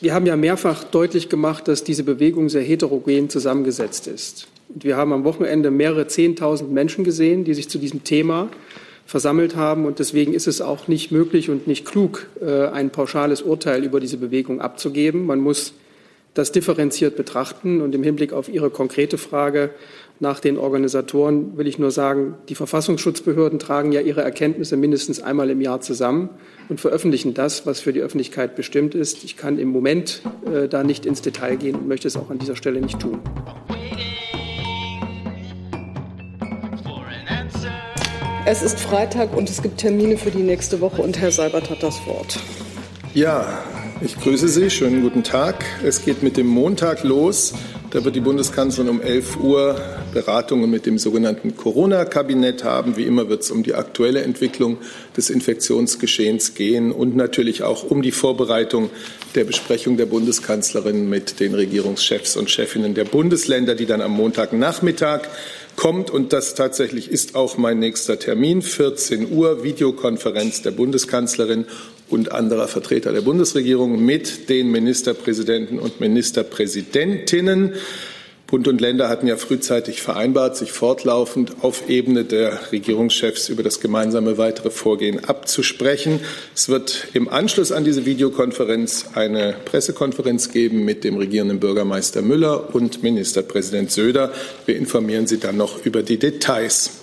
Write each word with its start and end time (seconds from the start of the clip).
wir 0.00 0.14
haben 0.14 0.26
ja 0.26 0.36
mehrfach 0.36 0.84
deutlich 0.84 1.28
gemacht, 1.28 1.68
dass 1.68 1.84
diese 1.84 2.04
Bewegung 2.04 2.48
sehr 2.48 2.62
heterogen 2.62 3.28
zusammengesetzt 3.28 4.06
ist. 4.06 4.48
Und 4.68 4.84
wir 4.84 4.96
haben 4.96 5.12
am 5.12 5.24
Wochenende 5.24 5.70
mehrere 5.70 6.06
Zehntausend 6.06 6.72
Menschen 6.72 7.04
gesehen, 7.04 7.44
die 7.44 7.54
sich 7.54 7.68
zu 7.68 7.78
diesem 7.78 8.04
Thema 8.04 8.48
versammelt 9.04 9.56
haben. 9.56 9.84
Und 9.86 9.98
deswegen 9.98 10.32
ist 10.32 10.46
es 10.46 10.60
auch 10.60 10.88
nicht 10.88 11.10
möglich 11.10 11.50
und 11.50 11.66
nicht 11.66 11.84
klug, 11.84 12.28
äh, 12.40 12.66
ein 12.68 12.90
pauschales 12.90 13.42
Urteil 13.42 13.84
über 13.84 14.00
diese 14.00 14.16
Bewegung 14.16 14.60
abzugeben. 14.60 15.26
Man 15.26 15.40
muss 15.40 15.74
das 16.34 16.52
differenziert 16.52 17.16
betrachten. 17.16 17.80
Und 17.80 17.94
im 17.94 18.02
Hinblick 18.02 18.32
auf 18.32 18.48
Ihre 18.48 18.70
konkrete 18.70 19.18
Frage 19.18 19.70
nach 20.22 20.38
den 20.38 20.58
Organisatoren 20.58 21.56
will 21.56 21.66
ich 21.66 21.78
nur 21.78 21.90
sagen, 21.90 22.34
die 22.50 22.54
Verfassungsschutzbehörden 22.54 23.58
tragen 23.58 23.90
ja 23.90 24.02
ihre 24.02 24.20
Erkenntnisse 24.20 24.76
mindestens 24.76 25.22
einmal 25.22 25.48
im 25.48 25.62
Jahr 25.62 25.80
zusammen 25.80 26.28
und 26.68 26.78
veröffentlichen 26.78 27.32
das, 27.32 27.64
was 27.64 27.80
für 27.80 27.94
die 27.94 28.00
Öffentlichkeit 28.00 28.54
bestimmt 28.54 28.94
ist. 28.94 29.24
Ich 29.24 29.38
kann 29.38 29.58
im 29.58 29.68
Moment 29.68 30.20
äh, 30.44 30.68
da 30.68 30.84
nicht 30.84 31.06
ins 31.06 31.22
Detail 31.22 31.56
gehen 31.56 31.74
und 31.74 31.88
möchte 31.88 32.06
es 32.06 32.18
auch 32.18 32.28
an 32.28 32.38
dieser 32.38 32.54
Stelle 32.54 32.82
nicht 32.82 33.00
tun. 33.00 33.18
Es 38.44 38.62
ist 38.62 38.78
Freitag 38.78 39.34
und 39.34 39.48
es 39.48 39.62
gibt 39.62 39.78
Termine 39.78 40.18
für 40.18 40.30
die 40.30 40.42
nächste 40.42 40.82
Woche 40.82 41.00
und 41.00 41.18
Herr 41.18 41.30
Seibert 41.30 41.70
hat 41.70 41.82
das 41.82 42.06
Wort. 42.06 42.38
Ja, 43.14 43.64
ich 44.02 44.18
grüße 44.18 44.48
Sie. 44.48 44.70
Schönen 44.70 45.02
guten 45.02 45.22
Tag. 45.22 45.64
Es 45.84 46.04
geht 46.04 46.22
mit 46.22 46.36
dem 46.36 46.46
Montag 46.46 47.04
los. 47.04 47.52
Da 47.90 48.04
wird 48.04 48.16
die 48.16 48.20
Bundeskanzlerin 48.20 48.88
um 48.88 49.02
11 49.02 49.36
Uhr 49.38 49.80
Beratungen 50.14 50.70
mit 50.70 50.86
dem 50.86 50.96
sogenannten 50.98 51.56
Corona-Kabinett 51.56 52.64
haben. 52.64 52.96
Wie 52.96 53.04
immer 53.04 53.28
wird 53.28 53.42
es 53.42 53.50
um 53.50 53.62
die 53.62 53.74
aktuelle 53.74 54.22
Entwicklung 54.22 54.78
des 55.16 55.28
Infektionsgeschehens 55.28 56.54
gehen 56.54 56.92
und 56.92 57.14
natürlich 57.14 57.62
auch 57.62 57.84
um 57.84 58.00
die 58.00 58.12
Vorbereitung 58.12 58.90
der 59.34 59.44
Besprechung 59.44 59.96
der 59.96 60.06
Bundeskanzlerin 60.06 61.08
mit 61.08 61.40
den 61.40 61.54
Regierungschefs 61.54 62.36
und 62.36 62.50
Chefinnen 62.50 62.94
der 62.94 63.04
Bundesländer, 63.04 63.74
die 63.74 63.86
dann 63.86 64.00
am 64.00 64.12
Montagnachmittag 64.12 65.22
kommt. 65.76 66.10
Und 66.10 66.32
das 66.32 66.54
tatsächlich 66.54 67.10
ist 67.10 67.34
auch 67.34 67.58
mein 67.58 67.78
nächster 67.78 68.18
Termin, 68.18 68.62
14 68.62 69.30
Uhr, 69.32 69.62
Videokonferenz 69.62 70.62
der 70.62 70.70
Bundeskanzlerin 70.72 71.66
und 72.10 72.32
anderer 72.32 72.68
Vertreter 72.68 73.12
der 73.12 73.22
Bundesregierung 73.22 74.04
mit 74.04 74.48
den 74.48 74.70
Ministerpräsidenten 74.70 75.78
und 75.78 76.00
Ministerpräsidentinnen. 76.00 77.74
Bund 78.50 78.66
und 78.66 78.80
Länder 78.80 79.08
hatten 79.08 79.28
ja 79.28 79.36
frühzeitig 79.36 80.02
vereinbart, 80.02 80.56
sich 80.56 80.72
fortlaufend 80.72 81.62
auf 81.62 81.88
Ebene 81.88 82.24
der 82.24 82.72
Regierungschefs 82.72 83.48
über 83.48 83.62
das 83.62 83.78
gemeinsame 83.78 84.38
weitere 84.38 84.70
Vorgehen 84.70 85.24
abzusprechen. 85.24 86.18
Es 86.52 86.68
wird 86.68 87.06
im 87.14 87.28
Anschluss 87.28 87.70
an 87.70 87.84
diese 87.84 88.06
Videokonferenz 88.06 89.10
eine 89.14 89.54
Pressekonferenz 89.66 90.50
geben 90.50 90.84
mit 90.84 91.04
dem 91.04 91.16
regierenden 91.16 91.60
Bürgermeister 91.60 92.22
Müller 92.22 92.74
und 92.74 93.04
Ministerpräsident 93.04 93.92
Söder. 93.92 94.32
Wir 94.66 94.76
informieren 94.76 95.28
Sie 95.28 95.38
dann 95.38 95.56
noch 95.56 95.86
über 95.86 96.02
die 96.02 96.18
Details. 96.18 96.99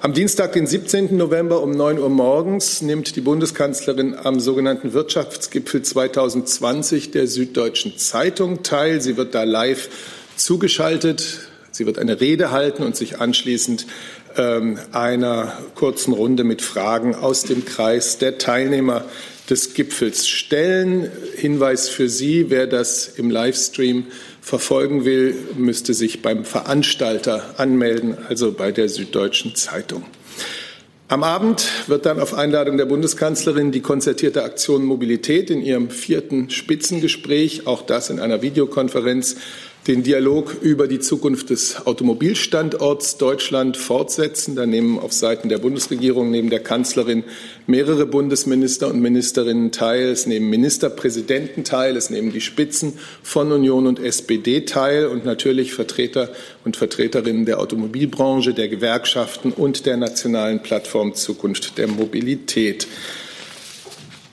Am 0.00 0.12
Dienstag, 0.12 0.52
den 0.52 0.66
17. 0.66 1.16
November 1.16 1.62
um 1.62 1.70
9 1.70 1.98
Uhr 1.98 2.10
morgens 2.10 2.82
nimmt 2.82 3.16
die 3.16 3.20
Bundeskanzlerin 3.20 4.14
am 4.14 4.38
sogenannten 4.38 4.92
Wirtschaftsgipfel 4.92 5.82
2020 5.82 7.10
der 7.10 7.26
Süddeutschen 7.26 7.96
Zeitung 7.96 8.62
teil. 8.62 9.00
Sie 9.00 9.16
wird 9.16 9.34
da 9.34 9.44
live 9.44 9.88
zugeschaltet. 10.36 11.48
Sie 11.70 11.86
wird 11.86 11.98
eine 11.98 12.20
Rede 12.20 12.50
halten 12.50 12.82
und 12.82 12.96
sich 12.96 13.20
anschließend 13.20 13.86
ähm, 14.36 14.78
einer 14.92 15.56
kurzen 15.74 16.12
Runde 16.12 16.44
mit 16.44 16.60
Fragen 16.60 17.14
aus 17.14 17.44
dem 17.44 17.64
Kreis 17.64 18.18
der 18.18 18.38
Teilnehmer 18.38 19.04
des 19.48 19.74
Gipfels 19.74 20.28
stellen. 20.28 21.10
Hinweis 21.36 21.88
für 21.88 22.08
Sie, 22.08 22.50
wer 22.50 22.66
das 22.66 23.08
im 23.08 23.30
Livestream 23.30 24.06
verfolgen 24.44 25.06
will, 25.06 25.34
müsste 25.56 25.94
sich 25.94 26.20
beim 26.20 26.44
Veranstalter 26.44 27.54
anmelden, 27.56 28.18
also 28.28 28.52
bei 28.52 28.72
der 28.72 28.90
Süddeutschen 28.90 29.54
Zeitung. 29.54 30.04
Am 31.08 31.22
Abend 31.22 31.66
wird 31.86 32.04
dann 32.04 32.20
auf 32.20 32.34
Einladung 32.34 32.76
der 32.76 32.84
Bundeskanzlerin 32.84 33.72
die 33.72 33.80
konzertierte 33.80 34.44
Aktion 34.44 34.84
Mobilität 34.84 35.48
in 35.48 35.62
ihrem 35.62 35.88
vierten 35.88 36.50
Spitzengespräch, 36.50 37.66
auch 37.66 37.82
das 37.82 38.10
in 38.10 38.20
einer 38.20 38.42
Videokonferenz, 38.42 39.36
den 39.86 40.02
Dialog 40.02 40.56
über 40.62 40.88
die 40.88 40.98
Zukunft 40.98 41.50
des 41.50 41.86
Automobilstandorts 41.86 43.18
Deutschland 43.18 43.76
fortsetzen. 43.76 44.56
Da 44.56 44.64
nehmen 44.64 44.98
auf 44.98 45.12
Seiten 45.12 45.50
der 45.50 45.58
Bundesregierung 45.58 46.30
neben 46.30 46.48
der 46.48 46.60
Kanzlerin 46.60 47.24
mehrere 47.66 48.06
Bundesminister 48.06 48.88
und 48.88 49.00
Ministerinnen 49.00 49.72
teil. 49.72 50.08
Es 50.08 50.26
nehmen 50.26 50.48
Ministerpräsidenten 50.48 51.64
teil. 51.64 51.96
Es 51.96 52.08
nehmen 52.08 52.32
die 52.32 52.40
Spitzen 52.40 52.94
von 53.22 53.52
Union 53.52 53.86
und 53.86 54.00
SPD 54.00 54.62
teil 54.62 55.06
und 55.06 55.26
natürlich 55.26 55.74
Vertreter 55.74 56.30
und 56.64 56.78
Vertreterinnen 56.78 57.44
der 57.44 57.60
Automobilbranche, 57.60 58.54
der 58.54 58.68
Gewerkschaften 58.68 59.52
und 59.52 59.84
der 59.84 59.98
nationalen 59.98 60.62
Plattform 60.62 61.14
Zukunft 61.14 61.76
der 61.76 61.88
Mobilität. 61.88 62.86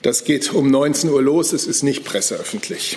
Das 0.00 0.24
geht 0.24 0.52
um 0.54 0.70
19 0.70 1.10
Uhr 1.10 1.22
los. 1.22 1.52
Es 1.52 1.66
ist 1.66 1.82
nicht 1.82 2.04
presseöffentlich. 2.04 2.96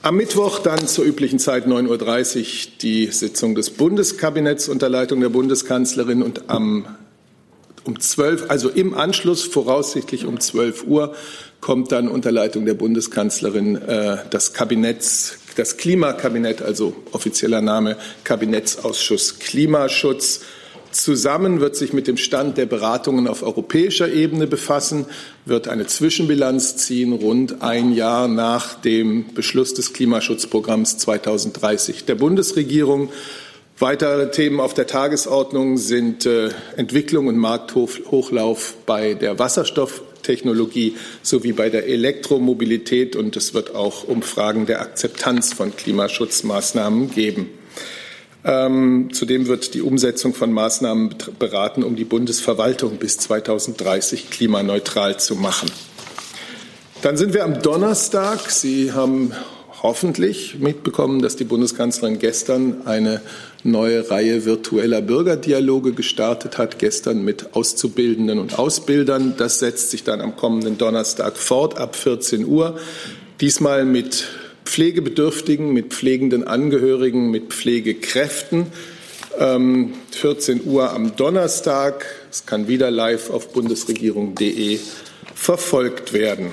Am 0.00 0.16
Mittwoch 0.16 0.60
dann 0.60 0.86
zur 0.86 1.04
üblichen 1.04 1.40
Zeit 1.40 1.66
9.30 1.66 2.38
Uhr 2.38 2.72
die 2.82 3.06
Sitzung 3.08 3.56
des 3.56 3.70
Bundeskabinetts 3.70 4.68
unter 4.68 4.88
Leitung 4.88 5.20
der 5.20 5.28
Bundeskanzlerin 5.28 6.22
und 6.22 6.48
am 6.48 6.86
um 7.82 7.98
12, 7.98 8.44
also 8.48 8.68
im 8.68 8.94
Anschluss 8.94 9.42
voraussichtlich 9.42 10.24
um 10.24 10.38
12 10.38 10.84
Uhr 10.84 11.14
kommt 11.60 11.90
dann 11.90 12.06
unter 12.06 12.30
Leitung 12.30 12.64
der 12.64 12.74
Bundeskanzlerin 12.74 13.76
äh, 13.76 14.18
das 14.30 14.52
Kabinetts, 14.52 15.38
das 15.56 15.78
Klimakabinett, 15.78 16.62
also 16.62 16.94
offizieller 17.10 17.60
Name 17.60 17.96
Kabinettsausschuss 18.22 19.40
Klimaschutz 19.40 20.42
zusammen, 20.92 21.60
wird 21.60 21.76
sich 21.76 21.92
mit 21.92 22.06
dem 22.06 22.16
Stand 22.16 22.58
der 22.58 22.66
Beratungen 22.66 23.28
auf 23.28 23.42
europäischer 23.42 24.12
Ebene 24.12 24.46
befassen, 24.46 25.06
wird 25.44 25.68
eine 25.68 25.86
Zwischenbilanz 25.86 26.76
ziehen, 26.76 27.12
rund 27.12 27.62
ein 27.62 27.92
Jahr 27.92 28.28
nach 28.28 28.74
dem 28.74 29.32
Beschluss 29.34 29.74
des 29.74 29.92
Klimaschutzprogramms 29.92 30.98
2030 30.98 32.04
der 32.04 32.14
Bundesregierung. 32.14 33.10
Weitere 33.80 34.32
Themen 34.32 34.58
auf 34.58 34.74
der 34.74 34.88
Tagesordnung 34.88 35.76
sind 35.76 36.26
äh, 36.26 36.50
Entwicklung 36.76 37.28
und 37.28 37.36
Markthochlauf 37.36 38.74
bei 38.86 39.14
der 39.14 39.38
Wasserstofftechnologie 39.38 40.96
sowie 41.22 41.52
bei 41.52 41.70
der 41.70 41.86
Elektromobilität. 41.86 43.14
Und 43.14 43.36
es 43.36 43.54
wird 43.54 43.76
auch 43.76 44.02
um 44.02 44.22
Fragen 44.22 44.66
der 44.66 44.80
Akzeptanz 44.80 45.52
von 45.52 45.76
Klimaschutzmaßnahmen 45.76 47.12
geben. 47.12 47.50
Ähm, 48.48 49.10
zudem 49.12 49.46
wird 49.46 49.74
die 49.74 49.82
Umsetzung 49.82 50.32
von 50.32 50.50
Maßnahmen 50.50 51.14
beraten, 51.38 51.82
um 51.82 51.96
die 51.96 52.06
Bundesverwaltung 52.06 52.96
bis 52.96 53.18
2030 53.18 54.30
klimaneutral 54.30 55.20
zu 55.20 55.36
machen. 55.36 55.70
Dann 57.02 57.18
sind 57.18 57.34
wir 57.34 57.44
am 57.44 57.60
Donnerstag. 57.60 58.50
Sie 58.50 58.92
haben 58.92 59.32
hoffentlich 59.82 60.58
mitbekommen, 60.58 61.20
dass 61.20 61.36
die 61.36 61.44
Bundeskanzlerin 61.44 62.18
gestern 62.18 62.86
eine 62.86 63.20
neue 63.64 64.10
Reihe 64.10 64.46
virtueller 64.46 65.02
Bürgerdialoge 65.02 65.92
gestartet 65.92 66.56
hat, 66.56 66.78
gestern 66.78 67.22
mit 67.22 67.54
Auszubildenden 67.54 68.38
und 68.38 68.58
Ausbildern. 68.58 69.34
Das 69.36 69.58
setzt 69.58 69.90
sich 69.90 70.04
dann 70.04 70.22
am 70.22 70.36
kommenden 70.36 70.78
Donnerstag 70.78 71.36
fort 71.36 71.76
ab 71.76 71.96
14 71.96 72.46
Uhr. 72.46 72.78
Diesmal 73.42 73.84
mit 73.84 74.26
Pflegebedürftigen, 74.68 75.72
mit 75.72 75.94
pflegenden 75.94 76.44
Angehörigen, 76.44 77.30
mit 77.30 77.54
Pflegekräften. 77.54 78.66
14 79.38 80.56
ähm, 80.58 80.62
Uhr 80.66 80.90
am 80.92 81.16
Donnerstag. 81.16 82.04
Es 82.30 82.44
kann 82.44 82.68
wieder 82.68 82.90
live 82.90 83.30
auf 83.30 83.52
bundesregierung.de 83.52 84.78
verfolgt 85.34 86.12
werden. 86.12 86.52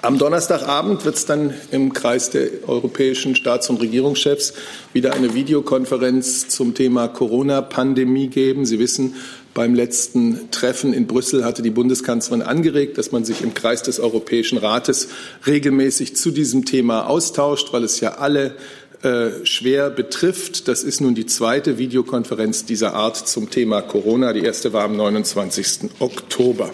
Am 0.00 0.16
Donnerstagabend 0.16 1.04
wird 1.04 1.16
es 1.16 1.26
dann 1.26 1.52
im 1.72 1.92
Kreis 1.92 2.30
der 2.30 2.68
europäischen 2.68 3.34
Staats- 3.34 3.68
und 3.68 3.80
Regierungschefs 3.80 4.54
wieder 4.92 5.12
eine 5.12 5.34
Videokonferenz 5.34 6.48
zum 6.48 6.74
Thema 6.74 7.08
Corona-Pandemie 7.08 8.28
geben. 8.28 8.64
Sie 8.64 8.78
wissen, 8.78 9.16
beim 9.58 9.74
letzten 9.74 10.52
Treffen 10.52 10.94
in 10.94 11.08
Brüssel 11.08 11.44
hatte 11.44 11.62
die 11.62 11.70
Bundeskanzlerin 11.70 12.42
angeregt, 12.42 12.96
dass 12.96 13.10
man 13.10 13.24
sich 13.24 13.42
im 13.42 13.54
Kreis 13.54 13.82
des 13.82 13.98
Europäischen 13.98 14.56
Rates 14.56 15.08
regelmäßig 15.48 16.14
zu 16.14 16.30
diesem 16.30 16.64
Thema 16.64 17.08
austauscht, 17.08 17.72
weil 17.72 17.82
es 17.82 17.98
ja 17.98 18.18
alle 18.18 18.54
äh, 19.02 19.44
schwer 19.44 19.90
betrifft. 19.90 20.68
Das 20.68 20.84
ist 20.84 21.00
nun 21.00 21.16
die 21.16 21.26
zweite 21.26 21.76
Videokonferenz 21.76 22.66
dieser 22.66 22.94
Art 22.94 23.16
zum 23.16 23.50
Thema 23.50 23.82
Corona. 23.82 24.32
Die 24.32 24.44
erste 24.44 24.72
war 24.72 24.84
am 24.84 24.96
29. 24.96 25.90
Oktober. 25.98 26.70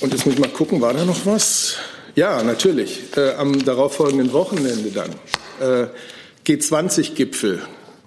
Und 0.00 0.12
jetzt 0.12 0.26
muss 0.26 0.34
ich 0.34 0.40
mal 0.40 0.50
gucken, 0.50 0.80
war 0.80 0.94
da 0.94 1.04
noch 1.04 1.26
was? 1.26 1.76
Ja, 2.16 2.42
natürlich. 2.42 3.02
Äh, 3.16 3.34
am 3.34 3.64
darauffolgenden 3.64 4.32
Wochenende 4.32 4.90
dann. 4.90 5.10
Äh, 5.60 5.86
G20-Gipfel 6.44 7.62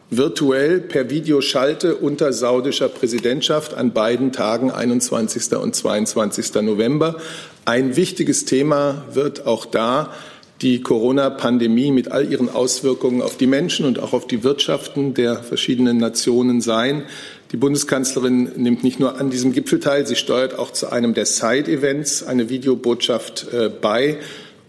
virtuell 0.09 0.79
per 0.79 1.09
Videoschalte 1.09 1.95
unter 1.95 2.31
saudischer 2.31 2.87
Präsidentschaft 2.87 3.73
an 3.73 3.91
beiden 3.91 4.31
Tagen, 4.31 4.71
21. 4.71 5.53
und 5.57 5.75
22. 5.75 6.53
November. 6.61 7.17
Ein 7.65 7.95
wichtiges 7.95 8.45
Thema 8.45 9.03
wird 9.13 9.45
auch 9.45 9.65
da 9.65 10.13
die 10.61 10.81
Corona-Pandemie 10.81 11.91
mit 11.91 12.11
all 12.11 12.31
ihren 12.31 12.49
Auswirkungen 12.49 13.21
auf 13.21 13.37
die 13.37 13.45
Menschen 13.45 13.85
und 13.85 13.99
auch 13.99 14.13
auf 14.13 14.25
die 14.25 14.43
Wirtschaften 14.43 15.13
der 15.13 15.43
verschiedenen 15.43 15.97
Nationen 15.97 16.61
sein. 16.61 17.03
Die 17.51 17.57
Bundeskanzlerin 17.57 18.51
nimmt 18.55 18.83
nicht 18.83 18.99
nur 18.99 19.19
an 19.19 19.29
diesem 19.29 19.53
Gipfel 19.53 19.79
teil, 19.79 20.07
sie 20.07 20.15
steuert 20.15 20.57
auch 20.57 20.71
zu 20.71 20.91
einem 20.91 21.13
der 21.13 21.25
Side-Events 21.25 22.23
eine 22.23 22.49
Videobotschaft 22.49 23.47
äh, 23.53 23.69
bei. 23.69 24.17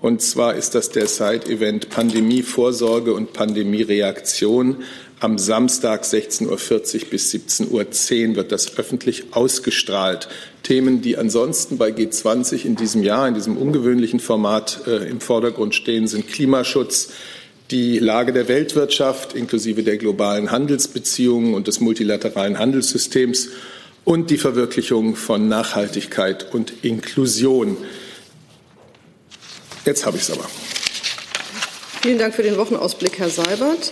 Und 0.00 0.22
zwar 0.22 0.54
ist 0.54 0.74
das 0.74 0.90
der 0.90 1.06
Side-Event 1.06 1.90
Pandemie 1.90 2.42
Vorsorge 2.42 3.14
und 3.14 3.32
Pandemie 3.32 3.82
Reaktion. 3.82 4.84
Am 5.20 5.36
Samstag 5.36 6.04
16.40 6.04 6.46
Uhr 6.46 7.10
bis 7.10 7.32
17.10 7.32 8.30
Uhr 8.30 8.36
wird 8.36 8.52
das 8.52 8.78
öffentlich 8.78 9.32
ausgestrahlt. 9.32 10.28
Themen, 10.62 11.02
die 11.02 11.16
ansonsten 11.16 11.76
bei 11.76 11.90
G20 11.90 12.64
in 12.64 12.76
diesem 12.76 13.02
Jahr, 13.02 13.26
in 13.26 13.34
diesem 13.34 13.56
ungewöhnlichen 13.56 14.20
Format 14.20 14.82
äh, 14.86 15.08
im 15.08 15.20
Vordergrund 15.20 15.74
stehen, 15.74 16.06
sind 16.06 16.28
Klimaschutz, 16.28 17.10
die 17.72 17.98
Lage 17.98 18.32
der 18.32 18.46
Weltwirtschaft 18.46 19.34
inklusive 19.34 19.82
der 19.82 19.96
globalen 19.96 20.52
Handelsbeziehungen 20.52 21.54
und 21.54 21.66
des 21.66 21.80
multilateralen 21.80 22.58
Handelssystems 22.58 23.48
und 24.04 24.30
die 24.30 24.38
Verwirklichung 24.38 25.16
von 25.16 25.48
Nachhaltigkeit 25.48 26.54
und 26.54 26.72
Inklusion. 26.82 27.76
Jetzt 29.84 30.06
habe 30.06 30.16
ich 30.16 30.22
es 30.22 30.30
aber. 30.30 30.48
Vielen 32.02 32.18
Dank 32.18 32.34
für 32.34 32.44
den 32.44 32.56
Wochenausblick, 32.56 33.18
Herr 33.18 33.30
Seibert. 33.30 33.90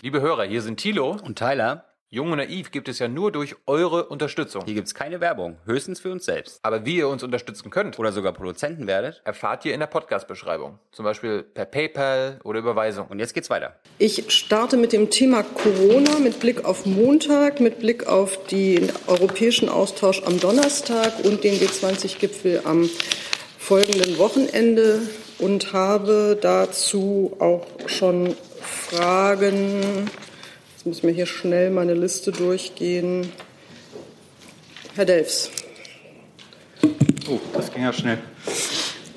Liebe 0.00 0.20
Hörer, 0.20 0.44
hier 0.44 0.62
sind 0.62 0.76
Thilo 0.76 1.16
und 1.24 1.36
Tyler. 1.36 1.84
Jung 2.08 2.30
und 2.30 2.38
Naiv 2.38 2.70
gibt 2.70 2.88
es 2.88 3.00
ja 3.00 3.08
nur 3.08 3.32
durch 3.32 3.56
eure 3.66 4.04
Unterstützung. 4.06 4.62
Hier 4.64 4.74
gibt 4.74 4.86
es 4.86 4.94
keine 4.94 5.20
Werbung, 5.20 5.56
höchstens 5.64 5.98
für 5.98 6.12
uns 6.12 6.24
selbst. 6.24 6.60
Aber 6.62 6.86
wie 6.86 6.98
ihr 6.98 7.08
uns 7.08 7.24
unterstützen 7.24 7.70
könnt 7.70 7.98
oder 7.98 8.12
sogar 8.12 8.32
Produzenten 8.32 8.86
werdet, 8.86 9.20
erfahrt 9.24 9.64
ihr 9.64 9.74
in 9.74 9.80
der 9.80 9.88
Podcast-Beschreibung. 9.88 10.78
Zum 10.92 11.04
Beispiel 11.04 11.42
per 11.42 11.64
PayPal 11.64 12.38
oder 12.44 12.60
Überweisung. 12.60 13.08
Und 13.08 13.18
jetzt 13.18 13.34
geht's 13.34 13.50
weiter. 13.50 13.74
Ich 13.98 14.32
starte 14.32 14.76
mit 14.76 14.92
dem 14.92 15.10
Thema 15.10 15.42
Corona 15.42 16.20
mit 16.20 16.38
Blick 16.38 16.64
auf 16.64 16.86
Montag, 16.86 17.58
mit 17.58 17.80
Blick 17.80 18.06
auf 18.06 18.46
den 18.46 18.92
europäischen 19.08 19.68
Austausch 19.68 20.22
am 20.24 20.38
Donnerstag 20.38 21.24
und 21.24 21.42
den 21.42 21.54
G20-Gipfel 21.54 22.62
am 22.64 22.88
folgenden 23.58 24.16
Wochenende 24.18 25.00
und 25.40 25.72
habe 25.72 26.38
dazu 26.40 27.36
auch 27.40 27.66
schon 27.86 28.36
Fragen. 28.68 30.08
Jetzt 30.74 30.86
müssen 30.86 31.06
wir 31.06 31.14
hier 31.14 31.26
schnell 31.26 31.70
meine 31.70 31.94
Liste 31.94 32.32
durchgehen. 32.32 33.32
Herr 34.94 35.04
Delfs. 35.04 35.50
Oh, 37.28 37.40
das 37.52 37.72
ging 37.72 37.82
ja 37.82 37.92
schnell. 37.92 38.18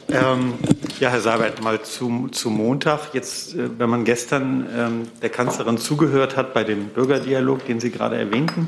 Ähm, 0.10 0.56
ja, 1.00 1.10
Herr 1.10 1.22
Seibert, 1.22 1.62
mal 1.62 1.82
zu, 1.82 2.28
zu 2.30 2.50
Montag. 2.50 3.14
Jetzt, 3.14 3.56
äh, 3.56 3.70
wenn 3.80 3.90
man 3.90 4.04
gestern 4.04 4.68
ähm, 4.76 5.08
der 5.22 5.30
Kanzlerin 5.30 5.78
zugehört 5.78 6.36
hat 6.36 6.54
bei 6.54 6.64
dem 6.64 6.90
Bürgerdialog, 6.90 7.66
den 7.66 7.80
Sie 7.80 7.92
gerade 7.92 8.18
erwähnten, 8.18 8.68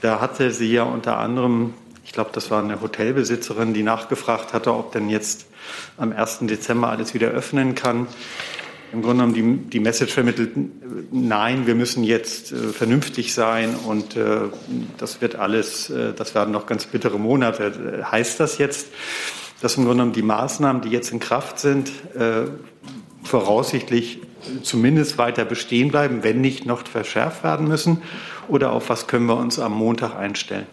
da 0.00 0.20
hatte 0.20 0.52
sie 0.52 0.72
ja 0.72 0.84
unter 0.84 1.18
anderem, 1.18 1.74
ich 2.04 2.12
glaube, 2.12 2.30
das 2.32 2.50
war 2.50 2.62
eine 2.62 2.80
Hotelbesitzerin, 2.80 3.74
die 3.74 3.82
nachgefragt 3.82 4.54
hatte, 4.54 4.72
ob 4.72 4.92
denn 4.92 5.10
jetzt 5.10 5.46
am 5.96 6.12
1. 6.12 6.38
Dezember 6.42 6.88
alles 6.88 7.14
wieder 7.14 7.28
öffnen 7.28 7.74
kann 7.74 8.06
im 8.92 9.02
Grunde 9.02 9.24
genommen 9.24 9.62
die, 9.64 9.70
die 9.70 9.80
Message 9.80 10.12
vermittelt, 10.12 10.52
nein, 11.10 11.66
wir 11.66 11.74
müssen 11.74 12.04
jetzt 12.04 12.52
äh, 12.52 12.56
vernünftig 12.68 13.34
sein 13.34 13.74
und 13.86 14.16
äh, 14.16 14.40
das 14.96 15.20
wird 15.20 15.36
alles, 15.36 15.90
äh, 15.90 16.12
das 16.14 16.34
werden 16.34 16.52
noch 16.52 16.66
ganz 16.66 16.86
bittere 16.86 17.18
Monate. 17.18 18.04
Heißt 18.10 18.40
das 18.40 18.58
jetzt, 18.58 18.88
dass 19.60 19.76
im 19.76 19.84
Grunde 19.84 19.98
genommen 19.98 20.12
die 20.12 20.22
Maßnahmen, 20.22 20.82
die 20.82 20.88
jetzt 20.88 21.12
in 21.12 21.18
Kraft 21.18 21.58
sind, 21.58 21.90
äh, 22.14 22.44
voraussichtlich 23.24 24.20
zumindest 24.62 25.18
weiter 25.18 25.44
bestehen 25.44 25.90
bleiben, 25.90 26.22
wenn 26.22 26.40
nicht 26.40 26.64
noch 26.64 26.86
verschärft 26.86 27.44
werden 27.44 27.68
müssen? 27.68 28.02
Oder 28.48 28.72
auf 28.72 28.88
was 28.88 29.06
können 29.06 29.26
wir 29.26 29.36
uns 29.36 29.58
am 29.58 29.74
Montag 29.74 30.16
einstellen? 30.16 30.66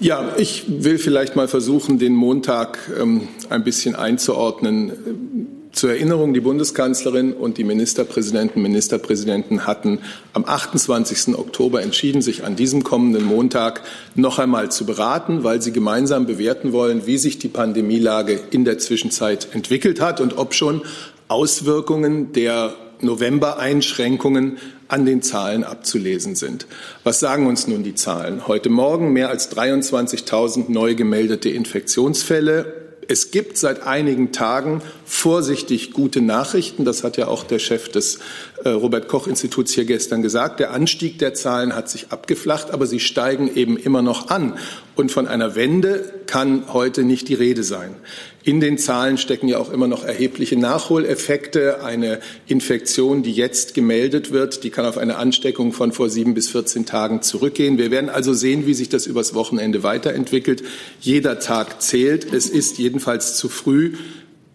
Ja, 0.00 0.34
ich 0.36 0.64
will 0.66 0.98
vielleicht 0.98 1.36
mal 1.36 1.46
versuchen, 1.46 1.98
den 1.98 2.14
Montag 2.14 2.90
ähm, 3.00 3.28
ein 3.50 3.62
bisschen 3.62 3.94
einzuordnen. 3.94 5.61
Zur 5.72 5.90
Erinnerung, 5.90 6.34
die 6.34 6.40
Bundeskanzlerin 6.40 7.32
und 7.32 7.56
die 7.56 7.64
Ministerpräsidenten, 7.64 8.60
Ministerpräsidenten 8.60 9.66
hatten 9.66 10.00
am 10.34 10.44
28. 10.44 11.38
Oktober 11.38 11.82
entschieden, 11.82 12.20
sich 12.20 12.44
an 12.44 12.56
diesem 12.56 12.84
kommenden 12.84 13.24
Montag 13.24 13.80
noch 14.14 14.38
einmal 14.38 14.70
zu 14.70 14.84
beraten, 14.84 15.44
weil 15.44 15.62
sie 15.62 15.72
gemeinsam 15.72 16.26
bewerten 16.26 16.72
wollen, 16.72 17.06
wie 17.06 17.16
sich 17.16 17.38
die 17.38 17.48
Pandemielage 17.48 18.38
in 18.50 18.66
der 18.66 18.78
Zwischenzeit 18.78 19.48
entwickelt 19.54 20.02
hat 20.02 20.20
und 20.20 20.36
ob 20.36 20.52
schon 20.52 20.82
Auswirkungen 21.28 22.34
der 22.34 22.74
November-Einschränkungen 23.00 24.58
an 24.88 25.06
den 25.06 25.22
Zahlen 25.22 25.64
abzulesen 25.64 26.34
sind. 26.34 26.66
Was 27.02 27.18
sagen 27.18 27.46
uns 27.46 27.66
nun 27.66 27.82
die 27.82 27.94
Zahlen? 27.94 28.46
Heute 28.46 28.68
Morgen 28.68 29.14
mehr 29.14 29.30
als 29.30 29.50
23.000 29.56 30.70
neu 30.70 30.94
gemeldete 30.94 31.48
Infektionsfälle 31.48 32.91
es 33.12 33.30
gibt 33.30 33.58
seit 33.58 33.82
einigen 33.82 34.32
Tagen 34.32 34.80
vorsichtig 35.04 35.92
gute 35.92 36.22
Nachrichten. 36.22 36.86
Das 36.86 37.04
hat 37.04 37.18
ja 37.18 37.28
auch 37.28 37.44
der 37.44 37.58
Chef 37.58 37.90
des 37.90 38.20
äh, 38.64 38.70
Robert 38.70 39.06
Koch 39.06 39.26
Instituts 39.26 39.72
hier 39.72 39.84
gestern 39.84 40.22
gesagt. 40.22 40.60
Der 40.60 40.70
Anstieg 40.70 41.18
der 41.18 41.34
Zahlen 41.34 41.76
hat 41.76 41.90
sich 41.90 42.10
abgeflacht, 42.10 42.70
aber 42.70 42.86
sie 42.86 43.00
steigen 43.00 43.54
eben 43.54 43.76
immer 43.76 44.00
noch 44.00 44.30
an. 44.30 44.58
Und 44.94 45.10
von 45.10 45.26
einer 45.26 45.54
Wende 45.54 46.22
kann 46.26 46.72
heute 46.72 47.02
nicht 47.02 47.28
die 47.28 47.34
Rede 47.34 47.62
sein. 47.62 47.96
In 48.44 48.60
den 48.60 48.76
Zahlen 48.76 49.18
stecken 49.18 49.48
ja 49.48 49.58
auch 49.58 49.72
immer 49.72 49.86
noch 49.86 50.04
erhebliche 50.04 50.56
Nachholeffekte. 50.56 51.82
Eine 51.82 52.20
Infektion, 52.46 53.22
die 53.22 53.32
jetzt 53.32 53.72
gemeldet 53.72 54.32
wird, 54.32 54.64
die 54.64 54.70
kann 54.70 54.84
auf 54.84 54.98
eine 54.98 55.16
Ansteckung 55.16 55.72
von 55.72 55.92
vor 55.92 56.10
sieben 56.10 56.34
bis 56.34 56.48
14 56.48 56.84
Tagen 56.84 57.22
zurückgehen. 57.22 57.78
Wir 57.78 57.90
werden 57.90 58.10
also 58.10 58.34
sehen, 58.34 58.66
wie 58.66 58.74
sich 58.74 58.88
das 58.88 59.06
übers 59.06 59.34
Wochenende 59.34 59.82
weiterentwickelt. 59.82 60.62
Jeder 61.00 61.38
Tag 61.38 61.80
zählt. 61.80 62.32
Es 62.32 62.50
ist 62.50 62.78
jedenfalls 62.78 63.36
zu 63.36 63.48
früh, 63.48 63.92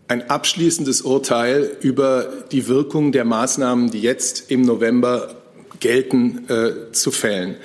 ein 0.08 0.30
abschließendes 0.30 1.02
Urteil 1.02 1.72
über 1.82 2.32
die 2.52 2.68
Wirkung 2.68 3.12
der 3.12 3.26
Maßnahmen, 3.26 3.92
die 3.92 4.02
jetzt 4.02 4.52
im 4.52 4.62
November 4.62 5.36
gelten, 5.80 6.46
äh, 6.50 6.92
zu 6.92 7.12
fällen. 7.12 7.56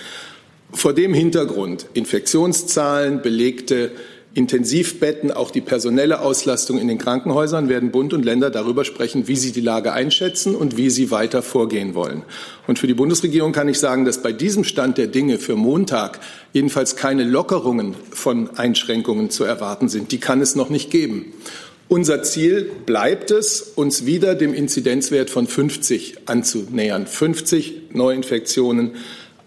Vor 0.72 0.94
dem 0.94 1.14
Hintergrund 1.14 1.86
Infektionszahlen, 1.94 3.22
belegte 3.22 3.92
Intensivbetten, 4.34 5.30
auch 5.30 5.50
die 5.50 5.60
personelle 5.60 6.20
Auslastung 6.20 6.78
in 6.78 6.88
den 6.88 6.96
Krankenhäusern 6.96 7.68
werden 7.68 7.90
Bund 7.90 8.14
und 8.14 8.24
Länder 8.24 8.48
darüber 8.48 8.84
sprechen, 8.84 9.28
wie 9.28 9.36
sie 9.36 9.52
die 9.52 9.60
Lage 9.60 9.92
einschätzen 9.92 10.54
und 10.54 10.78
wie 10.78 10.88
sie 10.88 11.10
weiter 11.10 11.42
vorgehen 11.42 11.94
wollen. 11.94 12.22
Und 12.66 12.78
für 12.78 12.86
die 12.86 12.94
Bundesregierung 12.94 13.52
kann 13.52 13.68
ich 13.68 13.78
sagen, 13.78 14.06
dass 14.06 14.22
bei 14.22 14.32
diesem 14.32 14.64
Stand 14.64 14.96
der 14.96 15.08
Dinge 15.08 15.38
für 15.38 15.54
Montag 15.54 16.20
jedenfalls 16.54 16.96
keine 16.96 17.24
Lockerungen 17.24 17.94
von 18.10 18.48
Einschränkungen 18.56 19.28
zu 19.28 19.44
erwarten 19.44 19.90
sind. 19.90 20.12
Die 20.12 20.20
kann 20.20 20.40
es 20.40 20.56
noch 20.56 20.70
nicht 20.70 20.90
geben. 20.90 21.34
Unser 21.88 22.22
Ziel 22.22 22.70
bleibt 22.86 23.30
es, 23.30 23.60
uns 23.60 24.06
wieder 24.06 24.34
dem 24.34 24.54
Inzidenzwert 24.54 25.28
von 25.28 25.46
50 25.46 26.20
anzunähern. 26.24 27.06
50 27.06 27.90
Neuinfektionen 27.92 28.92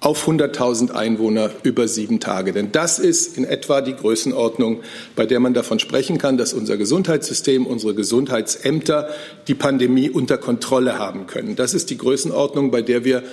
auf 0.06 0.28
100.000 0.28 0.92
Einwohner 0.92 1.50
über 1.64 1.88
sieben 1.88 2.20
Tage. 2.20 2.54
Denn 2.54 2.72
das 2.72 3.00
ist 3.00 3.38
in 3.38 3.44
etwa 3.44 3.82
die 3.82 3.96
Größenordnung, 3.96 4.82
bei 5.16 5.26
der 5.26 5.40
man 5.40 5.56
davon 5.56 5.80
sprechen 5.80 6.20
kann, 6.20 6.38
dass 6.38 6.54
unser 6.54 6.78
Gesundheitssystem, 6.78 7.66
unsere 7.66 7.96
Gesundheitsämter 7.96 9.10
die 9.48 9.56
Pandemie 9.56 10.12
unter 10.12 10.38
Kontrolle 10.38 11.00
haben 11.00 11.26
können. 11.26 11.56
Das 11.56 11.74
ist 11.74 11.90
die 11.90 11.98
Größenordnung, 11.98 12.70
bei 12.70 12.84
der 12.84 13.04
wir 13.04 13.24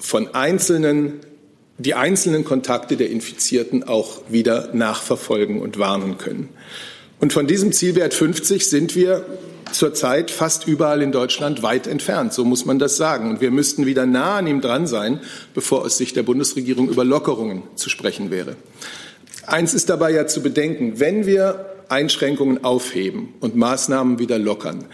von 0.00 0.34
einzelnen 0.34 1.20
die 1.80 1.94
einzelnen 1.94 2.42
Kontakte 2.42 2.96
der 2.96 3.08
Infizierten 3.08 3.84
auch 3.84 4.22
wieder 4.28 4.70
nachverfolgen 4.72 5.60
und 5.60 5.78
warnen 5.78 6.18
können. 6.18 6.48
Und 7.20 7.32
von 7.32 7.46
diesem 7.46 7.70
Zielwert 7.70 8.14
50 8.14 8.68
sind 8.68 8.96
wir 8.96 9.24
zurzeit 9.72 10.30
fast 10.30 10.66
überall 10.66 11.02
in 11.02 11.12
Deutschland 11.12 11.62
weit 11.62 11.86
entfernt. 11.86 12.32
So 12.32 12.44
muss 12.44 12.64
man 12.64 12.78
das 12.78 12.96
sagen. 12.96 13.30
Und 13.30 13.40
wir 13.40 13.50
müssten 13.50 13.86
wieder 13.86 14.06
nah 14.06 14.38
an 14.38 14.46
ihm 14.46 14.60
dran 14.60 14.86
sein, 14.86 15.20
bevor 15.54 15.84
es 15.86 15.96
sich 15.98 16.12
der 16.12 16.22
Bundesregierung 16.22 16.88
über 16.88 17.04
Lockerungen 17.04 17.62
zu 17.74 17.88
sprechen 17.90 18.30
wäre. 18.30 18.56
Eins 19.46 19.74
ist 19.74 19.88
dabei 19.88 20.10
ja 20.12 20.26
zu 20.26 20.42
bedenken, 20.42 21.00
wenn 21.00 21.26
wir 21.26 21.66
Einschränkungen 21.88 22.64
aufheben 22.64 23.30
und 23.40 23.56
Maßnahmen 23.56 24.18
wieder 24.18 24.38
lockern, 24.38 24.84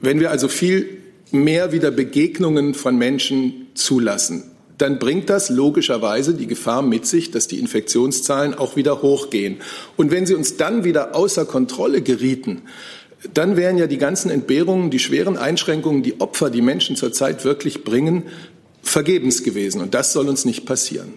wenn 0.00 0.20
wir 0.20 0.30
also 0.30 0.48
viel 0.48 0.98
mehr 1.32 1.72
wieder 1.72 1.90
Begegnungen 1.90 2.74
von 2.74 2.96
Menschen 2.96 3.68
zulassen, 3.74 4.44
dann 4.78 4.98
bringt 4.98 5.28
das 5.28 5.50
logischerweise 5.50 6.34
die 6.34 6.46
Gefahr 6.46 6.82
mit 6.82 7.04
sich, 7.04 7.30
dass 7.30 7.48
die 7.48 7.58
Infektionszahlen 7.58 8.54
auch 8.54 8.76
wieder 8.76 9.02
hochgehen. 9.02 9.58
Und 9.96 10.10
wenn 10.10 10.24
sie 10.24 10.34
uns 10.34 10.56
dann 10.56 10.84
wieder 10.84 11.14
außer 11.14 11.44
Kontrolle 11.44 12.00
gerieten, 12.00 12.62
dann 13.34 13.56
wären 13.56 13.76
ja 13.76 13.86
die 13.86 13.98
ganzen 13.98 14.30
Entbehrungen, 14.30 14.90
die 14.90 14.98
schweren 14.98 15.36
Einschränkungen, 15.36 16.02
die 16.02 16.20
Opfer, 16.20 16.50
die 16.50 16.62
Menschen 16.62 16.96
zurzeit 16.96 17.44
wirklich 17.44 17.84
bringen, 17.84 18.24
vergebens 18.82 19.42
gewesen. 19.42 19.80
Und 19.80 19.94
das 19.94 20.12
soll 20.12 20.28
uns 20.28 20.44
nicht 20.44 20.64
passieren. 20.64 21.14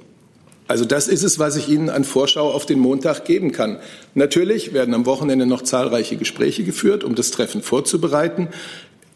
Also 0.67 0.86
das 0.86 1.07
ist 1.07 1.24
es, 1.24 1.39
was 1.39 1.55
ich 1.55 1.69
Ihnen 1.69 1.89
an 1.89 2.03
Vorschau 2.03 2.51
auf 2.51 2.65
den 2.65 2.79
Montag 2.79 3.25
geben 3.25 3.51
kann. 3.51 3.79
Natürlich 4.15 4.74
werden 4.74 4.93
am 4.93 5.05
Wochenende 5.05 5.45
noch 5.45 5.62
zahlreiche 5.62 6.15
Gespräche 6.17 6.63
geführt, 6.63 7.03
um 7.03 7.15
das 7.15 7.31
Treffen 7.31 7.62
vorzubereiten. 7.62 8.48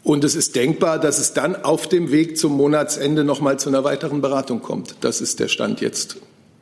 Und 0.02 0.24
es 0.24 0.34
ist 0.34 0.56
denkbar, 0.56 0.98
dass 0.98 1.18
es 1.18 1.32
dann 1.32 1.56
auf 1.56 1.88
dem 1.88 2.10
Weg 2.10 2.38
zum 2.38 2.52
Monatsende 2.52 3.24
noch 3.24 3.40
mal 3.40 3.58
zu 3.58 3.68
einer 3.68 3.84
weiteren 3.84 4.20
Beratung 4.20 4.62
kommt. 4.62 4.96
Das 5.00 5.20
ist 5.20 5.40
der 5.40 5.48
Stand 5.48 5.80
jetzt 5.80 6.16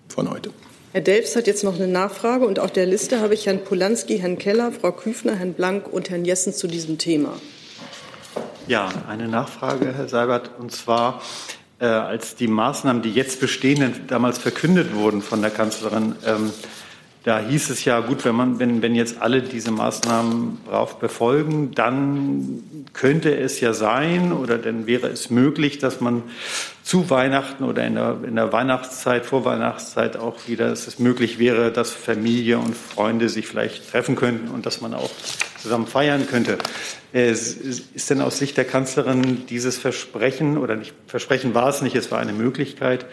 von 0.08 0.30
heute. 0.30 0.50
Herr 0.96 1.02
Delfs 1.02 1.36
hat 1.36 1.46
jetzt 1.46 1.62
noch 1.62 1.74
eine 1.74 1.88
Nachfrage 1.88 2.46
und 2.46 2.58
auf 2.58 2.72
der 2.72 2.86
Liste 2.86 3.20
habe 3.20 3.34
ich 3.34 3.44
Herrn 3.44 3.62
Polanski, 3.62 4.16
Herrn 4.18 4.38
Keller, 4.38 4.72
Frau 4.72 4.92
Küfner, 4.92 5.34
Herrn 5.34 5.52
Blank 5.52 5.92
und 5.92 6.08
Herrn 6.08 6.24
Jessen 6.24 6.54
zu 6.54 6.68
diesem 6.68 6.96
Thema. 6.96 7.34
Ja, 8.66 8.88
eine 9.06 9.28
Nachfrage, 9.28 9.92
Herr 9.94 10.08
Seibert, 10.08 10.52
und 10.58 10.72
zwar 10.72 11.20
äh, 11.80 11.84
als 11.84 12.34
die 12.34 12.48
Maßnahmen, 12.48 13.02
die 13.02 13.12
jetzt 13.12 13.40
bestehenden, 13.40 14.06
damals 14.06 14.38
verkündet 14.38 14.94
wurden 14.94 15.20
von 15.20 15.42
der 15.42 15.50
Kanzlerin, 15.50 16.14
ähm, 16.24 16.50
da 17.24 17.40
hieß 17.40 17.68
es 17.68 17.84
ja, 17.84 18.00
gut, 18.00 18.24
wenn, 18.24 18.34
man, 18.34 18.58
wenn, 18.58 18.80
wenn 18.80 18.94
jetzt 18.94 19.20
alle 19.20 19.42
diese 19.42 19.72
Maßnahmen 19.72 20.60
brav 20.64 20.94
befolgen, 20.94 21.72
dann 21.74 22.62
könnte 22.94 23.36
es 23.36 23.60
ja 23.60 23.74
sein 23.74 24.32
oder 24.32 24.56
dann 24.56 24.86
wäre 24.86 25.08
es 25.08 25.28
möglich, 25.28 25.76
dass 25.76 26.00
man 26.00 26.22
zu 26.86 27.10
Weihnachten 27.10 27.64
oder 27.64 27.84
in 27.84 27.96
der, 27.96 28.18
in 28.22 28.36
der 28.36 28.52
Weihnachtszeit, 28.52 29.26
vor 29.26 29.44
Weihnachtszeit 29.44 30.16
auch 30.16 30.46
wieder, 30.46 30.68
dass 30.68 30.86
es 30.86 31.00
möglich 31.00 31.40
wäre, 31.40 31.72
dass 31.72 31.90
Familie 31.90 32.60
und 32.60 32.76
Freunde 32.76 33.28
sich 33.28 33.48
vielleicht 33.48 33.90
treffen 33.90 34.14
könnten 34.14 34.48
und 34.54 34.66
dass 34.66 34.80
man 34.80 34.94
auch 34.94 35.10
zusammen 35.60 35.88
feiern 35.88 36.28
könnte. 36.30 36.58
Ist 37.12 38.08
denn 38.08 38.20
aus 38.20 38.38
Sicht 38.38 38.56
der 38.56 38.66
Kanzlerin 38.66 39.46
dieses 39.48 39.78
Versprechen 39.78 40.58
oder 40.58 40.76
nicht 40.76 40.94
Versprechen 41.08 41.54
war 41.54 41.68
es 41.70 41.82
nicht, 41.82 41.96
es 41.96 42.12
war 42.12 42.20
eine 42.20 42.32
Möglichkeit, 42.32 43.06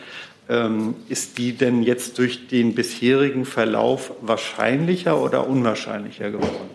ähm, 0.49 0.93
ist 1.09 1.39
die 1.39 1.53
denn 1.53 1.81
jetzt 1.81 2.19
durch 2.19 2.47
den 2.47 2.75
bisherigen 2.75 3.43
Verlauf 3.43 4.11
wahrscheinlicher 4.21 5.19
oder 5.19 5.47
unwahrscheinlicher 5.47 6.29
geworden? 6.29 6.69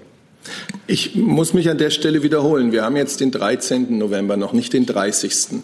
Ich 0.87 1.15
muss 1.15 1.53
mich 1.53 1.69
an 1.69 1.79
der 1.79 1.91
Stelle 1.91 2.23
wiederholen. 2.23 2.73
Wir 2.73 2.83
haben 2.83 2.97
jetzt 2.97 3.21
den 3.21 3.31
13. 3.31 3.99
November, 3.99 4.37
noch 4.37 4.53
nicht 4.53 4.73
den 4.73 4.87
30. 4.87 5.61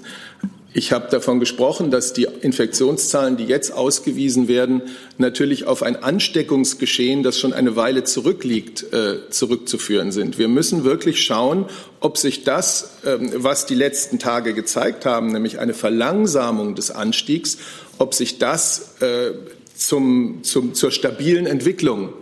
Ich 0.77 0.91
habe 0.91 1.09
davon 1.09 1.39
gesprochen, 1.39 1.93
dass 1.93 2.15
die 2.15 2.27
Infektionszahlen, 2.41 3.37
die 3.37 3.45
jetzt 3.45 3.73
ausgewiesen 3.73 4.49
werden, 4.49 4.83
natürlich 5.19 5.69
auf 5.69 5.85
ein 5.85 5.95
Ansteckungsgeschehen, 5.95 7.23
das 7.23 7.39
schon 7.39 7.53
eine 7.53 7.77
Weile 7.77 8.03
zurückliegt, 8.03 8.93
äh, 8.93 9.31
zurückzuführen 9.31 10.11
sind. 10.11 10.37
Wir 10.37 10.49
müssen 10.49 10.83
wirklich 10.83 11.23
schauen, 11.23 11.67
ob 12.01 12.19
sich 12.19 12.43
das, 12.43 12.91
ähm, 13.07 13.31
was 13.37 13.67
die 13.67 13.77
letzten 13.77 14.19
Tage 14.19 14.53
gezeigt 14.53 15.07
haben, 15.07 15.29
nämlich 15.29 15.61
eine 15.61 15.75
Verlangsamung 15.75 16.75
des 16.75 16.91
Anstiegs, 16.91 17.59
ob 17.99 18.13
sich 18.13 18.39
das 18.39 19.01
äh, 19.01 19.31
zum, 19.77 20.43
zum, 20.43 20.75
zur 20.75 20.91
stabilen 20.91 21.47
Entwicklung 21.47 22.13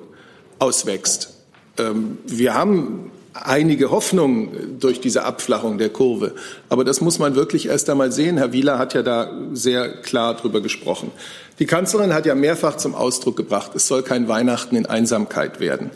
auswächst. 0.59 1.33
Ähm, 1.79 2.19
wir 2.27 2.53
haben 2.53 3.11
einige 3.35 3.91
Hoffnung 3.91 4.79
durch 4.79 5.01
diese 5.01 5.25
Abflachung 5.25 5.79
der 5.79 5.89
Kurve. 5.89 6.33
Aber 6.69 6.85
das 6.85 7.01
muss 7.01 7.19
man 7.19 7.35
wirklich 7.35 7.69
erst 7.69 7.89
einmal 7.89 8.13
sehen. 8.13 8.37
Herr 8.37 8.53
Wieler 8.53 8.79
hat 8.79 8.95
ja 8.95 9.03
da 9.03 9.31
sehr 9.53 9.89
klar 10.03 10.35
drüber 10.37 10.61
gesprochen. 10.61 11.11
Die 11.59 11.67
Kanzlerin 11.67 12.13
hat 12.13 12.27
ja 12.27 12.35
mehrfach 12.35 12.77
zum 12.77 12.95
Ausdruck 12.95 13.37
gebracht, 13.37 13.73
es 13.75 13.87
soll 13.87 14.03
kein 14.03 14.29
Weihnachten 14.29 14.77
in 14.77 14.87
Einsamkeit 14.87 15.61
werden. 15.61 15.91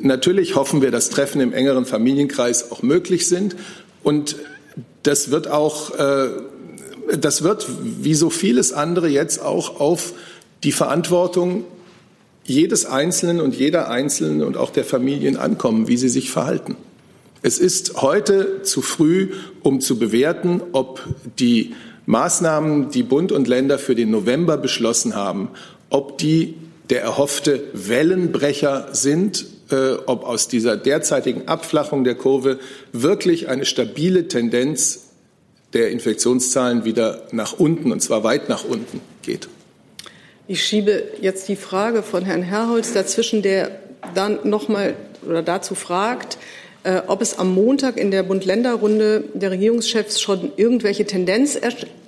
Natürlich 0.00 0.54
hoffen 0.54 0.82
wir, 0.82 0.90
dass 0.90 1.08
Treffen 1.08 1.40
im 1.40 1.52
engeren 1.52 1.86
Familienkreis 1.86 2.70
auch 2.70 2.82
möglich 2.82 3.28
sind. 3.28 3.56
Und 4.02 4.36
das 5.02 5.30
wird 5.30 5.48
auch, 5.50 5.94
äh, 5.98 6.28
das 7.18 7.42
wird 7.42 7.66
wie 7.80 8.14
so 8.14 8.28
vieles 8.28 8.72
andere 8.72 9.08
jetzt 9.08 9.42
auch 9.42 9.80
auf 9.80 10.12
die 10.64 10.72
Verantwortung 10.72 11.64
jedes 12.48 12.86
Einzelnen 12.86 13.40
und 13.40 13.54
jeder 13.54 13.90
Einzelnen 13.90 14.42
und 14.42 14.56
auch 14.56 14.70
der 14.70 14.84
Familien 14.84 15.36
ankommen, 15.36 15.86
wie 15.86 15.98
sie 15.98 16.08
sich 16.08 16.30
verhalten. 16.30 16.76
Es 17.42 17.58
ist 17.58 18.00
heute 18.00 18.62
zu 18.62 18.82
früh, 18.82 19.32
um 19.62 19.80
zu 19.80 19.98
bewerten, 19.98 20.62
ob 20.72 21.06
die 21.38 21.74
Maßnahmen, 22.06 22.90
die 22.90 23.02
Bund 23.02 23.32
und 23.32 23.46
Länder 23.46 23.78
für 23.78 23.94
den 23.94 24.10
November 24.10 24.56
beschlossen 24.56 25.14
haben, 25.14 25.50
ob 25.90 26.18
die 26.18 26.54
der 26.88 27.02
erhoffte 27.02 27.64
Wellenbrecher 27.74 28.88
sind, 28.92 29.44
äh, 29.70 29.92
ob 30.06 30.24
aus 30.24 30.48
dieser 30.48 30.78
derzeitigen 30.78 31.48
Abflachung 31.48 32.02
der 32.02 32.14
Kurve 32.14 32.58
wirklich 32.92 33.48
eine 33.48 33.66
stabile 33.66 34.26
Tendenz 34.26 35.10
der 35.74 35.90
Infektionszahlen 35.90 36.86
wieder 36.86 37.24
nach 37.30 37.52
unten, 37.52 37.92
und 37.92 38.00
zwar 38.00 38.24
weit 38.24 38.48
nach 38.48 38.64
unten 38.64 39.02
geht. 39.20 39.48
Ich 40.50 40.64
schiebe 40.64 41.02
jetzt 41.20 41.46
die 41.48 41.56
Frage 41.56 42.02
von 42.02 42.24
Herrn 42.24 42.42
Herrholz 42.42 42.94
dazwischen, 42.94 43.42
der 43.42 43.70
dann 44.14 44.38
noch 44.44 44.68
mal 44.68 44.94
oder 45.26 45.42
dazu 45.42 45.74
fragt, 45.74 46.38
äh, 46.84 47.02
ob 47.06 47.20
es 47.20 47.38
am 47.38 47.52
Montag 47.52 47.98
in 47.98 48.10
der 48.10 48.22
Bund-Länder-Runde 48.22 49.24
der 49.34 49.50
Regierungschefs 49.50 50.22
schon 50.22 50.50
irgendwelche 50.56 51.04
Tendenz, 51.04 51.58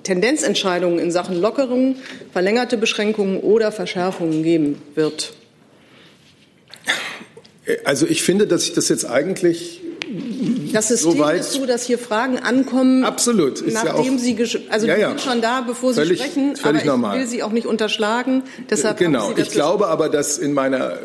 Tendenzentscheidungen 0.01 0.97
in 0.97 1.11
Sachen 1.11 1.39
Lockerungen, 1.39 1.97
verlängerte 2.33 2.77
Beschränkungen 2.77 3.41
oder 3.41 3.71
Verschärfungen 3.71 4.41
geben 4.41 4.81
wird. 4.95 5.33
Also 7.83 8.07
ich 8.07 8.23
finde, 8.23 8.47
dass 8.47 8.63
ich 8.63 8.73
das 8.73 8.89
jetzt 8.89 9.05
eigentlich 9.05 9.80
das 10.73 10.89
System 10.89 11.17
so 11.17 11.29
ist 11.29 11.53
so, 11.53 11.65
dass 11.65 11.85
hier 11.85 11.97
Fragen 11.97 12.39
ankommen. 12.39 13.03
Absolut. 13.03 13.61
Ist 13.61 13.73
nachdem 13.73 14.17
ja 14.17 14.19
Sie, 14.19 14.67
also 14.69 14.87
ja, 14.87 14.97
ja. 14.97 15.11
die 15.11 15.19
sind 15.19 15.31
schon 15.31 15.41
da, 15.41 15.61
bevor 15.61 15.93
Sie 15.93 16.01
völlig, 16.01 16.19
sprechen. 16.19 16.55
Völlig 16.55 16.65
aber 16.65 16.77
ich 16.77 16.85
normal. 16.85 17.19
will 17.19 17.27
Sie 17.27 17.43
auch 17.43 17.51
nicht 17.51 17.67
unterschlagen. 17.67 18.43
Deshalb 18.69 18.97
genau. 18.97 19.33
Ich 19.35 19.51
glaube 19.51 19.87
aber, 19.87 20.09
dass 20.09 20.37
in 20.37 20.53
meiner 20.53 20.97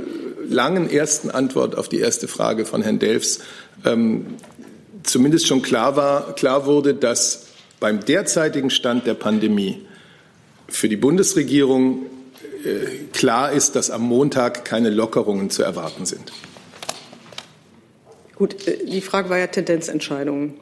langen 0.49 0.91
ersten 0.91 1.31
Antwort 1.31 1.77
auf 1.77 1.89
die 1.89 1.99
erste 1.99 2.29
Frage 2.29 2.65
von 2.65 2.83
Herrn 2.83 2.99
Delfs 2.99 3.41
ähm, 3.85 4.27
zumindest 5.03 5.47
schon 5.47 5.63
klar 5.63 5.97
war, 5.97 6.35
klar 6.35 6.67
wurde, 6.67 6.95
dass 6.95 7.47
beim 7.81 8.05
derzeitigen 8.05 8.71
Stand 8.71 9.07
der 9.07 9.15
Pandemie 9.15 9.87
für 10.69 10.89
die 10.89 10.97
Bundesregierung 10.97 12.07
äh, 12.65 13.09
klar 13.13 13.53
ist, 13.53 13.77
dass 13.77 13.91
am 13.91 14.03
Montag 14.03 14.65
keine 14.65 14.91
Lockerungen 14.91 15.51
zu 15.51 15.63
erwarten 15.63 16.07
sind. 16.07 16.33
Gut, 18.37 18.69
äh, 18.69 18.85
die 18.87 19.01
Frage 19.01 19.29
war 19.31 19.39
ja 19.39 19.49
Tendenzentscheidung 19.49 20.55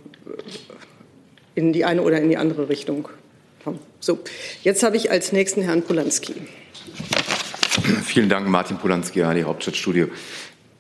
in 1.55 1.73
die 1.73 1.85
eine 1.85 2.03
oder 2.03 2.21
in 2.21 2.29
die 2.29 2.37
andere 2.37 2.69
Richtung. 2.69 3.09
So, 4.01 4.19
jetzt 4.63 4.83
habe 4.83 4.97
ich 4.97 5.11
als 5.11 5.33
nächsten 5.33 5.63
Herrn 5.63 5.83
Polanski. 5.83 6.35
Vielen 8.05 8.29
Dank, 8.29 8.49
Martin 8.49 8.77
Polanski, 8.77 9.23
AD 9.23 9.45
Hauptstadtstudio. 9.45 10.09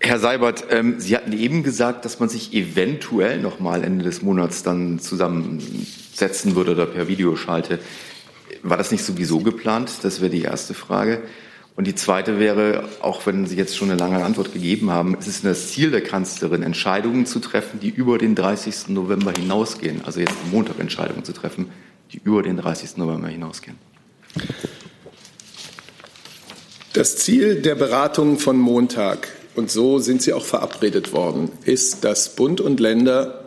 Herr 0.00 0.18
Seibert, 0.18 0.66
ähm, 0.70 1.00
Sie 1.00 1.16
hatten 1.16 1.32
eben 1.32 1.62
gesagt, 1.62 2.04
dass 2.04 2.20
man 2.20 2.28
sich 2.28 2.52
eventuell 2.52 3.40
noch 3.40 3.58
mal 3.58 3.82
Ende 3.82 4.04
des 4.04 4.20
Monats 4.20 4.62
dann 4.62 4.98
zusammensetzen 4.98 6.54
würde 6.56 6.72
oder 6.72 6.84
per 6.84 7.08
Videoschalte. 7.08 7.78
War 8.62 8.76
das 8.76 8.90
nicht 8.90 9.02
sowieso 9.02 9.40
geplant? 9.40 9.90
Das 10.02 10.20
wäre 10.20 10.30
die 10.30 10.42
erste 10.42 10.74
Frage. 10.74 11.22
Und 11.76 11.88
die 11.88 11.94
zweite 11.96 12.38
wäre, 12.38 12.88
auch 13.00 13.26
wenn 13.26 13.46
Sie 13.46 13.56
jetzt 13.56 13.76
schon 13.76 13.90
eine 13.90 13.98
lange 13.98 14.24
Antwort 14.24 14.52
gegeben 14.52 14.90
haben, 14.90 15.16
ist 15.18 15.26
es 15.26 15.42
das 15.42 15.72
Ziel 15.72 15.90
der 15.90 16.02
Kanzlerin, 16.02 16.62
Entscheidungen 16.62 17.26
zu 17.26 17.40
treffen, 17.40 17.80
die 17.80 17.88
über 17.88 18.16
den 18.16 18.36
30. 18.36 18.88
November 18.88 19.32
hinausgehen, 19.32 20.02
also 20.04 20.20
jetzt 20.20 20.34
am 20.44 20.52
Montag 20.52 20.78
Entscheidungen 20.78 21.24
zu 21.24 21.32
treffen, 21.32 21.70
die 22.12 22.20
über 22.22 22.42
den 22.42 22.56
30. 22.56 22.96
November 22.96 23.26
hinausgehen? 23.26 23.76
Das 26.92 27.16
Ziel 27.16 27.60
der 27.60 27.74
Beratungen 27.74 28.38
von 28.38 28.56
Montag, 28.56 29.28
und 29.56 29.68
so 29.68 29.98
sind 29.98 30.22
sie 30.22 30.32
auch 30.32 30.44
verabredet 30.44 31.12
worden, 31.12 31.50
ist, 31.64 32.04
dass 32.04 32.36
Bund 32.36 32.60
und 32.60 32.78
Länder 32.78 33.46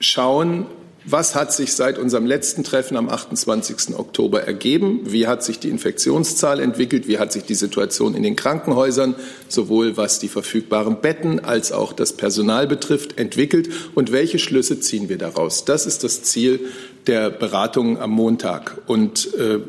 schauen, 0.00 0.66
was 1.04 1.34
hat 1.34 1.52
sich 1.52 1.72
seit 1.72 1.98
unserem 1.98 2.26
letzten 2.26 2.64
Treffen 2.64 2.96
am 2.96 3.08
28. 3.08 3.96
Oktober 3.96 4.42
ergeben? 4.42 5.00
Wie 5.04 5.26
hat 5.26 5.42
sich 5.42 5.58
die 5.58 5.70
Infektionszahl 5.70 6.60
entwickelt? 6.60 7.08
Wie 7.08 7.18
hat 7.18 7.32
sich 7.32 7.44
die 7.44 7.54
Situation 7.54 8.14
in 8.14 8.22
den 8.22 8.36
Krankenhäusern, 8.36 9.14
sowohl 9.48 9.96
was 9.96 10.18
die 10.18 10.28
verfügbaren 10.28 11.00
Betten 11.00 11.44
als 11.44 11.72
auch 11.72 11.92
das 11.92 12.12
Personal 12.12 12.66
betrifft, 12.66 13.18
entwickelt? 13.18 13.70
Und 13.94 14.12
welche 14.12 14.38
Schlüsse 14.38 14.80
ziehen 14.80 15.08
wir 15.08 15.18
daraus? 15.18 15.64
Das 15.64 15.86
ist 15.86 16.04
das 16.04 16.22
Ziel 16.22 16.60
der 17.06 17.30
Beratungen 17.30 17.96
am 17.98 18.10
Montag. 18.10 18.78
Und 18.86 19.32
äh, 19.34 19.60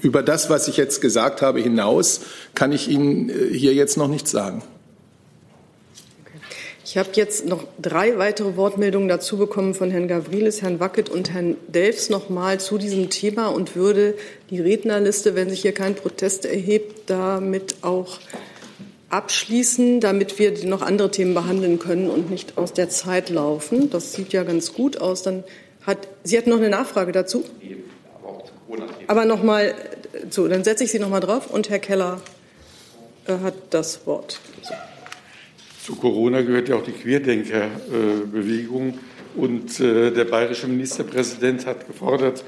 über 0.00 0.22
das, 0.22 0.50
was 0.50 0.68
ich 0.68 0.76
jetzt 0.76 1.00
gesagt 1.00 1.42
habe, 1.42 1.60
hinaus 1.60 2.20
kann 2.54 2.72
ich 2.72 2.88
Ihnen 2.88 3.28
äh, 3.28 3.52
hier 3.52 3.74
jetzt 3.74 3.96
noch 3.96 4.08
nichts 4.08 4.30
sagen. 4.30 4.62
Ich 6.96 6.98
habe 6.98 7.10
jetzt 7.12 7.44
noch 7.44 7.64
drei 7.78 8.16
weitere 8.16 8.56
Wortmeldungen 8.56 9.06
dazu 9.06 9.36
bekommen 9.36 9.74
von 9.74 9.90
Herrn 9.90 10.08
Gavrilis, 10.08 10.62
Herrn 10.62 10.80
Wackett 10.80 11.10
und 11.10 11.30
Herrn 11.30 11.58
Delfs 11.68 12.08
nochmal 12.08 12.58
zu 12.58 12.78
diesem 12.78 13.10
Thema 13.10 13.48
und 13.48 13.76
würde 13.76 14.14
die 14.48 14.62
Rednerliste, 14.62 15.34
wenn 15.34 15.50
sich 15.50 15.60
hier 15.60 15.74
kein 15.74 15.94
Protest 15.94 16.46
erhebt, 16.46 17.10
damit 17.10 17.76
auch 17.82 18.18
abschließen, 19.10 20.00
damit 20.00 20.38
wir 20.38 20.64
noch 20.64 20.80
andere 20.80 21.10
Themen 21.10 21.34
behandeln 21.34 21.78
können 21.78 22.08
und 22.08 22.30
nicht 22.30 22.56
aus 22.56 22.72
der 22.72 22.88
Zeit 22.88 23.28
laufen. 23.28 23.90
Das 23.90 24.14
sieht 24.14 24.32
ja 24.32 24.42
ganz 24.44 24.72
gut 24.72 24.98
aus. 24.98 25.22
Dann 25.22 25.44
hat, 25.86 26.08
Sie 26.24 26.38
hatten 26.38 26.48
noch 26.48 26.56
eine 26.56 26.70
Nachfrage 26.70 27.12
dazu? 27.12 27.44
Aber 29.06 29.26
noch 29.26 29.42
mal, 29.42 29.74
so, 30.30 30.48
dann 30.48 30.64
setze 30.64 30.84
ich 30.84 30.92
Sie 30.92 30.98
noch 30.98 31.10
mal 31.10 31.20
drauf 31.20 31.50
und 31.50 31.68
Herr 31.68 31.78
Keller 31.78 32.22
äh, 33.26 33.36
hat 33.44 33.54
das 33.68 34.06
Wort. 34.06 34.40
So. 34.62 34.72
Zu 35.86 35.94
Corona 35.94 36.42
gehört 36.42 36.68
ja 36.68 36.74
auch 36.74 36.82
die 36.82 36.90
Querdenkerbewegung. 36.90 38.98
Und 39.36 39.78
äh, 39.78 40.10
der 40.10 40.24
bayerische 40.24 40.66
Ministerpräsident 40.66 41.64
hat 41.64 41.86
gefordert, 41.86 42.42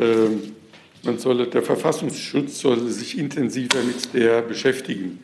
äh, 0.00 0.04
man 1.04 1.18
solle, 1.18 1.46
der 1.46 1.62
Verfassungsschutz 1.62 2.58
solle 2.58 2.88
sich 2.88 3.16
intensiver 3.16 3.78
mit 3.84 4.12
der 4.14 4.42
beschäftigen. 4.42 5.20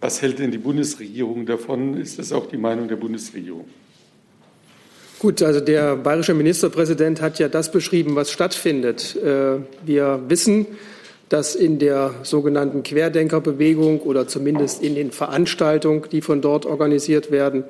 Was 0.00 0.22
hält 0.22 0.38
denn 0.38 0.50
die 0.50 0.56
Bundesregierung 0.56 1.44
davon? 1.44 2.00
Ist 2.00 2.18
das 2.18 2.32
auch 2.32 2.46
die 2.46 2.56
Meinung 2.56 2.88
der 2.88 2.96
Bundesregierung? 2.96 3.66
Gut, 5.18 5.42
also 5.42 5.60
der 5.60 5.96
bayerische 5.96 6.32
Ministerpräsident 6.32 7.20
hat 7.20 7.38
ja 7.38 7.48
das 7.48 7.70
beschrieben, 7.70 8.16
was 8.16 8.30
stattfindet. 8.30 9.14
Äh, 9.16 9.58
wir 9.84 10.22
wissen, 10.28 10.68
dass 11.28 11.54
in 11.54 11.78
der 11.78 12.14
sogenannten 12.22 12.82
Querdenkerbewegung 12.82 14.00
oder 14.00 14.28
zumindest 14.28 14.82
in 14.82 14.94
den 14.94 15.10
Veranstaltungen, 15.10 16.02
die 16.12 16.20
von 16.20 16.40
dort 16.40 16.66
organisiert 16.66 17.30
werden, 17.30 17.64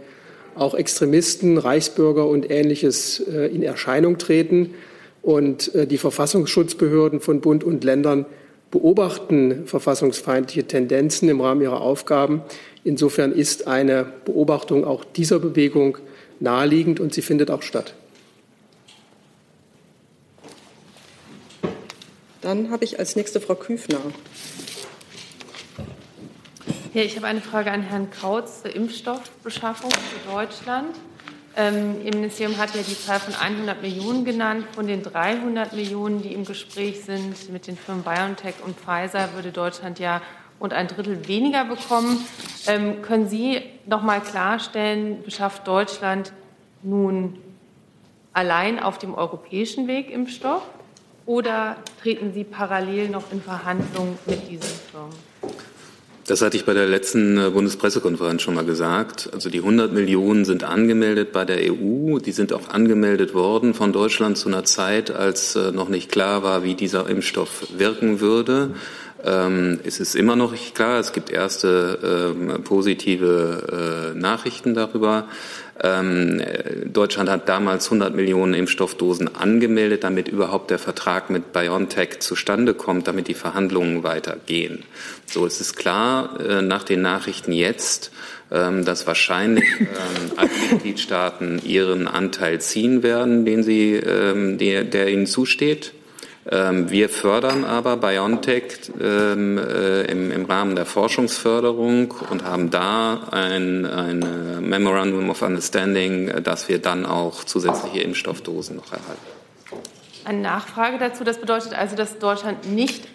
auch 0.55 0.75
Extremisten, 0.75 1.59
Reichsbürger 1.59 2.27
und 2.27 2.51
Ähnliches 2.51 3.21
äh, 3.21 3.47
in 3.47 3.63
Erscheinung 3.63 4.19
treten. 4.19 4.75
Und 5.23 5.75
äh, 5.75 5.87
die 5.87 5.99
Verfassungsschutzbehörden 5.99 7.21
von 7.21 7.41
Bund 7.41 7.65
und 7.65 7.83
Ländern 7.85 8.27
beobachten 8.71 9.67
verfassungsfeindliche 9.67 10.65
Tendenzen 10.65 11.29
im 11.29 11.41
Rahmen 11.41 11.63
ihrer 11.63 11.81
Aufgaben. 11.81 12.43
Insofern 12.83 13.33
ist 13.33 13.67
eine 13.67 14.05
Beobachtung 14.25 14.85
auch 14.85 15.05
dieser 15.05 15.39
Bewegung 15.39 15.99
naheliegend 16.41 17.01
und 17.01 17.15
sie 17.15 17.23
findet 17.23 17.51
auch 17.51 17.63
statt. 17.63 17.95
Dann 22.45 22.71
habe 22.71 22.85
ich 22.85 22.99
als 22.99 23.17
nächste 23.17 23.41
Frau 23.41 23.55
Küfner. 23.55 24.01
Ja, 26.93 27.01
ich 27.01 27.17
habe 27.17 27.27
eine 27.27 27.41
Frage 27.41 27.73
an 27.73 27.81
Herrn 27.81 28.11
Krautz 28.11 28.61
zur 28.61 28.77
Impfstoffbeschaffung 28.77 29.91
für 29.91 30.31
Deutschland. 30.31 30.95
Ähm, 31.57 32.03
Ihr 32.05 32.15
Ministerium 32.15 32.59
hat 32.59 32.75
ja 32.75 32.83
die 32.83 32.99
Zahl 32.99 33.19
von 33.19 33.35
100 33.35 33.81
Millionen 33.81 34.27
genannt. 34.27 34.67
Von 34.75 34.87
den 34.87 35.03
300 35.03 35.73
Millionen, 35.73 36.21
die 36.21 36.35
im 36.35 36.45
Gespräch 36.45 37.03
sind 37.07 37.51
mit 37.51 37.67
den 37.67 37.79
Firmen 37.79 38.05
BioNTech 38.05 38.57
und 38.63 38.77
Pfizer, 38.79 39.31
würde 39.35 39.51
Deutschland 39.51 39.99
ja 39.99 40.21
rund 40.61 40.75
ein 40.75 40.87
Drittel 40.87 41.27
weniger 41.27 41.65
bekommen. 41.65 42.27
Ähm, 42.67 43.01
können 43.01 43.27
Sie 43.27 43.63
noch 43.87 44.03
mal 44.03 44.21
klarstellen, 44.21 45.23
beschafft 45.23 45.67
Deutschland 45.67 46.35
nun 46.83 47.39
allein 48.35 48.79
auf 48.79 48.99
dem 48.99 49.15
europäischen 49.15 49.89
Weg 49.89 50.11
Impfstoff? 50.11 50.61
Oder 51.27 51.77
treten 52.03 52.33
Sie 52.35 52.45
parallel 52.45 53.09
noch 53.09 53.33
in 53.33 53.41
Verhandlungen 53.41 54.19
mit 54.27 54.49
diesen 54.51 54.69
Firmen? 54.91 55.15
Das 56.27 56.41
hatte 56.41 56.57
ich 56.57 56.65
bei 56.65 56.73
der 56.73 56.87
letzten 56.87 57.37
äh, 57.37 57.51
Bundespressekonferenz 57.51 58.41
schon 58.41 58.55
mal 58.55 58.65
gesagt. 58.65 59.29
Also 59.33 59.51
die 59.51 59.59
100 59.59 59.93
Millionen 59.93 60.47
sind 60.47 60.65
angemeldet 60.65 61.33
bei 61.33 61.45
der 61.45 61.59
EU. 61.71 62.19
Die 62.19 62.33
sind 62.33 62.53
auch 62.55 62.71
angemeldet 62.71 63.35
worden 63.35 63.75
von 63.75 63.93
Deutschland 63.93 64.39
zu 64.39 64.49
einer 64.49 64.65
Zeit, 64.65 65.11
als 65.11 65.55
äh, 65.55 65.71
noch 65.71 65.91
nicht 65.91 66.11
klar 66.11 66.43
war, 66.43 66.65
wie 66.65 66.75
dieser 66.75 67.09
Impfstoff 67.11 67.69
wirken 67.77 68.21
würde. 68.21 68.71
Ähm, 69.23 69.81
es 69.85 70.01
ist 70.01 70.15
immer 70.15 70.35
noch 70.35 70.53
nicht 70.53 70.75
klar. 70.75 70.99
Es 70.99 71.13
gibt 71.13 71.31
erste 71.31 72.35
ähm, 72.35 72.63
positive 72.65 74.13
äh, 74.15 74.19
Nachrichten 74.19 74.73
darüber. 74.75 75.29
Ähm, 75.83 76.41
Deutschland 76.87 77.29
hat 77.29 77.49
damals 77.49 77.87
100 77.87 78.15
Millionen 78.15 78.55
Impfstoffdosen 78.55 79.35
angemeldet, 79.35 80.05
damit 80.05 80.29
überhaupt 80.29 80.71
der 80.71 80.79
Vertrag 80.79 81.31
mit 81.31 81.53
BioNTech 81.53 82.21
zustande 82.21 82.75
kommt, 82.75 83.09
damit 83.09 83.27
die 83.27 83.35
Verhandlungen 83.35 84.05
weitergehen. 84.05 84.85
So 85.27 85.47
es 85.47 85.61
ist 85.61 85.75
klar, 85.75 86.39
äh, 86.41 86.63
nach 86.63 86.85
den 86.85 87.03
Nachrichten 87.03 87.53
jetzt, 87.53 88.13
ähm, 88.53 88.85
dass 88.85 89.07
wahrscheinlich 89.07 89.65
ähm, 89.81 89.87
alle 90.37 90.51
Mitgliedstaaten 90.71 91.61
ihren 91.65 92.07
Anteil 92.07 92.61
ziehen 92.61 93.03
werden, 93.03 93.45
den 93.45 93.65
sie, 93.65 93.95
ähm, 93.95 94.59
der, 94.59 94.85
der 94.85 95.09
ihnen 95.09 95.27
zusteht. 95.27 95.93
Ähm, 96.51 96.91
wir 96.91 97.09
fördern 97.09 97.65
aber 97.65 97.97
BioNTech 97.97 98.93
ähm, 99.01 99.57
äh, 99.57 100.03
im, 100.03 100.45
Rahmen 100.45 100.77
der 100.77 100.85
Forschungsförderung 100.85 102.13
und 102.31 102.45
haben 102.45 102.71
da 102.71 103.29
ein, 103.31 103.87
ein 103.87 104.23
äh, 104.23 104.61
Memorandum 104.61 105.31
of 105.31 105.41
Understanding, 105.41 106.29
äh, 106.29 106.43
dass 106.43 106.69
wir 106.69 106.81
dann 106.81 107.07
auch 107.07 107.45
zusätzliche 107.45 108.03
Impfstoffdosen 108.03 108.77
noch 108.77 108.93
erhalten. 108.93 109.23
Eine 110.27 110.41
Nachfrage 110.41 110.99
dazu. 110.99 111.25
Das 111.25 111.39
bedeutet 111.39 111.73
also, 111.73 111.97
dass 111.97 112.19
Deutschland 112.19 112.71
nicht 112.71 113.09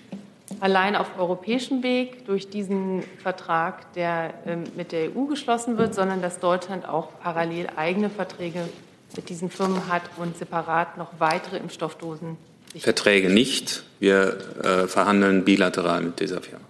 allein 0.59 0.95
auf 0.95 1.19
europäischem 1.19 1.83
Weg 1.83 2.25
durch 2.25 2.49
diesen 2.49 3.03
Vertrag, 3.21 3.93
der 3.93 4.33
ähm, 4.47 4.63
mit 4.75 4.91
der 4.91 5.15
EU 5.15 5.25
geschlossen 5.25 5.77
wird, 5.77 5.93
sondern 5.93 6.23
dass 6.23 6.39
Deutschland 6.39 6.89
auch 6.89 7.09
parallel 7.21 7.67
eigene 7.75 8.09
Verträge 8.09 8.67
mit 9.15 9.29
diesen 9.29 9.51
Firmen 9.51 9.87
hat 9.87 10.03
und 10.17 10.35
separat 10.37 10.97
noch 10.97 11.11
weitere 11.19 11.57
Impfstoffdosen 11.57 12.37
Verträge 12.77 13.29
nicht. 13.29 13.83
Wir 13.99 14.37
äh, 14.63 14.87
verhandeln 14.87 15.43
bilateral 15.43 16.01
mit 16.01 16.19
dieser 16.19 16.41
Firma. 16.41 16.65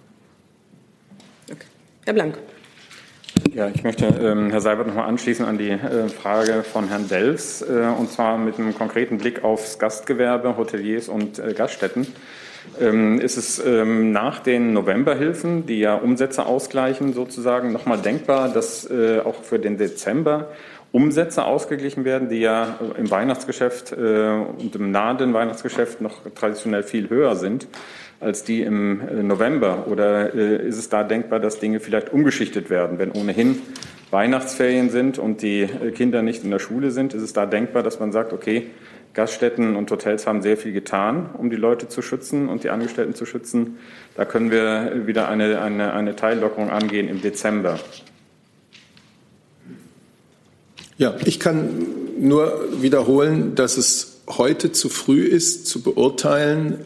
Okay. 1.50 1.66
Herr 2.04 2.14
Blank. 2.14 2.38
Ja, 3.54 3.68
ich 3.68 3.82
möchte 3.84 4.06
ähm, 4.06 4.50
Herr 4.50 4.60
Seibert 4.60 4.86
noch 4.86 4.94
mal 4.94 5.06
anschließen 5.06 5.44
an 5.44 5.58
die 5.58 5.70
äh, 5.70 6.08
Frage 6.08 6.62
von 6.62 6.88
Herrn 6.88 7.08
Delfs, 7.08 7.62
äh, 7.62 7.86
und 7.98 8.10
zwar 8.10 8.38
mit 8.38 8.58
einem 8.58 8.74
konkreten 8.76 9.18
Blick 9.18 9.44
aufs 9.44 9.78
Gastgewerbe, 9.78 10.56
Hoteliers 10.56 11.08
und 11.08 11.38
äh, 11.38 11.52
Gaststätten. 11.54 12.06
Ähm, 12.80 13.20
ist 13.20 13.36
es 13.36 13.64
ähm, 13.64 14.12
nach 14.12 14.40
den 14.40 14.72
Novemberhilfen, 14.72 15.66
die 15.66 15.80
ja 15.80 15.94
Umsätze 15.94 16.46
ausgleichen, 16.46 17.14
sozusagen 17.14 17.72
nochmal 17.72 17.98
denkbar, 17.98 18.48
dass 18.52 18.88
äh, 18.90 19.20
auch 19.20 19.42
für 19.42 19.58
den 19.58 19.78
Dezember 19.78 20.48
Umsätze 20.92 21.44
ausgeglichen 21.44 22.04
werden, 22.04 22.28
die 22.28 22.40
ja 22.40 22.78
im 22.96 23.10
Weihnachtsgeschäft 23.10 23.92
äh, 23.92 24.30
und 24.58 24.74
im 24.74 24.90
nahenden 24.90 25.32
Weihnachtsgeschäft 25.32 26.00
noch 26.00 26.22
traditionell 26.34 26.82
viel 26.82 27.08
höher 27.08 27.36
sind 27.36 27.68
als 28.18 28.44
die 28.44 28.62
im 28.62 29.00
äh, 29.00 29.22
November? 29.22 29.86
Oder 29.88 30.34
äh, 30.34 30.66
ist 30.66 30.78
es 30.78 30.88
da 30.88 31.04
denkbar, 31.04 31.40
dass 31.40 31.58
Dinge 31.58 31.80
vielleicht 31.80 32.12
umgeschichtet 32.12 32.70
werden? 32.70 32.98
Wenn 32.98 33.12
ohnehin 33.12 33.60
Weihnachtsferien 34.10 34.90
sind 34.90 35.18
und 35.18 35.42
die 35.42 35.68
Kinder 35.94 36.22
nicht 36.22 36.42
in 36.42 36.50
der 36.50 36.58
Schule 36.58 36.90
sind, 36.90 37.14
ist 37.14 37.22
es 37.22 37.32
da 37.32 37.46
denkbar, 37.46 37.84
dass 37.84 38.00
man 38.00 38.10
sagt, 38.10 38.32
okay, 38.32 38.66
Gaststätten 39.14 39.76
und 39.76 39.90
Hotels 39.90 40.26
haben 40.26 40.42
sehr 40.42 40.56
viel 40.56 40.72
getan, 40.72 41.30
um 41.36 41.50
die 41.50 41.56
Leute 41.56 41.88
zu 41.88 42.02
schützen 42.02 42.48
und 42.48 42.64
die 42.64 42.70
Angestellten 42.70 43.14
zu 43.14 43.26
schützen. 43.26 43.78
Da 44.16 44.24
können 44.24 44.50
wir 44.50 45.06
wieder 45.06 45.28
eine, 45.28 45.60
eine, 45.60 45.92
eine 45.94 46.16
Teillockerung 46.16 46.70
angehen 46.70 47.08
im 47.08 47.20
Dezember. 47.20 47.78
Ja, 51.00 51.16
ich 51.24 51.40
kann 51.40 51.86
nur 52.20 52.68
wiederholen, 52.82 53.54
dass 53.54 53.78
es 53.78 54.18
heute 54.28 54.70
zu 54.70 54.90
früh 54.90 55.22
ist, 55.22 55.66
zu 55.66 55.80
beurteilen, 55.80 56.84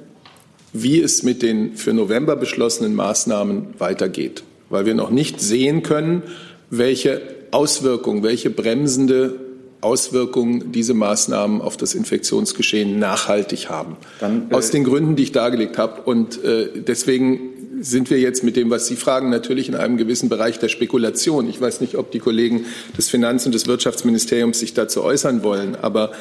wie 0.72 1.00
es 1.00 1.24
mit 1.24 1.42
den 1.42 1.74
für 1.74 1.92
November 1.92 2.37
beschlossenen 2.37 2.94
Maßnahmen 2.94 3.74
weitergeht, 3.79 4.44
weil 4.70 4.87
wir 4.87 4.94
noch 4.94 5.11
nicht 5.11 5.40
sehen 5.40 5.83
können, 5.83 6.22
welche 6.70 7.22
Auswirkungen, 7.50 8.22
welche 8.22 8.50
bremsende 8.50 9.35
Auswirkungen 9.81 10.70
diese 10.70 10.94
Maßnahmen 10.94 11.61
auf 11.61 11.77
das 11.77 11.96
Infektionsgeschehen 11.96 13.00
nachhaltig 13.00 13.68
haben. 13.68 13.96
Dann, 14.20 14.48
äh 14.48 14.55
Aus 14.55 14.70
den 14.70 14.85
Gründen, 14.85 15.16
die 15.16 15.24
ich 15.24 15.33
dargelegt 15.33 15.77
habe. 15.77 16.03
Und 16.03 16.42
äh, 16.44 16.68
deswegen 16.87 17.74
sind 17.85 18.11
wir 18.11 18.18
jetzt 18.18 18.42
mit 18.42 18.57
dem, 18.57 18.70
was 18.70 18.87
Sie 18.87 18.97
fragen, 18.97 19.31
natürlich 19.31 19.68
in 19.68 19.75
einem 19.75 19.97
gewissen 19.97 20.29
Bereich 20.29 20.59
der 20.59 20.68
Spekulation. 20.68 21.49
Ich 21.49 21.61
weiß 21.61 21.81
nicht, 21.81 21.97
ob 21.97 22.11
die 22.11 22.18
Kollegen 22.18 22.64
des 22.97 23.11
Finanz- 23.11 23.44
und 23.47 23.55
des 23.55 23.66
Wirtschaftsministeriums 23.66 24.59
sich 24.59 24.75
dazu 24.75 25.03
äußern 25.05 25.42
wollen, 25.42 25.77
aber 25.77 26.12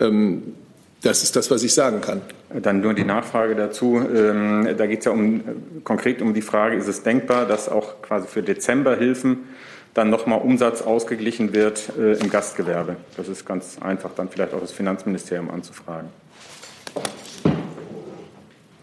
ähm, 0.00 0.54
das 1.02 1.22
ist 1.22 1.36
das, 1.36 1.50
was 1.50 1.62
ich 1.62 1.74
sagen 1.74 2.00
kann. 2.00 2.22
Dann 2.60 2.80
nur 2.80 2.94
die 2.94 3.04
Nachfrage 3.04 3.54
dazu. 3.54 3.98
Ähm, 3.98 4.68
da 4.76 4.86
geht 4.86 5.00
es 5.00 5.04
ja 5.04 5.12
um, 5.12 5.42
konkret 5.84 6.22
um 6.22 6.34
die 6.34 6.42
Frage, 6.42 6.76
ist 6.76 6.88
es 6.88 7.02
denkbar, 7.02 7.46
dass 7.46 7.68
auch 7.68 8.02
quasi 8.02 8.28
für 8.28 8.42
Dezemberhilfen 8.42 9.38
dann 9.94 10.10
nochmal 10.10 10.40
Umsatz 10.40 10.82
ausgeglichen 10.82 11.52
wird 11.54 11.92
äh, 11.98 12.14
im 12.18 12.30
Gastgewerbe? 12.30 12.96
Das 13.16 13.28
ist 13.28 13.46
ganz 13.46 13.78
einfach, 13.80 14.10
dann 14.16 14.28
vielleicht 14.28 14.54
auch 14.54 14.60
das 14.60 14.72
Finanzministerium 14.72 15.50
anzufragen. 15.50 16.08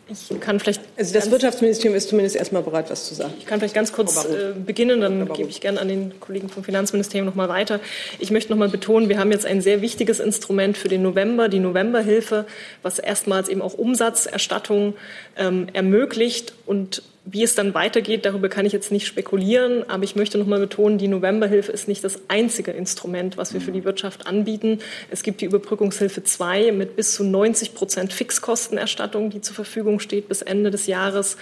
Ich 0.10 0.40
kann 0.40 0.60
vielleicht. 0.60 0.82
Also 0.98 1.14
das 1.14 1.30
Wirtschaftsministerium 1.30 1.96
ist 1.96 2.10
zumindest 2.10 2.36
erstmal 2.36 2.64
bereit, 2.64 2.90
was 2.90 3.08
zu 3.08 3.14
sagen. 3.14 3.34
Ich 3.40 3.46
kann 3.46 3.60
vielleicht 3.60 3.76
ganz 3.76 3.94
kurz 3.94 4.26
äh, 4.26 4.54
beginnen, 4.54 5.02
dann 5.02 5.32
gebe 5.34 5.50
ich 5.50 5.62
gerne 5.62 5.80
an 5.80 5.88
den 5.88 6.20
Kollegen 6.20 6.50
vom 6.50 6.64
Finanzministerium 6.64 7.26
noch 7.26 7.36
mal 7.36 7.50
weiter. 7.50 7.80
Ich 8.20 8.32
möchte 8.32 8.52
noch 8.52 8.58
mal 8.58 8.70
betonen, 8.70 9.10
wir 9.10 9.20
haben 9.20 9.32
jetzt 9.32 9.46
ein 9.46 9.62
sehr 9.62 9.82
wichtiges 9.82 10.20
Instrument 10.20 10.78
für 10.78 10.88
den 10.88 11.04
November, 11.04 11.50
die 11.50 11.60
Novemberhilfe, 11.60 12.46
was 12.82 13.00
erstmals 13.00 13.50
eben 13.50 13.62
auch 13.62 13.74
Umsatzerstattung 13.74 14.96
ähm, 15.38 15.68
ermöglicht 15.74 16.54
und 16.66 17.04
Wie 17.32 17.44
es 17.44 17.54
dann 17.54 17.76
weitergeht, 17.76 18.26
darüber 18.26 18.50
kann 18.50 18.66
ich 18.66 18.74
jetzt 18.74 18.92
nicht 18.92 19.06
spekulieren, 19.06 19.88
aber 19.88 20.04
ich 20.04 20.16
möchte 20.16 20.40
noch 20.40 20.48
mal 20.48 20.60
betonen, 20.60 20.98
die 20.98 21.08
Novemberhilfe 21.08 21.72
ist 21.72 21.88
nicht 21.88 22.04
das 22.04 22.20
einzige 22.28 22.72
Instrument, 22.72 23.38
was 23.38 23.54
wir 23.54 23.62
für 23.62 23.72
die 23.72 23.84
Wirtschaft 23.84 24.26
anbieten. 24.26 24.80
Es 25.12 25.22
gibt 25.22 25.42
die 25.42 25.46
Überbrückungshilfe 25.46 26.24
2 26.24 26.72
mit 26.72 26.96
bis 26.96 27.14
zu 27.14 27.24
90 27.24 27.76
Prozent 27.76 28.14
Fixkostenerstattung, 28.14 29.30
die 29.30 29.42
zur 29.42 29.54
Verfügung 29.54 30.00
steht 30.00 30.28
bis 30.28 30.42
Ende 30.42 30.72
des 30.72 30.88
Jahres. 30.88 31.38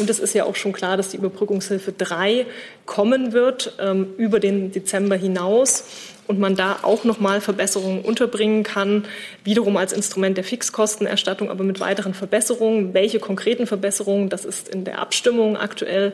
Und 0.00 0.10
es 0.10 0.18
ist 0.18 0.34
ja 0.34 0.44
auch 0.44 0.56
schon 0.56 0.72
klar, 0.72 0.96
dass 0.96 1.10
die 1.10 1.18
Überbrückungshilfe 1.18 1.92
3 1.92 2.44
kommen 2.84 3.32
wird 3.32 3.74
ähm, 3.78 4.14
über 4.16 4.40
den 4.40 4.72
Dezember 4.72 5.14
hinaus 5.14 5.84
und 6.28 6.38
man 6.38 6.54
da 6.56 6.80
auch 6.82 7.04
noch 7.04 7.20
mal 7.20 7.40
Verbesserungen 7.40 8.02
unterbringen 8.02 8.62
kann, 8.62 9.06
wiederum 9.44 9.78
als 9.78 9.94
Instrument 9.94 10.36
der 10.36 10.44
Fixkostenerstattung, 10.44 11.50
aber 11.50 11.64
mit 11.64 11.80
weiteren 11.80 12.12
Verbesserungen. 12.12 12.92
Welche 12.92 13.18
konkreten 13.18 13.66
Verbesserungen, 13.66 14.28
das 14.28 14.44
ist 14.44 14.68
in 14.68 14.84
der 14.84 14.98
Abstimmung 14.98 15.56
aktuell. 15.56 16.12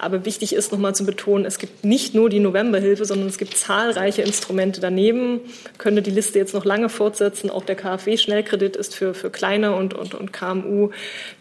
Aber 0.00 0.24
wichtig 0.24 0.54
ist 0.54 0.70
noch 0.70 0.78
mal 0.78 0.94
zu 0.94 1.04
betonen, 1.04 1.44
es 1.44 1.58
gibt 1.58 1.84
nicht 1.84 2.14
nur 2.14 2.30
die 2.30 2.38
Novemberhilfe, 2.38 3.04
sondern 3.04 3.28
es 3.28 3.38
gibt 3.38 3.56
zahlreiche 3.56 4.22
Instrumente 4.22 4.80
daneben. 4.80 5.40
Ich 5.72 5.78
könnte 5.78 6.00
die 6.00 6.12
Liste 6.12 6.38
jetzt 6.38 6.54
noch 6.54 6.64
lange 6.64 6.88
fortsetzen. 6.88 7.50
Auch 7.50 7.64
der 7.64 7.74
KfW-Schnellkredit 7.74 8.76
ist 8.76 8.94
für, 8.94 9.14
für 9.14 9.30
kleine 9.30 9.74
und, 9.74 9.94
und, 9.94 10.14
und 10.14 10.32
KMU 10.32 10.90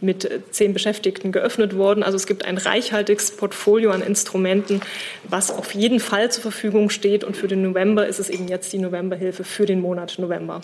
mit 0.02 0.28
zehn 0.50 0.74
Beschäftigten 0.74 1.32
geöffnet 1.32 1.78
worden. 1.78 2.02
Also 2.02 2.16
es 2.16 2.26
gibt 2.26 2.44
ein 2.44 2.58
reichhaltiges 2.58 3.38
Portfolio 3.38 3.92
an 3.92 4.02
Instrumenten, 4.02 4.82
was 5.30 5.52
auf 5.52 5.76
jeden 5.76 6.00
Fall 6.00 6.32
zur 6.32 6.42
Verfügung 6.42 6.90
steht. 6.90 7.24
Und 7.24 7.38
für 7.38 7.48
den 7.48 7.62
November 7.62 8.08
ist 8.08 8.15
es 8.20 8.30
eben 8.30 8.48
jetzt 8.48 8.72
die 8.74 8.78
Novemberhilfe 8.78 9.44
für 9.44 9.66
den 9.66 9.82
Monat 9.82 10.16
November. 10.18 10.62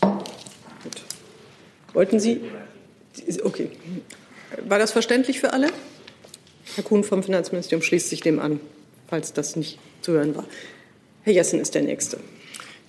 Gut. 0.00 1.02
Wollten 1.92 2.20
Sie? 2.20 2.40
Okay. 3.42 3.70
War 4.66 4.78
das 4.78 4.92
verständlich 4.92 5.40
für 5.40 5.52
alle? 5.52 5.68
Herr 6.74 6.84
Kuhn 6.84 7.04
vom 7.04 7.22
Finanzministerium 7.22 7.82
schließt 7.82 8.08
sich 8.08 8.20
dem 8.20 8.40
an, 8.40 8.60
falls 9.08 9.32
das 9.32 9.56
nicht 9.56 9.78
zu 10.00 10.12
hören 10.12 10.34
war. 10.34 10.44
Herr 11.22 11.32
Jessen 11.32 11.60
ist 11.60 11.74
der 11.74 11.82
Nächste. 11.82 12.18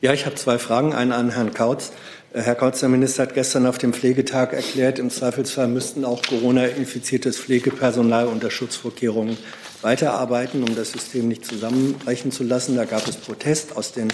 Ja, 0.01 0.13
ich 0.13 0.25
habe 0.25 0.35
zwei 0.35 0.57
Fragen. 0.57 0.93
Eine 0.93 1.15
an 1.15 1.31
Herrn 1.31 1.53
Kautz. 1.53 1.91
Äh, 2.33 2.41
Herr 2.41 2.55
Kautz, 2.55 2.81
der 2.81 2.89
Minister 2.89 3.23
hat 3.23 3.33
gestern 3.33 3.65
auf 3.65 3.77
dem 3.77 3.93
Pflegetag 3.93 4.53
erklärt, 4.53 4.99
im 4.99 5.09
Zweifelsfall 5.09 5.67
müssten 5.67 6.03
auch 6.03 6.21
Corona-infiziertes 6.21 7.37
Pflegepersonal 7.39 8.27
unter 8.27 8.51
Schutzvorkehrungen 8.51 9.37
weiterarbeiten, 9.85 10.63
um 10.63 10.75
das 10.75 10.91
System 10.91 11.27
nicht 11.27 11.45
zusammenbrechen 11.45 12.31
zu 12.31 12.43
lassen. 12.43 12.75
Da 12.75 12.85
gab 12.85 13.07
es 13.07 13.17
Protest 13.17 13.77
aus 13.77 13.91
den 13.91 14.07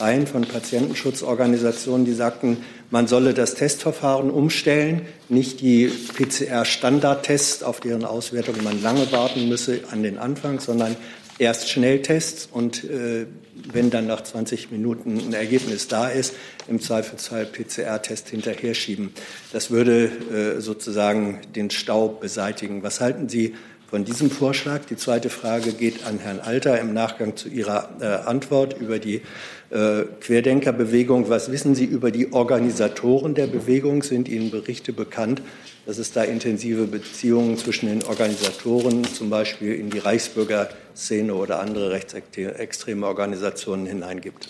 Reihen 0.00 0.26
von 0.26 0.42
Patientenschutzorganisationen, 0.42 2.04
die 2.04 2.12
sagten, 2.12 2.58
man 2.90 3.06
solle 3.06 3.32
das 3.32 3.54
Testverfahren 3.54 4.30
umstellen, 4.30 5.02
nicht 5.28 5.60
die 5.60 5.86
PCR-Standardtests, 5.86 7.62
auf 7.62 7.78
deren 7.78 8.04
Auswertung 8.04 8.56
man 8.64 8.82
lange 8.82 9.12
warten 9.12 9.48
müsse, 9.48 9.82
an 9.92 10.02
den 10.02 10.18
Anfang, 10.18 10.58
sondern 10.58 10.96
erst 11.38 11.70
Schnelltests 11.70 12.48
und 12.50 12.82
äh, 12.84 13.26
wenn 13.72 13.90
dann 13.90 14.08
nach 14.08 14.22
20 14.22 14.72
Minuten 14.72 15.18
ein 15.18 15.32
Ergebnis 15.34 15.86
da 15.86 16.08
ist, 16.08 16.34
im 16.66 16.80
Zweifelsfall 16.80 17.46
PCR-Test 17.46 18.28
hinterher 18.28 18.74
schieben. 18.74 19.12
Das 19.52 19.70
würde 19.70 20.56
äh, 20.56 20.60
sozusagen 20.60 21.40
den 21.54 21.70
Stau 21.70 22.08
beseitigen. 22.08 22.82
Was 22.82 23.00
halten 23.00 23.28
Sie 23.28 23.54
von 23.92 24.06
diesem 24.06 24.30
Vorschlag. 24.30 24.86
Die 24.86 24.96
zweite 24.96 25.28
Frage 25.28 25.74
geht 25.74 26.06
an 26.06 26.18
Herrn 26.18 26.40
Alter 26.40 26.80
im 26.80 26.94
Nachgang 26.94 27.36
zu 27.36 27.50
Ihrer 27.50 27.90
äh, 28.00 28.06
Antwort 28.26 28.80
über 28.80 28.98
die 28.98 29.20
äh, 29.68 30.04
Querdenkerbewegung. 30.18 31.28
Was 31.28 31.52
wissen 31.52 31.74
Sie 31.74 31.84
über 31.84 32.10
die 32.10 32.32
Organisatoren 32.32 33.34
der 33.34 33.48
Bewegung? 33.48 34.02
Sind 34.02 34.30
Ihnen 34.30 34.50
Berichte 34.50 34.94
bekannt, 34.94 35.42
dass 35.84 35.98
es 35.98 36.10
da 36.10 36.22
intensive 36.22 36.86
Beziehungen 36.86 37.58
zwischen 37.58 37.86
den 37.86 38.02
Organisatoren, 38.04 39.04
zum 39.04 39.28
Beispiel 39.28 39.74
in 39.74 39.90
die 39.90 39.98
Reichsbürgerszene 39.98 41.34
oder 41.34 41.60
andere 41.60 41.90
rechtsextreme 41.90 43.06
Organisationen 43.06 43.84
hineingibt? 43.84 44.48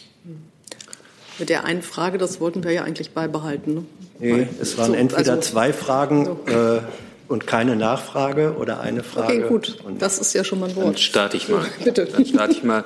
Mit 1.41 1.49
der 1.49 1.65
einen 1.65 1.83
Frage, 1.83 2.17
das 2.17 2.39
wollten 2.41 2.63
wir 2.63 2.71
ja 2.71 2.85
eigentlich 2.85 3.11
beibehalten. 3.11 3.75
Ne? 3.75 3.85
Nee, 4.21 4.47
es 4.61 4.79
waren 4.79 4.93
so, 4.93 4.97
entweder 4.97 5.33
also, 5.33 5.51
zwei 5.51 5.73
Fragen. 5.73 6.27
So. 6.27 6.53
Äh, 6.53 6.83
und 7.33 7.47
keine 7.47 7.77
Nachfrage 7.77 8.57
oder 8.59 8.81
eine 8.81 9.03
Frage. 9.03 9.38
Okay, 9.38 9.49
gut. 9.49 9.79
Und 9.85 10.03
das 10.03 10.18
ist 10.18 10.35
ja 10.35 10.45
schon 10.45 10.61
mal 10.61 10.68
ein 10.68 10.77
Wort. 10.77 10.87
Dann 10.87 10.97
starte 10.99 11.37
ich 11.38 11.49
mal. 11.49 11.64
Bitte. 11.85 12.05
Dann 12.05 12.27
starte 12.27 12.53
ich 12.53 12.62
mal. 12.62 12.85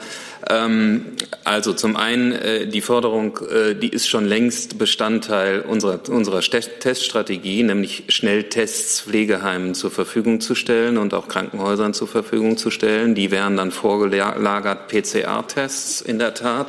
Ähm, 0.49 1.07
also 1.43 1.73
zum 1.73 1.97
einen, 1.97 2.33
äh, 2.33 2.67
die 2.69 2.81
Forderung, 2.81 3.41
äh, 3.51 3.75
die 3.75 3.89
ist 3.89 4.09
schon 4.09 4.25
längst 4.25 4.79
Bestandteil 4.79 5.63
unserer, 5.63 5.99
unserer 6.09 6.41
Teststrategie, 6.41 7.65
nämlich 7.65 8.05
Schnelltests 8.09 9.01
Pflegeheimen 9.01 9.75
zur 9.75 9.91
Verfügung 9.91 10.41
zu 10.41 10.55
stellen 10.55 10.97
und 10.97 11.13
auch 11.13 11.27
Krankenhäusern 11.27 11.93
zur 11.93 12.07
Verfügung 12.07 12.57
zu 12.57 12.71
stellen. 12.71 13.17
Die 13.17 13.33
wären 13.33 13.57
dann 13.57 13.73
vorgelagert 13.73 14.87
PCR-Tests 14.87 16.01
in 16.01 16.21
der 16.21 16.35
Tat. 16.35 16.69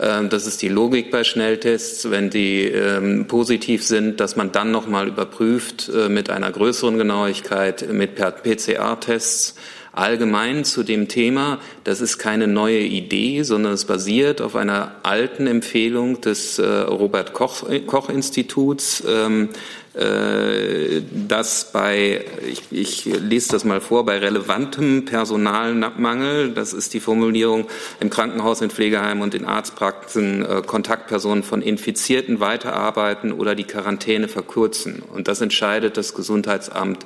Ähm, 0.00 0.28
das 0.28 0.46
ist 0.46 0.62
die 0.62 0.68
Logik 0.68 1.10
bei 1.10 1.24
Schnelltests. 1.24 2.10
Wenn 2.10 2.30
die 2.30 2.64
ähm, 2.64 3.26
positiv 3.26 3.84
sind, 3.84 4.20
dass 4.20 4.36
man 4.36 4.52
dann 4.52 4.70
nochmal 4.70 5.08
überprüft 5.08 5.88
äh, 5.88 6.08
mit 6.08 6.30
einer 6.30 6.50
größeren 6.50 6.98
Genauigkeit 6.98 7.92
mit 7.92 8.16
PCR-Tests. 8.16 9.54
Allgemein 9.94 10.64
zu 10.64 10.84
dem 10.84 11.08
Thema, 11.08 11.58
das 11.84 12.00
ist 12.00 12.16
keine 12.16 12.46
neue 12.46 12.80
Idee, 12.80 13.42
sondern 13.42 13.74
es 13.74 13.84
basiert 13.84 14.40
auf 14.40 14.56
einer 14.56 14.96
alten 15.02 15.46
Empfehlung 15.46 16.22
des 16.22 16.58
äh, 16.58 16.66
Robert 16.66 17.34
Koch, 17.34 17.64
Koch 17.86 18.08
äh, 18.08 19.48
dass 19.94 21.70
bei, 21.70 22.24
ich, 22.46 22.62
ich 22.70 23.04
lese 23.04 23.52
das 23.52 23.64
mal 23.64 23.82
vor, 23.82 24.06
bei 24.06 24.18
relevantem 24.18 25.04
Personalmangel, 25.04 26.52
das 26.52 26.72
ist 26.72 26.94
die 26.94 27.00
Formulierung 27.00 27.66
im 28.00 28.08
Krankenhaus, 28.08 28.62
in 28.62 28.70
Pflegeheimen 28.70 29.22
und 29.22 29.34
in 29.34 29.44
Arztpraxen, 29.44 30.46
äh, 30.46 30.62
Kontaktpersonen 30.64 31.42
von 31.42 31.60
Infizierten 31.60 32.40
weiterarbeiten 32.40 33.32
oder 33.32 33.54
die 33.54 33.64
Quarantäne 33.64 34.28
verkürzen. 34.28 35.02
Und 35.02 35.28
das 35.28 35.42
entscheidet 35.42 35.98
das 35.98 36.14
Gesundheitsamt 36.14 37.04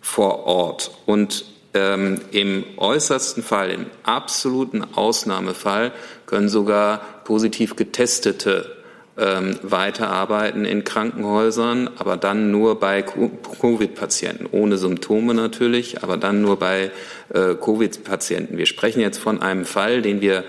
vor 0.00 0.46
Ort. 0.46 0.92
Und 1.06 1.44
ähm, 1.74 2.20
im 2.30 2.64
äußersten 2.76 3.42
Fall, 3.42 3.70
im 3.70 3.86
absoluten 4.04 4.84
Ausnahmefall, 4.94 5.92
können 6.26 6.48
sogar 6.48 6.98
positiv 7.24 7.74
getestete 7.74 8.79
ähm, 9.20 9.56
weiterarbeiten 9.62 10.64
in 10.64 10.82
Krankenhäusern, 10.82 11.90
aber 11.98 12.16
dann 12.16 12.50
nur 12.50 12.80
bei 12.80 13.02
Covid-Patienten, 13.02 14.46
ohne 14.50 14.78
Symptome 14.78 15.34
natürlich, 15.34 16.02
aber 16.02 16.16
dann 16.16 16.40
nur 16.40 16.58
bei 16.58 16.90
äh, 17.32 17.54
Covid-Patienten. 17.54 18.56
Wir 18.56 18.66
sprechen 18.66 19.00
jetzt 19.00 19.18
von 19.18 19.42
einem 19.42 19.64
Fall, 19.64 20.02
den 20.02 20.20
wir 20.20 20.44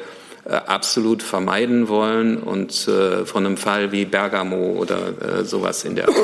äh, 0.45 0.53
absolut 0.53 1.21
vermeiden 1.21 1.89
wollen 1.89 2.37
und 2.37 2.87
äh, 2.87 3.25
von 3.25 3.45
einem 3.45 3.57
Fall 3.57 3.91
wie 3.91 4.05
Bergamo 4.05 4.71
oder 4.71 5.39
äh, 5.39 5.43
sowas 5.43 5.83
in 5.83 5.95
der 5.95 6.07
Art. 6.07 6.15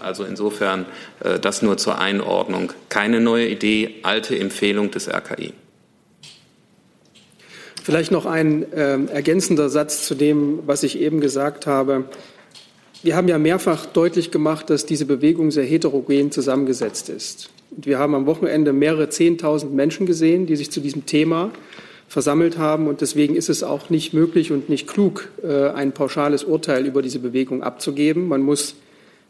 Also 0.00 0.24
insofern 0.24 0.86
äh, 1.20 1.38
das 1.38 1.62
nur 1.62 1.76
zur 1.76 1.98
Einordnung. 1.98 2.72
Keine 2.88 3.20
neue 3.20 3.48
Idee, 3.48 3.96
alte 4.02 4.38
Empfehlung 4.38 4.90
des 4.90 5.08
RKI. 5.08 5.52
Vielleicht 7.88 8.12
noch 8.12 8.26
ein 8.26 8.70
äh, 8.74 8.98
ergänzender 9.06 9.70
Satz 9.70 10.04
zu 10.04 10.14
dem, 10.14 10.58
was 10.66 10.82
ich 10.82 11.00
eben 11.00 11.22
gesagt 11.22 11.66
habe. 11.66 12.04
Wir 13.02 13.16
haben 13.16 13.28
ja 13.28 13.38
mehrfach 13.38 13.86
deutlich 13.86 14.30
gemacht, 14.30 14.68
dass 14.68 14.84
diese 14.84 15.06
Bewegung 15.06 15.50
sehr 15.50 15.64
heterogen 15.64 16.30
zusammengesetzt 16.30 17.08
ist. 17.08 17.48
Und 17.70 17.86
wir 17.86 17.98
haben 17.98 18.14
am 18.14 18.26
Wochenende 18.26 18.74
mehrere 18.74 19.08
Zehntausend 19.08 19.72
Menschen 19.72 20.04
gesehen, 20.04 20.44
die 20.44 20.56
sich 20.56 20.70
zu 20.70 20.80
diesem 20.80 21.06
Thema 21.06 21.50
versammelt 22.08 22.58
haben. 22.58 22.88
Und 22.88 23.00
deswegen 23.00 23.34
ist 23.34 23.48
es 23.48 23.62
auch 23.62 23.88
nicht 23.88 24.12
möglich 24.12 24.52
und 24.52 24.68
nicht 24.68 24.86
klug, 24.86 25.30
äh, 25.42 25.70
ein 25.70 25.92
pauschales 25.92 26.44
Urteil 26.44 26.84
über 26.84 27.00
diese 27.00 27.20
Bewegung 27.20 27.62
abzugeben. 27.62 28.28
Man 28.28 28.42
muss 28.42 28.74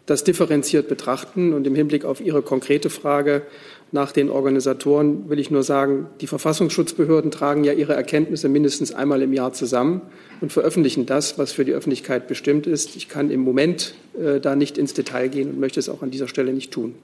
das 0.06 0.24
differenziert 0.24 0.88
betrachten. 0.88 1.52
Und 1.52 1.64
im 1.64 1.76
Hinblick 1.76 2.04
auf 2.04 2.20
Ihre 2.20 2.42
konkrete 2.42 2.90
Frage 2.90 3.42
nach 3.90 4.12
den 4.12 4.28
Organisatoren 4.28 5.30
will 5.30 5.38
ich 5.38 5.50
nur 5.50 5.62
sagen, 5.62 6.06
die 6.20 6.26
Verfassungsschutzbehörden 6.26 7.30
tragen 7.30 7.64
ja 7.64 7.72
ihre 7.72 7.94
Erkenntnisse 7.94 8.48
mindestens 8.48 8.92
einmal 8.92 9.22
im 9.22 9.32
Jahr 9.32 9.54
zusammen 9.54 10.02
und 10.40 10.52
veröffentlichen 10.52 11.06
das, 11.06 11.38
was 11.38 11.52
für 11.52 11.64
die 11.64 11.72
Öffentlichkeit 11.72 12.28
bestimmt 12.28 12.66
ist. 12.66 12.96
Ich 12.96 13.08
kann 13.08 13.30
im 13.30 13.40
Moment 13.40 13.94
äh, 14.20 14.40
da 14.40 14.56
nicht 14.56 14.76
ins 14.76 14.92
Detail 14.92 15.28
gehen 15.28 15.48
und 15.48 15.58
möchte 15.58 15.80
es 15.80 15.88
auch 15.88 16.02
an 16.02 16.10
dieser 16.10 16.28
Stelle 16.28 16.52
nicht 16.52 16.70
tun. 16.70 16.94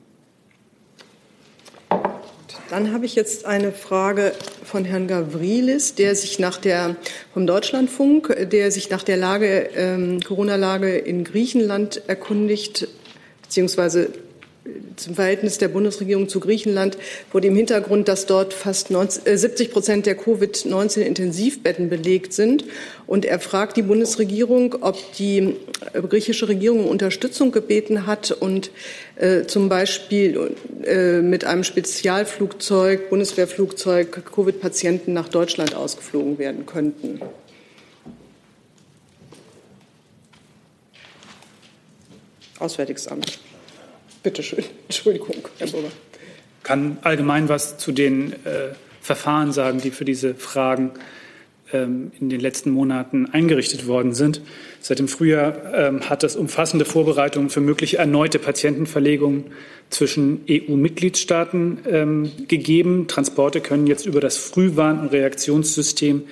Dann 2.70 2.92
habe 2.92 3.06
ich 3.06 3.14
jetzt 3.14 3.44
eine 3.46 3.72
Frage 3.72 4.32
von 4.64 4.84
Herrn 4.84 5.06
Gavrilis, 5.06 5.94
der 5.94 6.14
sich 6.16 6.38
nach 6.38 6.58
der 6.58 6.96
vom 7.32 7.46
Deutschlandfunk, 7.46 8.34
der 8.50 8.70
sich 8.70 8.90
nach 8.90 9.02
der 9.04 9.16
Lage, 9.16 9.70
ähm, 9.76 10.20
Corona-Lage 10.20 10.96
in 10.96 11.24
Griechenland 11.24 12.02
erkundigt, 12.08 12.88
beziehungsweise 13.42 14.08
zum 14.96 15.14
Verhältnis 15.14 15.58
der 15.58 15.68
Bundesregierung 15.68 16.28
zu 16.28 16.40
Griechenland 16.40 16.96
vor 17.30 17.40
dem 17.40 17.54
Hintergrund, 17.54 18.08
dass 18.08 18.26
dort 18.26 18.54
fast 18.54 18.90
90, 18.90 19.38
70 19.38 19.70
Prozent 19.70 20.06
der 20.06 20.16
Covid-19-Intensivbetten 20.16 21.90
belegt 21.90 22.32
sind. 22.32 22.64
Und 23.06 23.24
er 23.24 23.40
fragt 23.40 23.76
die 23.76 23.82
Bundesregierung, 23.82 24.76
ob 24.80 24.96
die 25.14 25.56
griechische 26.08 26.48
Regierung 26.48 26.88
Unterstützung 26.88 27.52
gebeten 27.52 28.06
hat 28.06 28.30
und 28.30 28.70
äh, 29.16 29.44
zum 29.44 29.68
Beispiel 29.68 30.56
äh, 30.84 31.20
mit 31.20 31.44
einem 31.44 31.64
Spezialflugzeug, 31.64 33.10
Bundeswehrflugzeug, 33.10 34.24
Covid-Patienten 34.34 35.12
nach 35.12 35.28
Deutschland 35.28 35.74
ausgeflogen 35.74 36.38
werden 36.38 36.64
könnten. 36.64 37.20
Auswärtiges 42.58 43.08
Amt. 43.08 43.38
Bitte 44.24 44.42
schön. 44.42 44.64
Entschuldigung, 44.88 45.36
Herr 45.58 45.68
Burger. 45.68 45.88
kann 46.64 46.98
allgemein 47.02 47.48
was 47.48 47.78
zu 47.78 47.92
den 47.92 48.32
äh, 48.32 48.74
Verfahren 49.00 49.52
sagen, 49.52 49.80
die 49.80 49.90
für 49.90 50.06
diese 50.06 50.34
Fragen 50.34 50.92
ähm, 51.72 52.10
in 52.18 52.30
den 52.30 52.40
letzten 52.40 52.70
Monaten 52.70 53.26
eingerichtet 53.26 53.86
worden 53.86 54.14
sind. 54.14 54.40
Seit 54.80 54.98
dem 54.98 55.08
Frühjahr 55.08 55.74
ähm, 55.74 56.08
hat 56.08 56.24
es 56.24 56.36
umfassende 56.36 56.86
Vorbereitungen 56.86 57.50
für 57.50 57.60
mögliche 57.60 57.98
erneute 57.98 58.38
Patientenverlegungen 58.38 59.44
zwischen 59.90 60.40
EU-Mitgliedstaaten 60.48 61.80
ähm, 61.86 62.32
gegeben. 62.48 63.06
Transporte 63.08 63.60
können 63.60 63.86
jetzt 63.86 64.06
über 64.06 64.20
das 64.20 64.38
Frühwarn- 64.38 65.00
und 65.00 65.12
Reaktionssystem 65.12 66.22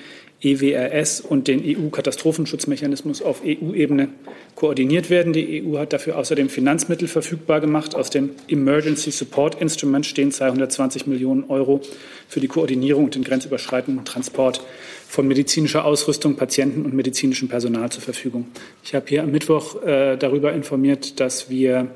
EWRS 0.42 1.20
und 1.20 1.46
den 1.46 1.62
EU-Katastrophenschutzmechanismus 1.64 3.22
auf 3.22 3.42
EU-Ebene 3.44 4.08
koordiniert 4.56 5.08
werden. 5.08 5.32
Die 5.32 5.64
EU 5.64 5.78
hat 5.78 5.92
dafür 5.92 6.18
außerdem 6.18 6.48
Finanzmittel 6.48 7.06
verfügbar 7.06 7.60
gemacht. 7.60 7.94
Aus 7.94 8.10
dem 8.10 8.30
Emergency 8.48 9.12
Support 9.12 9.60
Instrument 9.60 10.04
stehen 10.04 10.32
220 10.32 11.06
Millionen 11.06 11.44
Euro 11.44 11.80
für 12.28 12.40
die 12.40 12.48
Koordinierung 12.48 13.04
und 13.04 13.14
den 13.14 13.24
grenzüberschreitenden 13.24 14.04
Transport 14.04 14.60
von 15.08 15.28
medizinischer 15.28 15.84
Ausrüstung, 15.84 16.36
Patienten 16.36 16.84
und 16.84 16.94
medizinischem 16.94 17.48
Personal 17.48 17.90
zur 17.90 18.02
Verfügung. 18.02 18.46
Ich 18.82 18.94
habe 18.94 19.06
hier 19.08 19.22
am 19.22 19.30
Mittwoch 19.30 19.82
äh, 19.82 20.16
darüber 20.16 20.52
informiert, 20.52 21.20
dass 21.20 21.50
wir 21.50 21.88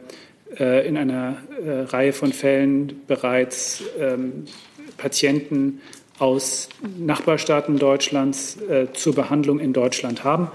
äh, 0.58 0.86
in 0.86 0.96
einer 0.96 1.38
äh, 1.64 1.70
Reihe 1.80 2.12
von 2.12 2.32
Fällen 2.32 3.00
bereits 3.06 3.82
ähm, 3.98 4.44
Patienten 4.96 5.80
aus 6.18 6.68
Nachbarstaaten 6.98 7.78
Deutschlands 7.78 8.58
äh, 8.62 8.86
zur 8.92 9.14
Behandlung 9.14 9.58
in 9.60 9.72
Deutschland 9.72 10.24
haben. 10.24 10.50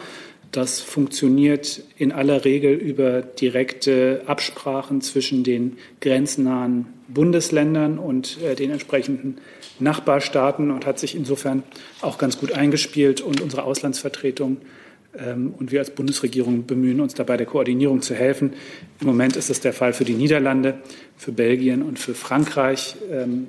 Das 0.52 0.82
funktioniert 0.82 1.82
in 1.98 2.12
aller 2.12 2.44
Regel 2.44 2.74
über 2.74 3.22
direkte 3.22 4.24
Absprachen 4.28 5.00
zwischen 5.02 5.44
den 5.44 5.78
grenznahen 6.02 6.88
Bundesländern 7.08 7.98
und 7.98 8.42
äh, 8.42 8.56
den 8.56 8.72
entsprechenden 8.72 9.38
Nachbarstaaten 9.80 10.72
und 10.72 10.86
hat 10.86 11.00
sich 11.00 11.16
insofern 11.16 11.64
auch 12.02 12.18
ganz 12.18 12.38
gut 12.38 12.52
eingespielt. 12.52 13.22
Und 13.22 13.40
unsere 13.40 13.64
Auslandsvertretung 13.64 14.58
und 15.14 15.72
wir 15.72 15.80
als 15.80 15.90
Bundesregierung 15.90 16.66
bemühen 16.66 17.02
uns 17.02 17.14
dabei, 17.14 17.36
der 17.36 17.46
Koordinierung 17.46 18.02
zu 18.02 18.16
helfen. 18.16 18.54
Im 19.02 19.08
Moment 19.08 19.36
ist 19.36 19.50
es 19.50 19.60
der 19.60 19.74
Fall 19.74 19.92
für 19.92 20.06
die 20.06 20.14
Niederlande, 20.14 20.80
für 21.18 21.34
Belgien 21.34 21.84
und 21.84 22.00
für 22.00 22.14
Frankreich. 22.14 22.96
Ähm, 23.12 23.48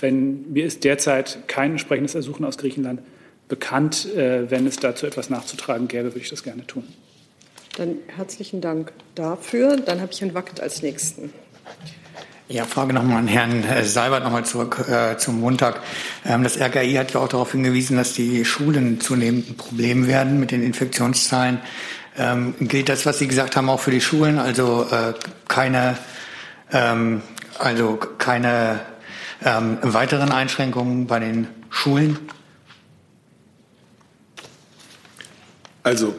wenn, 0.00 0.52
mir 0.52 0.64
ist 0.64 0.84
derzeit 0.84 1.48
kein 1.48 1.72
entsprechendes 1.72 2.14
Ersuchen 2.14 2.44
aus 2.44 2.58
Griechenland 2.58 3.00
bekannt. 3.48 4.06
Äh, 4.14 4.50
wenn 4.50 4.66
es 4.66 4.78
dazu 4.78 5.06
etwas 5.06 5.28
nachzutragen 5.28 5.88
gäbe, 5.88 6.04
würde 6.04 6.20
ich 6.20 6.30
das 6.30 6.42
gerne 6.42 6.66
tun. 6.66 6.84
Dann 7.76 7.96
herzlichen 8.06 8.60
Dank 8.60 8.92
dafür. 9.14 9.76
Dann 9.76 10.00
habe 10.00 10.12
ich 10.12 10.20
Herrn 10.20 10.34
Wackert 10.34 10.60
als 10.60 10.82
Nächsten. 10.82 11.32
Ja, 12.50 12.64
Frage 12.64 12.92
nochmal 12.92 13.18
an 13.18 13.28
Herrn 13.28 13.62
äh, 13.62 13.84
Seibert 13.84 14.24
nochmal 14.24 14.44
zurück 14.44 14.84
äh, 14.88 15.16
zum 15.18 15.38
Montag. 15.38 15.80
Ähm, 16.26 16.42
das 16.42 16.60
RKI 16.60 16.94
hat 16.94 17.12
ja 17.12 17.20
auch 17.20 17.28
darauf 17.28 17.52
hingewiesen, 17.52 17.96
dass 17.96 18.12
die 18.12 18.44
Schulen 18.44 19.00
zunehmend 19.00 19.50
ein 19.50 19.56
Problem 19.56 20.08
werden 20.08 20.40
mit 20.40 20.50
den 20.50 20.60
Infektionszahlen. 20.60 21.60
Ähm, 22.18 22.56
gilt 22.58 22.88
das, 22.88 23.06
was 23.06 23.20
Sie 23.20 23.28
gesagt 23.28 23.54
haben, 23.54 23.68
auch 23.70 23.78
für 23.78 23.92
die 23.92 24.00
Schulen? 24.00 24.40
Also 24.40 24.84
äh, 24.90 25.14
keine, 25.46 25.96
ähm, 26.72 27.22
also 27.56 28.00
keine 28.18 28.80
ähm, 29.44 29.78
weiteren 29.82 30.32
Einschränkungen 30.32 31.06
bei 31.06 31.20
den 31.20 31.46
Schulen? 31.70 32.18
Also 35.84 36.16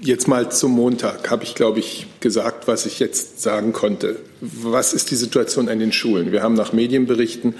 Jetzt 0.00 0.28
mal 0.28 0.48
zum 0.50 0.72
Montag 0.72 1.28
habe 1.30 1.42
ich, 1.42 1.56
glaube 1.56 1.80
ich, 1.80 2.06
gesagt, 2.20 2.68
was 2.68 2.86
ich 2.86 2.98
jetzt 2.98 3.40
sagen 3.40 3.72
konnte. 3.72 4.16
Was 4.40 4.92
ist 4.92 5.10
die 5.10 5.16
Situation 5.16 5.68
an 5.68 5.78
den 5.78 5.92
Schulen? 5.92 6.32
Wir 6.32 6.42
haben 6.42 6.54
nach 6.54 6.72
Medienberichten 6.72 7.54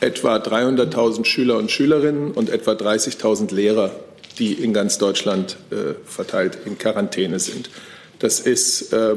etwa 0.00 0.36
300.000 0.36 1.24
Schüler 1.24 1.56
und 1.56 1.70
Schülerinnen 1.70 2.32
und 2.32 2.50
etwa 2.50 2.72
30.000 2.72 3.54
Lehrer, 3.54 3.92
die 4.38 4.52
in 4.52 4.72
ganz 4.72 4.98
Deutschland 4.98 5.56
äh, 5.70 5.94
verteilt 6.04 6.58
in 6.64 6.78
Quarantäne 6.78 7.38
sind. 7.38 7.70
Das 8.18 8.40
ist 8.40 8.92
äh, 8.92 9.16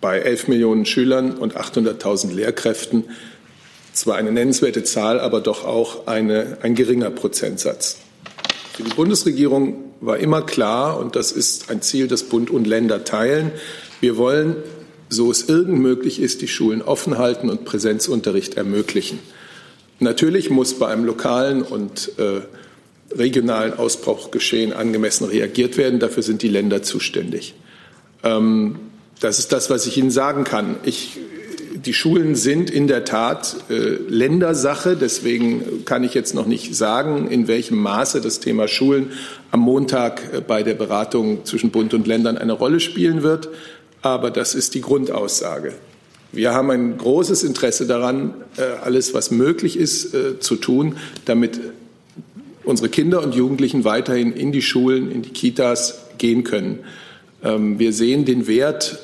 bei 0.00 0.18
11 0.20 0.48
Millionen 0.48 0.86
Schülern 0.86 1.32
und 1.32 1.56
800.000 1.56 2.32
Lehrkräften 2.32 3.04
zwar 3.92 4.16
eine 4.16 4.32
nennenswerte 4.32 4.84
Zahl, 4.84 5.20
aber 5.20 5.40
doch 5.40 5.64
auch 5.64 6.06
eine, 6.06 6.58
ein 6.62 6.74
geringer 6.74 7.10
Prozentsatz. 7.10 7.98
Für 8.72 8.84
die 8.84 8.94
Bundesregierung 8.94 9.92
war 10.00 10.16
immer 10.18 10.42
klar, 10.42 10.98
und 10.98 11.14
das 11.14 11.30
ist 11.30 11.70
ein 11.70 11.82
Ziel, 11.82 12.08
das 12.08 12.24
Bund 12.24 12.50
und 12.50 12.66
Länder 12.66 13.04
teilen, 13.04 13.52
wir 14.02 14.16
wollen, 14.16 14.56
so 15.08 15.30
es 15.30 15.48
irgend 15.48 15.78
möglich 15.80 16.20
ist, 16.20 16.42
die 16.42 16.48
Schulen 16.48 16.82
offen 16.82 17.18
halten 17.18 17.48
und 17.48 17.64
Präsenzunterricht 17.64 18.56
ermöglichen. 18.56 19.20
Natürlich 20.00 20.50
muss 20.50 20.74
bei 20.74 20.88
einem 20.88 21.04
lokalen 21.04 21.62
und 21.62 22.12
äh, 22.18 22.40
regionalen 23.16 23.74
Ausbruchgeschehen 23.74 24.72
angemessen 24.72 25.26
reagiert 25.26 25.76
werden. 25.76 26.00
Dafür 26.00 26.24
sind 26.24 26.42
die 26.42 26.48
Länder 26.48 26.82
zuständig. 26.82 27.54
Ähm, 28.24 28.76
das 29.20 29.38
ist 29.38 29.52
das, 29.52 29.70
was 29.70 29.86
ich 29.86 29.96
Ihnen 29.96 30.10
sagen 30.10 30.42
kann. 30.42 30.76
Ich 30.84 31.18
die 31.74 31.94
Schulen 31.94 32.34
sind 32.34 32.70
in 32.70 32.86
der 32.86 33.04
Tat 33.04 33.56
äh, 33.70 33.74
Ländersache. 34.08 34.96
Deswegen 34.96 35.84
kann 35.84 36.04
ich 36.04 36.14
jetzt 36.14 36.34
noch 36.34 36.46
nicht 36.46 36.74
sagen, 36.74 37.28
in 37.28 37.48
welchem 37.48 37.78
Maße 37.78 38.20
das 38.20 38.40
Thema 38.40 38.68
Schulen 38.68 39.10
am 39.50 39.60
Montag 39.60 40.22
äh, 40.32 40.40
bei 40.40 40.62
der 40.62 40.74
Beratung 40.74 41.44
zwischen 41.44 41.70
Bund 41.70 41.94
und 41.94 42.06
Ländern 42.06 42.38
eine 42.38 42.52
Rolle 42.52 42.80
spielen 42.80 43.22
wird. 43.22 43.48
Aber 44.02 44.30
das 44.30 44.54
ist 44.54 44.74
die 44.74 44.80
Grundaussage. 44.80 45.74
Wir 46.32 46.54
haben 46.54 46.70
ein 46.70 46.96
großes 46.96 47.44
Interesse 47.44 47.86
daran, 47.86 48.32
äh, 48.56 48.62
alles, 48.82 49.12
was 49.12 49.30
möglich 49.30 49.76
ist, 49.76 50.14
äh, 50.14 50.40
zu 50.40 50.56
tun, 50.56 50.96
damit 51.26 51.60
unsere 52.64 52.88
Kinder 52.88 53.22
und 53.22 53.34
Jugendlichen 53.34 53.84
weiterhin 53.84 54.32
in 54.32 54.50
die 54.50 54.62
Schulen, 54.62 55.10
in 55.10 55.20
die 55.20 55.30
Kitas 55.30 56.06
gehen 56.16 56.42
können. 56.42 56.80
Ähm, 57.44 57.78
wir 57.78 57.92
sehen 57.92 58.24
den 58.24 58.46
Wert 58.46 58.98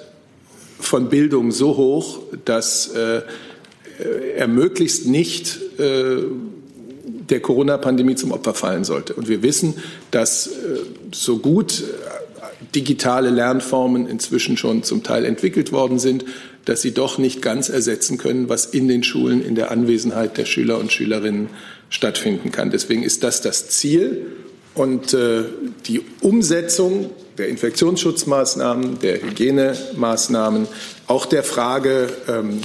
von 0.81 1.11
Bildung 1.11 1.53
so 1.53 1.77
hoch, 1.77 2.21
dass 2.47 2.89
äh, 2.89 3.23
er 4.37 4.47
möglichst 4.47 5.07
nicht 5.07 5.59
der 5.77 7.41
Corona-Pandemie 7.41 8.15
zum 8.15 8.31
Opfer 8.31 8.55
fallen 8.55 8.85
sollte. 8.85 9.15
Und 9.15 9.29
wir 9.29 9.43
wissen, 9.43 9.75
dass 10.13 10.49
so 11.11 11.39
gut 11.39 11.83
digitale 12.75 13.31
Lernformen 13.31 14.07
inzwischen 14.07 14.57
schon 14.57 14.83
zum 14.83 15.03
Teil 15.03 15.25
entwickelt 15.25 15.73
worden 15.73 15.99
sind, 15.99 16.25
dass 16.65 16.83
sie 16.83 16.93
doch 16.93 17.19
nicht 17.19 17.41
ganz 17.41 17.69
ersetzen 17.69 18.19
können, 18.19 18.49
was 18.49 18.67
in 18.67 18.89
den 18.89 19.03
Schulen 19.03 19.43
in 19.45 19.55
der 19.55 19.71
Anwesenheit 19.71 20.37
der 20.37 20.45
Schüler 20.45 20.79
und 20.79 20.93
Schülerinnen 20.93 21.49
stattfinden 21.89 22.53
kann. 22.53 22.71
Deswegen 22.71 23.03
ist 23.03 23.25
das 23.25 23.41
das 23.41 23.69
Ziel. 23.69 24.27
Und 24.75 25.15
äh, 25.15 25.45
die 25.87 26.03
Umsetzung 26.21 27.11
der 27.39 27.49
Infektionsschutzmaßnahmen, 27.49 28.99
der 29.01 29.23
Hygienemaßnahmen, 29.23 30.69
auch 31.07 31.27
der 31.27 31.43
Frage 31.43 32.09
ähm, 32.29 32.61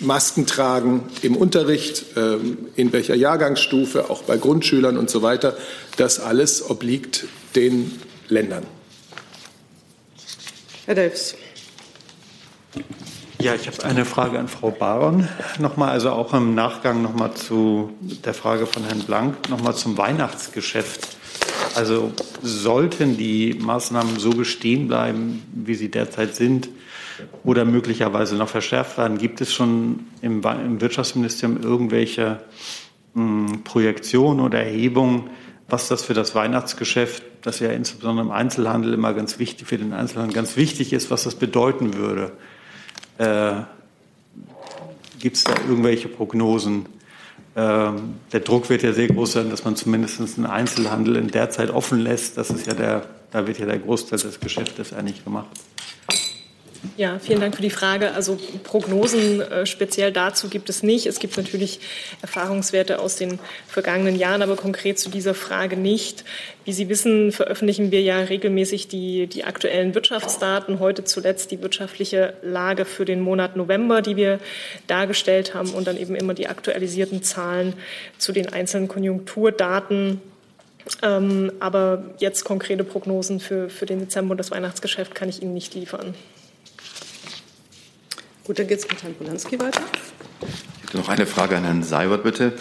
Masken 0.00 0.46
tragen 0.46 1.04
im 1.22 1.36
Unterricht, 1.36 2.04
ähm, 2.16 2.58
in 2.76 2.92
welcher 2.92 3.14
Jahrgangsstufe, 3.14 4.10
auch 4.10 4.22
bei 4.22 4.36
Grundschülern 4.36 4.98
und 4.98 5.08
so 5.08 5.22
weiter, 5.22 5.56
das 5.96 6.20
alles 6.20 6.68
obliegt 6.68 7.26
den 7.54 7.92
Ländern. 8.28 8.64
Herr 10.86 10.94
Delfs. 10.94 11.34
Ja, 13.40 13.54
ich 13.54 13.66
habe 13.66 13.84
eine 13.84 14.04
Frage 14.04 14.38
an 14.38 14.48
Frau 14.48 14.70
Baron 14.70 15.26
nochmal, 15.58 15.90
also 15.90 16.10
auch 16.10 16.34
im 16.34 16.54
Nachgang 16.54 17.00
nochmal 17.00 17.32
zu 17.34 17.92
der 18.02 18.34
Frage 18.34 18.66
von 18.66 18.84
Herrn 18.84 19.00
Blank, 19.00 19.48
nochmal 19.48 19.74
zum 19.74 19.96
Weihnachtsgeschäft. 19.96 21.16
Also 21.74 22.12
sollten 22.42 23.16
die 23.16 23.54
Maßnahmen 23.54 24.18
so 24.18 24.30
bestehen 24.30 24.88
bleiben, 24.88 25.42
wie 25.54 25.74
sie 25.74 25.90
derzeit 25.90 26.36
sind, 26.36 26.68
oder 27.44 27.64
möglicherweise 27.64 28.36
noch 28.36 28.48
verschärft 28.48 28.98
werden, 28.98 29.16
gibt 29.18 29.40
es 29.40 29.54
schon 29.54 30.06
im, 30.20 30.42
Wirtschaftsministerium 30.42 31.62
irgendwelche 31.62 32.40
hm, 33.14 33.62
Projektionen 33.64 34.40
oder 34.40 34.62
Erhebungen, 34.62 35.30
was 35.68 35.88
das 35.88 36.02
für 36.02 36.14
das 36.14 36.34
Weihnachtsgeschäft, 36.34 37.22
das 37.42 37.58
ja 37.58 37.70
insbesondere 37.70 38.26
im 38.26 38.32
Einzelhandel 38.32 38.92
immer 38.94 39.14
ganz 39.14 39.38
wichtig, 39.38 39.66
für 39.66 39.78
den 39.78 39.92
Einzelhandel 39.92 40.34
ganz 40.34 40.56
wichtig 40.56 40.92
ist, 40.92 41.10
was 41.10 41.24
das 41.24 41.34
bedeuten 41.34 41.94
würde? 41.94 42.32
Äh, 43.18 43.62
Gibt 45.18 45.36
es 45.36 45.44
da 45.44 45.54
irgendwelche 45.66 46.08
Prognosen? 46.08 46.86
Ähm, 47.56 48.16
der 48.32 48.40
Druck 48.40 48.68
wird 48.68 48.82
ja 48.82 48.92
sehr 48.92 49.08
groß 49.08 49.32
sein, 49.32 49.50
dass 49.50 49.64
man 49.64 49.76
zumindest 49.76 50.20
einen 50.20 50.46
Einzelhandel 50.46 51.16
in 51.16 51.28
der 51.28 51.50
Zeit 51.50 51.70
offen 51.70 52.00
lässt. 52.00 52.36
Das 52.36 52.50
ist 52.50 52.66
ja 52.66 52.74
der, 52.74 53.06
da 53.30 53.46
wird 53.46 53.58
ja 53.58 53.66
der 53.66 53.78
Großteil 53.78 54.18
des 54.18 54.40
Geschäftes 54.40 54.92
eigentlich 54.92 55.24
gemacht. 55.24 55.46
Ja, 56.96 57.18
vielen 57.18 57.40
Dank 57.40 57.56
für 57.56 57.62
die 57.62 57.70
Frage. 57.70 58.12
Also 58.12 58.38
Prognosen 58.62 59.40
äh, 59.40 59.66
speziell 59.66 60.12
dazu 60.12 60.48
gibt 60.48 60.68
es 60.68 60.82
nicht. 60.82 61.06
Es 61.06 61.18
gibt 61.18 61.36
natürlich 61.36 61.80
Erfahrungswerte 62.22 62.98
aus 62.98 63.16
den 63.16 63.38
vergangenen 63.66 64.16
Jahren, 64.16 64.42
aber 64.42 64.56
konkret 64.56 64.98
zu 64.98 65.10
dieser 65.10 65.34
Frage 65.34 65.76
nicht. 65.76 66.24
Wie 66.64 66.72
Sie 66.72 66.88
wissen, 66.88 67.32
veröffentlichen 67.32 67.90
wir 67.90 68.02
ja 68.02 68.18
regelmäßig 68.18 68.88
die, 68.88 69.26
die 69.26 69.44
aktuellen 69.44 69.94
Wirtschaftsdaten. 69.94 70.78
Heute 70.78 71.04
zuletzt 71.04 71.50
die 71.50 71.62
wirtschaftliche 71.62 72.34
Lage 72.42 72.84
für 72.84 73.04
den 73.04 73.20
Monat 73.20 73.56
November, 73.56 74.02
die 74.02 74.16
wir 74.16 74.38
dargestellt 74.86 75.54
haben 75.54 75.70
und 75.70 75.86
dann 75.86 75.96
eben 75.96 76.14
immer 76.14 76.34
die 76.34 76.48
aktualisierten 76.48 77.22
Zahlen 77.22 77.74
zu 78.18 78.32
den 78.32 78.52
einzelnen 78.52 78.88
Konjunkturdaten. 78.88 80.20
Ähm, 81.02 81.52
aber 81.60 82.04
jetzt 82.18 82.44
konkrete 82.44 82.84
Prognosen 82.84 83.40
für, 83.40 83.70
für 83.70 83.86
den 83.86 84.00
Dezember 84.00 84.32
und 84.32 84.38
das 84.38 84.50
Weihnachtsgeschäft 84.50 85.14
kann 85.14 85.28
ich 85.28 85.42
Ihnen 85.42 85.54
nicht 85.54 85.74
liefern. 85.74 86.14
Gut, 88.44 88.58
dann 88.58 88.66
geht 88.66 88.78
es 88.78 88.88
mit 88.88 89.02
Herrn 89.02 89.14
Polanski 89.14 89.58
weiter. 89.58 89.80
Ich 90.42 90.82
hätte 90.84 90.98
noch 90.98 91.08
eine 91.08 91.26
Frage 91.26 91.56
an 91.56 91.64
Herrn 91.64 91.82
Seibert, 91.82 92.24
bitte. 92.24 92.52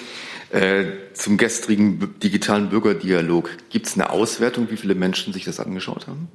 Äh, 0.51 0.85
zum 1.13 1.37
gestrigen 1.37 2.13
digitalen 2.21 2.69
Bürgerdialog. 2.69 3.49
Gibt 3.69 3.87
es 3.87 3.95
eine 3.95 4.11
Auswertung, 4.11 4.69
wie 4.69 4.77
viele 4.77 4.95
Menschen 4.95 5.33
sich 5.33 5.43
das 5.43 5.59
angeschaut 5.59 6.07
haben? 6.07 6.29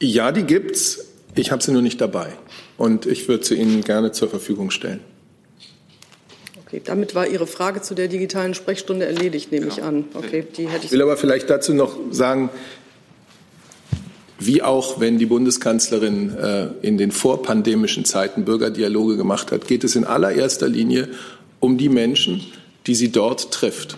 Ja, 0.00 0.32
die 0.32 0.42
gibt's. 0.42 1.06
Ich 1.34 1.52
habe 1.52 1.62
sie 1.62 1.72
nur 1.72 1.80
nicht 1.80 2.00
dabei. 2.00 2.32
Und 2.76 3.06
ich 3.06 3.28
würde 3.28 3.44
sie 3.44 3.54
Ihnen 3.54 3.82
gerne 3.82 4.12
zur 4.12 4.28
Verfügung 4.28 4.70
stellen. 4.70 5.00
Okay, 6.66 6.82
damit 6.84 7.14
war 7.14 7.26
Ihre 7.26 7.46
Frage 7.46 7.80
zu 7.80 7.94
der 7.94 8.08
digitalen 8.08 8.54
Sprechstunde 8.54 9.06
erledigt, 9.06 9.52
nehme 9.52 9.68
ich 9.68 9.82
an. 9.82 10.06
Okay, 10.14 10.44
die 10.56 10.68
hätte 10.68 10.78
ich. 10.78 10.84
Ich 10.86 10.92
will 10.92 11.02
aber 11.02 11.16
vielleicht 11.16 11.48
dazu 11.48 11.72
noch 11.72 11.96
sagen, 12.10 12.50
wie 14.46 14.62
auch 14.62 15.00
wenn 15.00 15.18
die 15.18 15.26
Bundeskanzlerin 15.26 16.36
äh, 16.36 16.68
in 16.82 16.98
den 16.98 17.10
vorpandemischen 17.10 18.04
Zeiten 18.04 18.44
Bürgerdialoge 18.44 19.16
gemacht 19.16 19.52
hat, 19.52 19.66
geht 19.66 19.84
es 19.84 19.96
in 19.96 20.04
allererster 20.04 20.68
Linie 20.68 21.08
um 21.60 21.78
die 21.78 21.88
Menschen, 21.88 22.42
die 22.86 22.94
sie 22.94 23.12
dort 23.12 23.52
trifft. 23.52 23.96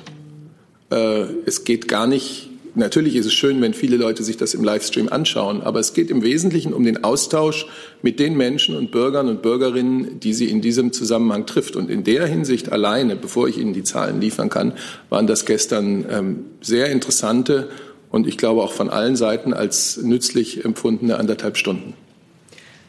Äh, 0.91 1.25
es 1.47 1.65
geht 1.65 1.89
gar 1.89 2.07
nicht, 2.07 2.51
natürlich 2.75 3.17
ist 3.17 3.27
es 3.27 3.33
schön, 3.33 3.61
wenn 3.63 3.75
viele 3.75 3.97
Leute 3.97 4.23
sich 4.23 4.37
das 4.37 4.55
im 4.55 4.65
Livestream 4.65 5.09
anschauen, 5.09 5.63
aber 5.63 5.81
es 5.81 5.95
geht 5.95 6.11
im 6.11 6.23
Wesentlichen 6.23 6.73
um 6.73 6.85
den 6.85 7.05
Austausch 7.05 7.67
mit 8.03 8.19
den 8.19 8.37
Menschen 8.37 8.77
und 8.77 8.91
Bürgern 8.91 9.29
und 9.29 9.43
Bürgerinnen, 9.43 10.21
die 10.21 10.35
sie 10.35 10.51
in 10.51 10.61
diesem 10.61 10.93
Zusammenhang 10.93 11.47
trifft. 11.47 11.77
Und 11.77 11.91
in 11.91 12.05
der 12.05 12.27
Hinsicht 12.27 12.71
alleine, 12.71 13.17
bevor 13.17 13.49
ich 13.49 13.59
Ihnen 13.59 13.73
die 13.73 13.85
Zahlen 13.85 14.21
liefern 14.21 14.51
kann, 14.51 14.75
waren 15.09 15.27
das 15.27 15.47
gestern 15.47 16.05
ähm, 16.11 16.45
sehr 16.61 16.91
interessante 16.91 17.69
und 18.15 18.29
ich 18.29 18.39
glaube 18.39 18.63
auch 18.63 18.73
von 18.73 18.91
allen 18.91 19.17
Seiten 19.17 19.53
als 19.53 19.97
nützlich 19.97 20.65
empfundene 20.65 21.19
anderthalb 21.19 21.57
Stunden. 21.57 21.95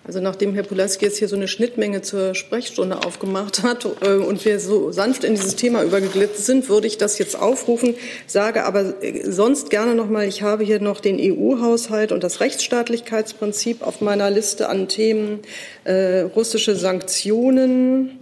Also 0.04 0.20
nachdem 0.22 0.54
Herr 0.54 0.62
Pulaski 0.62 1.06
jetzt 1.06 1.18
hier 1.18 1.28
so 1.28 1.36
eine 1.36 1.48
Schnittmenge 1.48 2.04
zur 2.04 2.36
Sprechstunde 2.36 3.04
aufgemacht 3.04 3.64
hat 3.64 3.88
äh, 4.02 4.14
und 4.18 4.46
wir 4.46 4.60
so 4.60 4.92
sanft 4.92 5.24
in 5.24 5.34
dieses 5.34 5.56
Thema 5.56 5.82
übergeglitten 5.82 6.40
sind, 6.40 6.70
würde 6.70 6.86
ich 6.86 7.00
das 7.00 7.18
jetzt 7.18 7.40
aufrufen, 7.40 7.96
sage 8.28 8.66
aber 8.66 9.02
äh, 9.04 9.32
sonst 9.32 9.72
gerne 9.72 9.96
noch 9.96 10.08
mal, 10.08 10.28
ich 10.28 10.44
habe 10.44 10.64
hier 10.64 10.80
noch 10.80 11.00
den 11.00 11.18
EU-Haushalt 11.20 12.12
und 12.12 12.24
das 12.24 12.40
Rechtsstaatlichkeitsprinzip 12.40 13.82
auf 13.82 14.02
meiner 14.02 14.30
Liste 14.30 14.70
an 14.70 14.88
Themen, 14.88 15.40
äh, 15.86 16.20
russische 16.20 16.76
Sanktionen, 16.76 18.20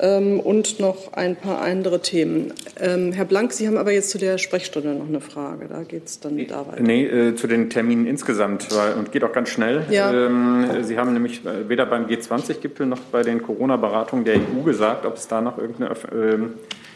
ähm, 0.00 0.40
und 0.40 0.80
noch 0.80 1.12
ein 1.12 1.36
paar 1.36 1.60
andere 1.60 2.00
Themen. 2.00 2.52
Ähm, 2.78 3.12
Herr 3.12 3.24
Blank, 3.24 3.52
Sie 3.52 3.66
haben 3.66 3.76
aber 3.76 3.92
jetzt 3.92 4.10
zu 4.10 4.18
der 4.18 4.38
Sprechstunde 4.38 4.94
noch 4.94 5.08
eine 5.08 5.20
Frage. 5.20 5.66
Da 5.68 5.82
geht 5.82 6.06
es 6.06 6.20
dann 6.20 6.46
da 6.46 6.66
weiter. 6.66 6.82
Nee, 6.82 7.04
äh, 7.04 7.34
zu 7.34 7.46
den 7.46 7.70
Terminen 7.70 8.06
insgesamt 8.06 8.68
weil, 8.74 8.94
und 8.94 9.12
geht 9.12 9.24
auch 9.24 9.32
ganz 9.32 9.50
schnell. 9.50 9.84
Ja. 9.90 10.12
Ähm, 10.12 10.82
Sie 10.82 10.98
haben 10.98 11.12
nämlich 11.12 11.44
äh, 11.44 11.68
weder 11.68 11.86
beim 11.86 12.06
G20-Gipfel 12.06 12.86
noch 12.86 13.00
bei 13.12 13.22
den 13.22 13.42
Corona-Beratungen 13.42 14.24
der 14.24 14.36
EU 14.36 14.62
gesagt, 14.64 15.06
ob 15.06 15.16
es 15.16 15.28
da 15.28 15.40
noch 15.40 15.58
irgendeine 15.58 15.90
Öf 15.90 16.06
ähm, 16.12 16.54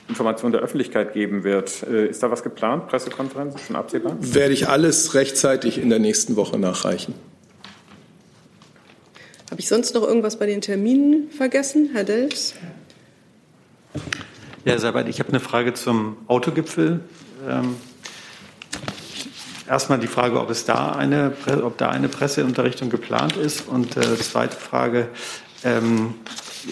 Information 0.09 0.53
der 0.53 0.61
Öffentlichkeit 0.61 1.14
geben 1.14 1.45
wird. 1.45 1.83
Äh, 1.83 2.09
ist 2.09 2.23
da 2.23 2.31
was 2.31 2.43
geplant? 2.43 2.88
Pressekonferenz? 2.88 3.55
Schon 3.67 3.77
absehbar? 3.77 4.17
Werde 4.21 4.53
ich 4.53 4.69
alles 4.69 5.14
rechtzeitig 5.14 5.81
in 5.81 5.88
der 5.88 5.99
nächsten 5.99 6.37
Woche 6.37 6.59
nachreichen. 6.59 7.14
Habe 9.51 9.61
ich 9.61 9.69
sonst 9.69 9.95
noch 9.95 10.03
irgendwas 10.03 10.38
bei 10.38 10.47
den 10.47 10.61
Terminen 10.61 11.31
vergessen, 11.31 11.90
Herr 11.93 12.05
Delfs? 12.05 12.55
Ja, 14.65 14.79
Seibert, 14.79 15.09
ich 15.09 15.19
habe 15.19 15.29
eine 15.29 15.41
Frage 15.41 15.75
zum 15.75 16.17
Autogipfel. 16.27 17.01
Ähm, 17.49 17.77
erstmal 19.69 19.99
die 19.99 20.07
Frage, 20.07 20.41
ob 20.41 20.51
es 20.51 20.65
da 20.65 20.93
eine, 20.93 21.33
ob 21.63 21.77
da 21.79 21.91
eine 21.91 22.09
Presseunterrichtung 22.09 22.91
geplant 22.91 23.37
ist. 23.37 23.69
Und 23.69 23.97
äh, 23.97 24.17
zweite 24.17 24.57
Frage, 24.57 25.09
ähm, 25.65 26.15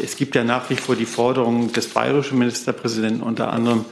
es 0.03 0.17
gibt 0.17 0.35
ja 0.35 0.43
nach 0.43 0.71
wie 0.71 0.77
vor 0.77 0.97
die 0.97 1.07
Forderung 1.07 1.73
des 1.73 1.89
bayerischen 1.89 2.39
Ministerpräsidenten 2.39 3.23
unter 3.23 3.53
anderem, 3.53 3.85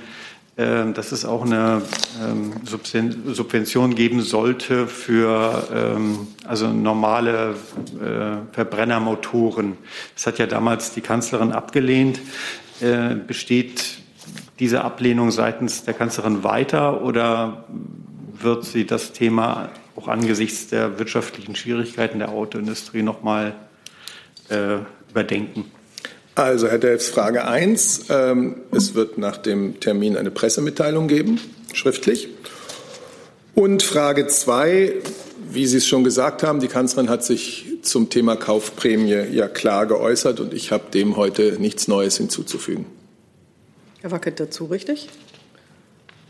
äh, 0.56 0.90
dass 0.92 1.12
es 1.12 1.24
auch 1.24 1.44
eine 1.44 1.82
ähm, 2.22 2.52
Subvention 2.64 3.94
geben 3.94 4.22
sollte 4.22 4.86
für 4.86 5.68
ähm, 5.74 6.26
also 6.46 6.68
normale 6.68 7.54
äh, 8.02 8.54
Verbrennermotoren. 8.54 9.76
Das 10.14 10.26
hat 10.26 10.38
ja 10.38 10.46
damals 10.46 10.92
die 10.92 11.02
Kanzlerin 11.02 11.52
abgelehnt. 11.52 12.18
Äh, 12.80 13.16
besteht 13.26 13.98
diese 14.58 14.82
Ablehnung 14.82 15.30
seitens 15.30 15.84
der 15.84 15.94
Kanzlerin 15.94 16.44
weiter 16.44 17.02
oder 17.02 17.64
wird 18.40 18.64
sie 18.64 18.86
das 18.86 19.12
Thema 19.12 19.70
auch 19.96 20.08
angesichts 20.08 20.68
der 20.68 20.98
wirtschaftlichen 20.98 21.56
Schwierigkeiten 21.56 22.20
der 22.20 22.30
Autoindustrie 22.30 23.02
noch 23.02 23.22
mal 23.22 23.54
äh, 24.48 24.78
überdenken? 25.10 25.66
Also, 26.34 26.68
Herr 26.68 26.78
Delfs, 26.78 27.08
Frage 27.08 27.46
1. 27.46 28.06
Ähm, 28.08 28.56
es 28.72 28.94
wird 28.94 29.18
nach 29.18 29.36
dem 29.36 29.78
Termin 29.80 30.16
eine 30.16 30.30
Pressemitteilung 30.30 31.06
geben, 31.06 31.38
schriftlich. 31.74 32.28
Und 33.54 33.82
Frage 33.82 34.26
2. 34.26 34.94
Wie 35.52 35.66
Sie 35.66 35.78
es 35.78 35.88
schon 35.88 36.04
gesagt 36.04 36.44
haben, 36.44 36.60
die 36.60 36.68
Kanzlerin 36.68 37.10
hat 37.10 37.24
sich 37.24 37.66
zum 37.82 38.08
Thema 38.08 38.36
Kaufprämie 38.36 39.26
ja 39.32 39.48
klar 39.48 39.86
geäußert 39.86 40.38
und 40.38 40.54
ich 40.54 40.70
habe 40.70 40.90
dem 40.92 41.16
heute 41.16 41.56
nichts 41.58 41.88
Neues 41.88 42.18
hinzuzufügen. 42.18 42.86
Herr 44.00 44.12
Wackett 44.12 44.38
dazu, 44.38 44.66
richtig? 44.66 45.08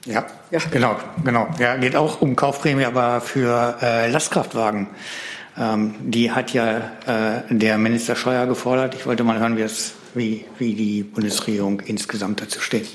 Ja, 0.07 0.27
ja, 0.51 0.61
genau, 0.71 0.97
genau. 1.23 1.49
Ja, 1.59 1.77
geht 1.77 1.97
auch 1.97 2.23
um 2.23 2.35
Kaufprämie, 2.35 2.87
aber 2.87 3.21
für 3.21 3.77
äh, 3.83 4.11
Lastkraftwagen. 4.11 4.89
Ähm, 5.59 5.95
die 6.01 6.33
hat 6.33 6.55
ja 6.55 6.79
äh, 7.07 7.43
der 7.51 7.77
Minister 7.77 8.17
Scheuer 8.17 8.47
gefordert. 8.47 8.95
Ich 8.95 9.05
wollte 9.05 9.23
mal 9.25 9.39
hören, 9.39 9.59
wie, 9.59 9.63
es, 9.63 9.93
wie, 10.15 10.47
wie 10.59 10.75
die 10.75 11.03
Bundesregierung 11.03 11.81
insgesamt 11.81 12.41
dazu 12.41 12.61
steht. 12.61 12.89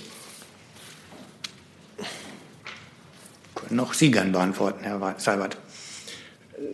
Können 3.54 3.80
auch 3.80 3.94
Sie 3.94 4.10
gern 4.10 4.32
beantworten, 4.32 4.84
Herr 4.84 5.16
Seibert. 5.18 5.58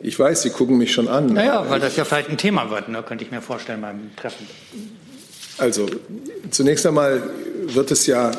Ich 0.04 0.18
weiß, 0.18 0.44
Sie 0.44 0.50
gucken 0.50 0.78
mich 0.78 0.92
schon 0.92 1.08
an. 1.08 1.28
Naja, 1.34 1.66
weil 1.70 1.80
das 1.80 1.96
ja 1.96 2.06
vielleicht 2.06 2.30
ein 2.30 2.38
Thema 2.38 2.70
wird, 2.70 2.90
ne, 2.90 3.04
könnte 3.04 3.24
ich 3.24 3.32
mir 3.32 3.42
vorstellen 3.42 3.82
beim 3.82 4.16
Treffen. 4.16 4.48
Also 5.58 5.88
zunächst 6.50 6.86
einmal 6.86 7.22
wird 7.68 7.92
es 7.92 8.08
ja 8.08 8.32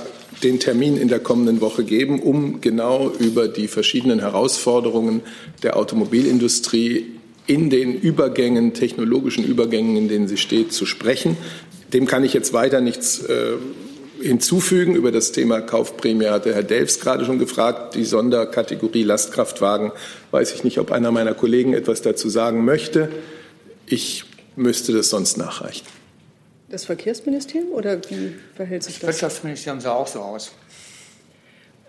den 0.43 0.59
Termin 0.59 0.97
in 0.97 1.09
der 1.09 1.21
kommenden 1.21 1.61
Woche 1.61 1.85
geben, 1.85 2.21
um 2.21 2.61
genau 2.61 3.11
über 3.11 3.49
die 3.49 3.69
verschiedenen 3.69 4.21
Herausforderungen 4.21 5.23
der 5.63 5.77
Automobilindustrie 5.77 7.07
in 7.47 7.71
den 7.71 7.95
Übergängen, 7.95 8.73
technologischen 8.73 9.45
Übergängen, 9.45 9.97
in 9.97 10.09
denen 10.09 10.29
sie 10.29 10.37
steht, 10.37 10.73
zu 10.73 10.87
sprechen. 10.87 11.37
Dem 11.93 12.07
kann 12.07 12.25
ich 12.25 12.33
jetzt 12.33 12.53
weiter 12.53 12.81
nichts 12.81 13.21
äh, 13.23 13.53
hinzufügen. 14.23 14.95
Über 14.95 15.13
das 15.13 15.33
Thema 15.33 15.61
Kaufprämie 15.61 16.27
hatte 16.27 16.55
Herr 16.55 16.63
Delfs 16.63 17.01
gerade 17.01 17.25
schon 17.25 17.39
gefragt. 17.39 17.95
Die 17.95 18.05
Sonderkategorie 18.05 19.03
Lastkraftwagen 19.03 19.93
weiß 20.31 20.55
ich 20.55 20.65
nicht, 20.65 20.79
ob 20.79 20.93
einer 20.93 21.11
meiner 21.11 21.35
Kollegen 21.35 21.75
etwas 21.75 22.03
dazu 22.03 22.29
sagen 22.29 22.65
möchte. 22.65 23.09
Ich 23.87 24.25
müsste 24.57 24.93
das 24.93 25.11
sonst 25.11 25.37
nachreichen. 25.37 25.87
Das 26.69 26.85
Verkehrsministerium 26.87 27.73
oder 27.73 27.99
wie 28.09 28.35
verhält 28.55 28.83
sich 28.83 28.95
das? 28.95 29.01
Das 29.01 29.17
Wirtschaftsministerium 29.17 29.81
sah 29.81 29.93
auch 29.93 30.07
so 30.07 30.21
aus. 30.21 30.53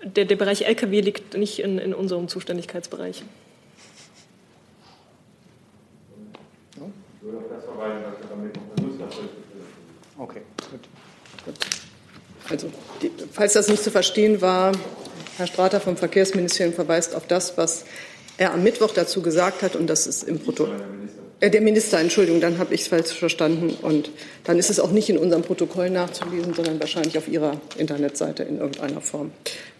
Der, 0.03 0.25
der 0.25 0.35
Bereich 0.35 0.65
Lkw 0.65 0.99
liegt 0.99 1.37
nicht 1.37 1.59
in, 1.59 1.77
in 1.77 1.93
unserem 1.93 2.27
Zuständigkeitsbereich. 2.27 3.23
Okay, 10.17 10.41
gut. 10.69 10.79
gut. 11.45 11.82
Also, 12.49 12.67
falls 13.31 13.53
das 13.53 13.67
nicht 13.67 13.83
zu 13.83 13.91
verstehen 13.91 14.41
war, 14.41 14.73
Herr 15.37 15.47
Strater 15.47 15.79
vom 15.79 15.97
Verkehrsministerium 15.97 16.73
verweist 16.73 17.15
auf 17.15 17.25
das, 17.27 17.57
was 17.57 17.85
er 18.37 18.53
am 18.53 18.63
Mittwoch 18.63 18.91
dazu 18.91 19.21
gesagt 19.21 19.61
hat, 19.61 19.75
und 19.75 19.87
das 19.87 20.07
ist 20.07 20.23
im 20.23 20.39
Protokoll. 20.39 20.81
Äh, 21.43 21.49
der 21.49 21.61
Minister, 21.61 21.99
Entschuldigung, 21.99 22.39
dann 22.39 22.57
habe 22.57 22.73
ich 22.73 22.81
es 22.81 22.87
falsch 22.87 23.11
verstanden. 23.11 23.75
Und 23.81 24.11
dann 24.45 24.57
ist 24.57 24.69
es 24.69 24.79
auch 24.79 24.91
nicht 24.91 25.09
in 25.09 25.17
unserem 25.17 25.41
Protokoll 25.43 25.89
nachzulesen, 25.89 26.53
sondern 26.53 26.79
wahrscheinlich 26.79 27.17
auf 27.17 27.27
Ihrer 27.27 27.59
Internetseite 27.77 28.43
in 28.43 28.59
irgendeiner 28.59 29.01
Form, 29.01 29.31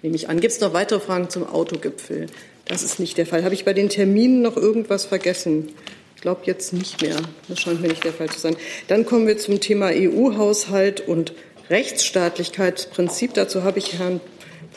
nehme 0.01 0.15
ich 0.15 0.27
an. 0.27 0.41
Gibt 0.41 0.53
es 0.53 0.59
noch 0.59 0.73
weitere 0.73 0.99
Fragen 0.99 1.29
zum 1.29 1.47
Autogipfel? 1.47 2.27
Das 2.65 2.83
ist 2.83 2.99
nicht 2.99 3.17
der 3.17 3.25
Fall. 3.25 3.43
Habe 3.43 3.53
ich 3.53 3.63
bei 3.63 3.73
den 3.73 3.87
Terminen 3.89 4.41
noch 4.41 4.57
irgendwas 4.57 5.05
vergessen? 5.05 5.69
Ich 6.15 6.21
glaube 6.21 6.41
jetzt 6.45 6.73
nicht 6.73 7.01
mehr. 7.01 7.15
Das 7.47 7.59
scheint 7.59 7.81
mir 7.81 7.87
nicht 7.87 8.03
der 8.03 8.13
Fall 8.13 8.29
zu 8.29 8.39
sein. 8.39 8.55
Dann 8.87 9.05
kommen 9.05 9.27
wir 9.27 9.37
zum 9.37 9.59
Thema 9.59 9.91
EU-Haushalt 9.93 11.07
und 11.07 11.33
Rechtsstaatlichkeitsprinzip. 11.69 13.33
Dazu 13.33 13.63
habe 13.63 13.79
ich 13.79 13.97
Herrn 13.99 14.19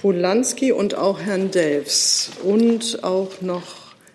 Polanski 0.01 0.73
und 0.73 0.95
auch 0.95 1.21
Herrn 1.21 1.51
Delfs 1.51 2.31
und 2.43 3.03
auch 3.03 3.41
noch 3.41 3.63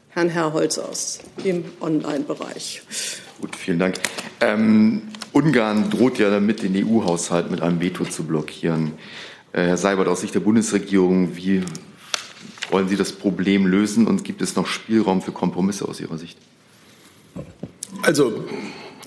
Herrn 0.10 0.30
Herrholz 0.30 0.78
aus 0.78 1.20
dem 1.44 1.66
Online-Bereich. 1.80 2.82
Gut, 3.40 3.56
vielen 3.56 3.80
Dank. 3.80 3.96
Ähm, 4.40 5.04
Ungarn 5.32 5.90
droht 5.90 6.20
ja 6.20 6.30
damit, 6.30 6.64
den 6.64 6.76
EU-Haushalt 6.76 7.50
mit 7.50 7.62
einem 7.62 7.82
Veto 7.82 8.06
zu 8.06 8.24
blockieren. 8.24 8.94
Äh, 9.54 9.64
Herr 9.64 9.78
Seibert, 9.78 10.08
aus 10.08 10.22
Sicht 10.22 10.36
der 10.36 10.42
Bundesregierung, 10.42 11.36
wie 11.36 11.64
wollen 12.70 12.88
Sie 12.88 12.96
das 12.96 13.12
Problem 13.14 13.66
lösen 13.66 14.08
und 14.08 14.24
gibt 14.24 14.42
es 14.42 14.56
noch 14.56 14.68
Spielraum 14.68 15.22
für 15.22 15.32
Kompromisse 15.32 15.88
aus 15.88 16.00
Ihrer 16.00 16.18
Sicht? 16.18 16.38
Also 18.02 18.46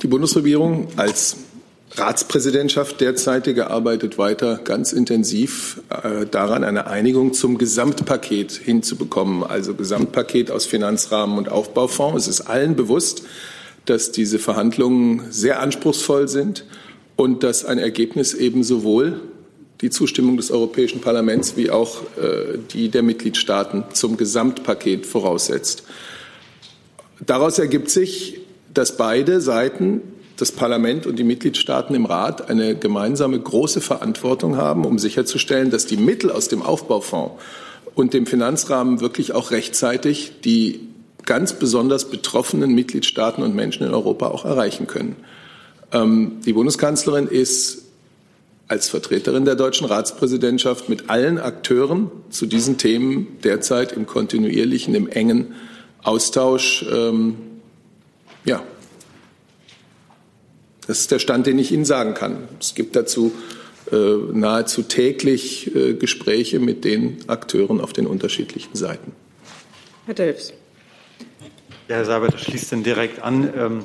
die 0.02 0.06
Bundesregierung 0.06 0.88
als 0.96 1.36
Ratspräsidentschaft 1.96 3.00
derzeitige 3.00 3.70
arbeitet 3.70 4.18
weiter 4.18 4.58
ganz 4.64 4.92
intensiv 4.92 5.80
äh, 5.90 6.26
daran, 6.26 6.64
eine 6.64 6.88
Einigung 6.88 7.34
zum 7.34 7.56
Gesamtpaket 7.56 8.50
hinzubekommen, 8.52 9.44
also 9.44 9.74
Gesamtpaket 9.74 10.50
aus 10.50 10.66
Finanzrahmen 10.66 11.38
und 11.38 11.48
Aufbaufonds. 11.48 12.26
Es 12.26 12.40
ist 12.40 12.48
allen 12.48 12.74
bewusst, 12.74 13.22
dass 13.84 14.10
diese 14.10 14.40
Verhandlungen 14.40 15.30
sehr 15.30 15.60
anspruchsvoll 15.60 16.26
sind 16.26 16.64
und 17.14 17.44
dass 17.44 17.64
ein 17.64 17.78
Ergebnis 17.78 18.34
eben 18.34 18.64
sowohl 18.64 19.20
die 19.80 19.90
Zustimmung 19.90 20.36
des 20.36 20.50
Europäischen 20.50 21.00
Parlaments 21.00 21.56
wie 21.56 21.70
auch 21.70 22.02
äh, 22.16 22.58
die 22.72 22.88
der 22.88 23.02
Mitgliedstaaten 23.02 23.84
zum 23.92 24.16
Gesamtpaket 24.16 25.06
voraussetzt. 25.06 25.84
Daraus 27.24 27.60
ergibt 27.60 27.90
sich, 27.90 28.40
dass 28.72 28.96
beide 28.96 29.40
Seiten 29.40 30.00
das 30.36 30.52
Parlament 30.52 31.06
und 31.06 31.18
die 31.18 31.24
Mitgliedstaaten 31.24 31.94
im 31.94 32.06
Rat 32.06 32.50
eine 32.50 32.74
gemeinsame 32.74 33.38
große 33.38 33.80
Verantwortung 33.80 34.56
haben, 34.56 34.84
um 34.84 34.98
sicherzustellen, 34.98 35.70
dass 35.70 35.86
die 35.86 35.96
Mittel 35.96 36.30
aus 36.30 36.48
dem 36.48 36.62
Aufbaufonds 36.62 37.34
und 37.94 38.14
dem 38.14 38.26
Finanzrahmen 38.26 39.00
wirklich 39.00 39.32
auch 39.32 39.50
rechtzeitig 39.52 40.40
die 40.44 40.80
ganz 41.24 41.54
besonders 41.54 42.10
betroffenen 42.10 42.74
Mitgliedstaaten 42.74 43.42
und 43.42 43.54
Menschen 43.54 43.86
in 43.86 43.94
Europa 43.94 44.28
auch 44.28 44.44
erreichen 44.44 44.86
können. 44.86 45.16
Ähm, 45.92 46.40
die 46.44 46.52
Bundeskanzlerin 46.52 47.28
ist 47.28 47.84
als 48.66 48.88
Vertreterin 48.88 49.44
der 49.44 49.54
deutschen 49.54 49.86
Ratspräsidentschaft 49.86 50.88
mit 50.88 51.10
allen 51.10 51.38
Akteuren 51.38 52.10
zu 52.30 52.46
diesen 52.46 52.78
Themen 52.78 53.38
derzeit 53.44 53.92
im 53.92 54.06
kontinuierlichen, 54.06 54.94
im 54.94 55.06
engen 55.06 55.54
Austausch. 56.02 56.84
Ähm, 56.90 57.36
ja, 58.44 58.62
das 60.86 61.00
ist 61.00 61.10
der 61.10 61.18
Stand, 61.18 61.46
den 61.46 61.58
ich 61.58 61.72
Ihnen 61.72 61.84
sagen 61.84 62.14
kann. 62.14 62.48
Es 62.60 62.74
gibt 62.74 62.96
dazu 62.96 63.32
äh, 63.90 63.96
nahezu 64.32 64.82
täglich 64.82 65.74
äh, 65.74 65.94
Gespräche 65.94 66.58
mit 66.58 66.84
den 66.84 67.18
Akteuren 67.26 67.80
auf 67.80 67.92
den 67.92 68.06
unterschiedlichen 68.06 68.74
Seiten. 68.74 69.12
Herr 70.06 70.14
Delfs. 70.14 70.52
Ja, 71.88 71.96
Herr 71.96 72.04
Saber, 72.04 72.28
das 72.28 72.40
schließt 72.42 72.72
dann 72.72 72.82
direkt 72.82 73.22
an. 73.22 73.52
Ähm, 73.56 73.84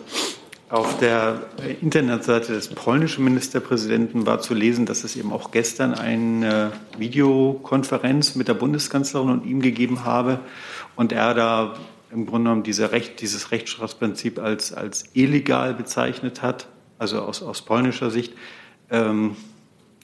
auf 0.70 1.00
der 1.00 1.48
Internetseite 1.82 2.54
des 2.54 2.68
polnischen 2.68 3.24
Ministerpräsidenten 3.24 4.28
war 4.28 4.40
zu 4.40 4.54
lesen, 4.54 4.86
dass 4.86 5.04
es 5.04 5.16
eben 5.16 5.34
auch 5.34 5.50
gestern 5.50 5.96
eine 5.96 6.72
Videokonferenz 6.98 8.36
mit 8.36 8.48
der 8.48 8.54
Bundeskanzlerin 8.54 9.30
und 9.30 9.46
ihm 9.48 9.62
gegeben 9.62 10.06
habe 10.06 10.40
und 10.96 11.12
er 11.12 11.34
da 11.34 11.76
im 12.12 12.28
Grunde 12.28 12.50
genommen 12.50 12.64
diese 12.64 12.92
Recht, 12.92 13.20
dieses 13.22 13.52
Rechtsstaatsprinzip 13.52 14.38
als, 14.38 14.72
als 14.72 15.06
illegal 15.14 15.74
bezeichnet 15.74 16.44
hat 16.44 16.68
also 17.00 17.22
aus, 17.22 17.42
aus 17.42 17.64
polnischer 17.64 18.12
Sicht. 18.12 18.34
Ähm, 18.92 19.36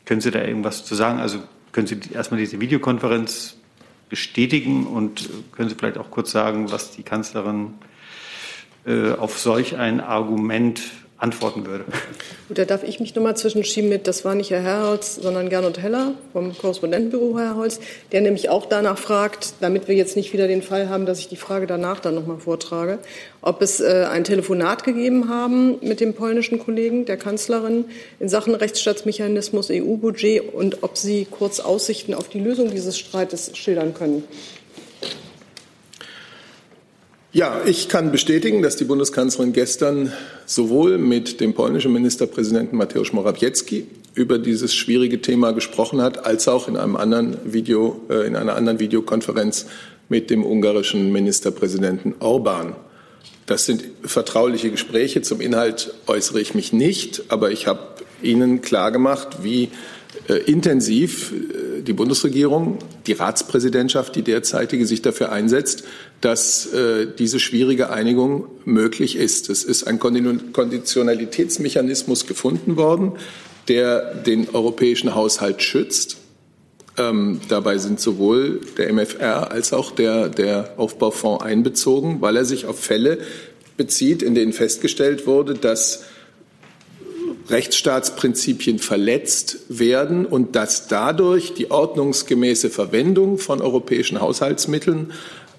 können 0.05 0.21
Sie 0.21 0.31
da 0.31 0.41
irgendwas 0.41 0.85
zu 0.85 0.95
sagen? 0.95 1.19
Also 1.19 1.39
können 1.71 1.87
Sie 1.87 1.99
erstmal 2.13 2.39
diese 2.39 2.59
Videokonferenz 2.59 3.57
bestätigen 4.09 4.87
und 4.87 5.29
können 5.51 5.69
Sie 5.69 5.75
vielleicht 5.75 5.97
auch 5.97 6.09
kurz 6.09 6.31
sagen, 6.31 6.71
was 6.71 6.91
die 6.91 7.03
Kanzlerin 7.03 7.73
äh, 8.85 9.11
auf 9.11 9.37
solch 9.37 9.77
ein 9.77 9.99
Argument 9.99 10.81
antworten 11.25 11.65
würde. 11.65 11.85
Gut, 12.47 12.59
da 12.59 12.65
darf 12.65 12.83
ich 12.83 12.99
mich 12.99 13.15
nochmal 13.15 13.35
zwischenschieben 13.35 13.89
mit, 13.89 14.05
das 14.05 14.23
war 14.23 14.35
nicht 14.35 14.51
Herr 14.51 14.61
Herholz, 14.61 15.15
sondern 15.15 15.49
Gernot 15.49 15.79
Heller 15.79 16.11
vom 16.31 16.55
Korrespondentenbüro 16.55 17.35
Herr 17.39 17.47
Herholz, 17.47 17.79
der 18.11 18.21
nämlich 18.21 18.49
auch 18.49 18.67
danach 18.67 18.99
fragt, 18.99 19.55
damit 19.59 19.87
wir 19.87 19.95
jetzt 19.95 20.15
nicht 20.15 20.33
wieder 20.33 20.47
den 20.47 20.61
Fall 20.61 20.87
haben, 20.87 21.07
dass 21.07 21.17
ich 21.17 21.27
die 21.27 21.35
Frage 21.35 21.65
danach 21.65 21.99
dann 21.99 22.13
nochmal 22.13 22.37
vortrage, 22.37 22.99
ob 23.41 23.63
es 23.63 23.79
äh, 23.79 24.05
ein 24.11 24.23
Telefonat 24.23 24.83
gegeben 24.83 25.27
haben 25.27 25.79
mit 25.81 25.99
dem 25.99 26.13
polnischen 26.13 26.59
Kollegen, 26.59 27.05
der 27.05 27.17
Kanzlerin, 27.17 27.85
in 28.19 28.29
Sachen 28.29 28.53
Rechtsstaatsmechanismus, 28.53 29.71
EU-Budget 29.71 30.53
und 30.53 30.83
ob 30.83 30.97
Sie 30.97 31.25
kurz 31.25 31.59
Aussichten 31.59 32.13
auf 32.13 32.29
die 32.29 32.39
Lösung 32.39 32.69
dieses 32.69 32.99
Streites 32.99 33.57
schildern 33.57 33.95
können. 33.95 34.23
Ja, 37.35 37.63
ich 37.65 37.89
kann 37.89 38.13
bestätigen, 38.13 38.61
dass 38.61 38.77
die 38.77 38.85
Bundeskanzlerin 38.85 39.51
gestern 39.51 40.13
sowohl 40.45 40.97
mit 40.97 41.41
dem 41.41 41.53
polnischen 41.53 41.91
Ministerpräsidenten 41.91 42.77
Mateusz 42.77 43.11
Morawiecki 43.11 43.87
über 44.13 44.39
dieses 44.39 44.73
schwierige 44.73 45.21
Thema 45.21 45.51
gesprochen 45.51 46.01
hat, 46.01 46.25
als 46.25 46.47
auch 46.47 46.69
in 46.69 46.77
einem 46.77 46.95
anderen 46.95 47.35
Video, 47.43 47.99
äh, 48.09 48.25
in 48.25 48.37
einer 48.37 48.55
anderen 48.55 48.79
Videokonferenz 48.79 49.65
mit 50.07 50.29
dem 50.29 50.45
ungarischen 50.45 51.11
Ministerpräsidenten 51.11 52.15
Orban. 52.21 52.73
Das 53.47 53.65
sind 53.65 53.83
vertrauliche 54.01 54.71
Gespräche. 54.71 55.21
Zum 55.21 55.41
Inhalt 55.41 55.93
äußere 56.07 56.39
ich 56.39 56.55
mich 56.55 56.71
nicht, 56.71 57.23
aber 57.27 57.51
ich 57.51 57.67
habe 57.67 57.81
Ihnen 58.21 58.61
klargemacht, 58.61 59.43
wie 59.43 59.71
intensiv 60.45 61.31
äh, 61.31 61.81
die 61.81 61.93
Bundesregierung, 61.93 62.77
die 63.05 63.13
Ratspräsidentschaft, 63.13 64.13
die 64.15 64.23
derzeitige, 64.23 64.85
sich 64.85 65.01
dafür 65.01 65.31
einsetzt, 65.31 65.85
dass 66.21 66.71
äh, 66.73 67.07
diese 67.17 67.39
schwierige 67.39 67.89
Einigung 67.91 68.47
möglich 68.65 69.15
ist. 69.15 69.49
Es 69.49 69.63
ist 69.63 69.85
ein 69.85 69.99
Konditionalitätsmechanismus 69.99 72.25
gefunden 72.25 72.75
worden, 72.77 73.13
der 73.67 74.15
den 74.15 74.49
europäischen 74.49 75.13
Haushalt 75.15 75.61
schützt. 75.61 76.17
Ähm, 76.97 77.41
dabei 77.49 77.77
sind 77.77 77.99
sowohl 77.99 78.61
der 78.77 78.93
MFR 78.93 79.51
als 79.51 79.73
auch 79.73 79.91
der, 79.91 80.29
der 80.29 80.75
Aufbaufonds 80.77 81.43
einbezogen, 81.43 82.21
weil 82.21 82.37
er 82.37 82.45
sich 82.45 82.65
auf 82.65 82.79
Fälle 82.79 83.17
bezieht, 83.77 84.23
in 84.23 84.33
denen 84.33 84.53
festgestellt 84.53 85.27
wurde, 85.27 85.55
dass 85.55 86.05
Rechtsstaatsprinzipien 87.49 88.79
verletzt 88.79 89.57
werden 89.69 90.25
und 90.25 90.55
dass 90.55 90.87
dadurch 90.87 91.53
die 91.53 91.69
ordnungsgemäße 91.69 92.69
Verwendung 92.69 93.37
von 93.37 93.61
europäischen 93.61 94.19
Haushaltsmitteln 94.19 95.11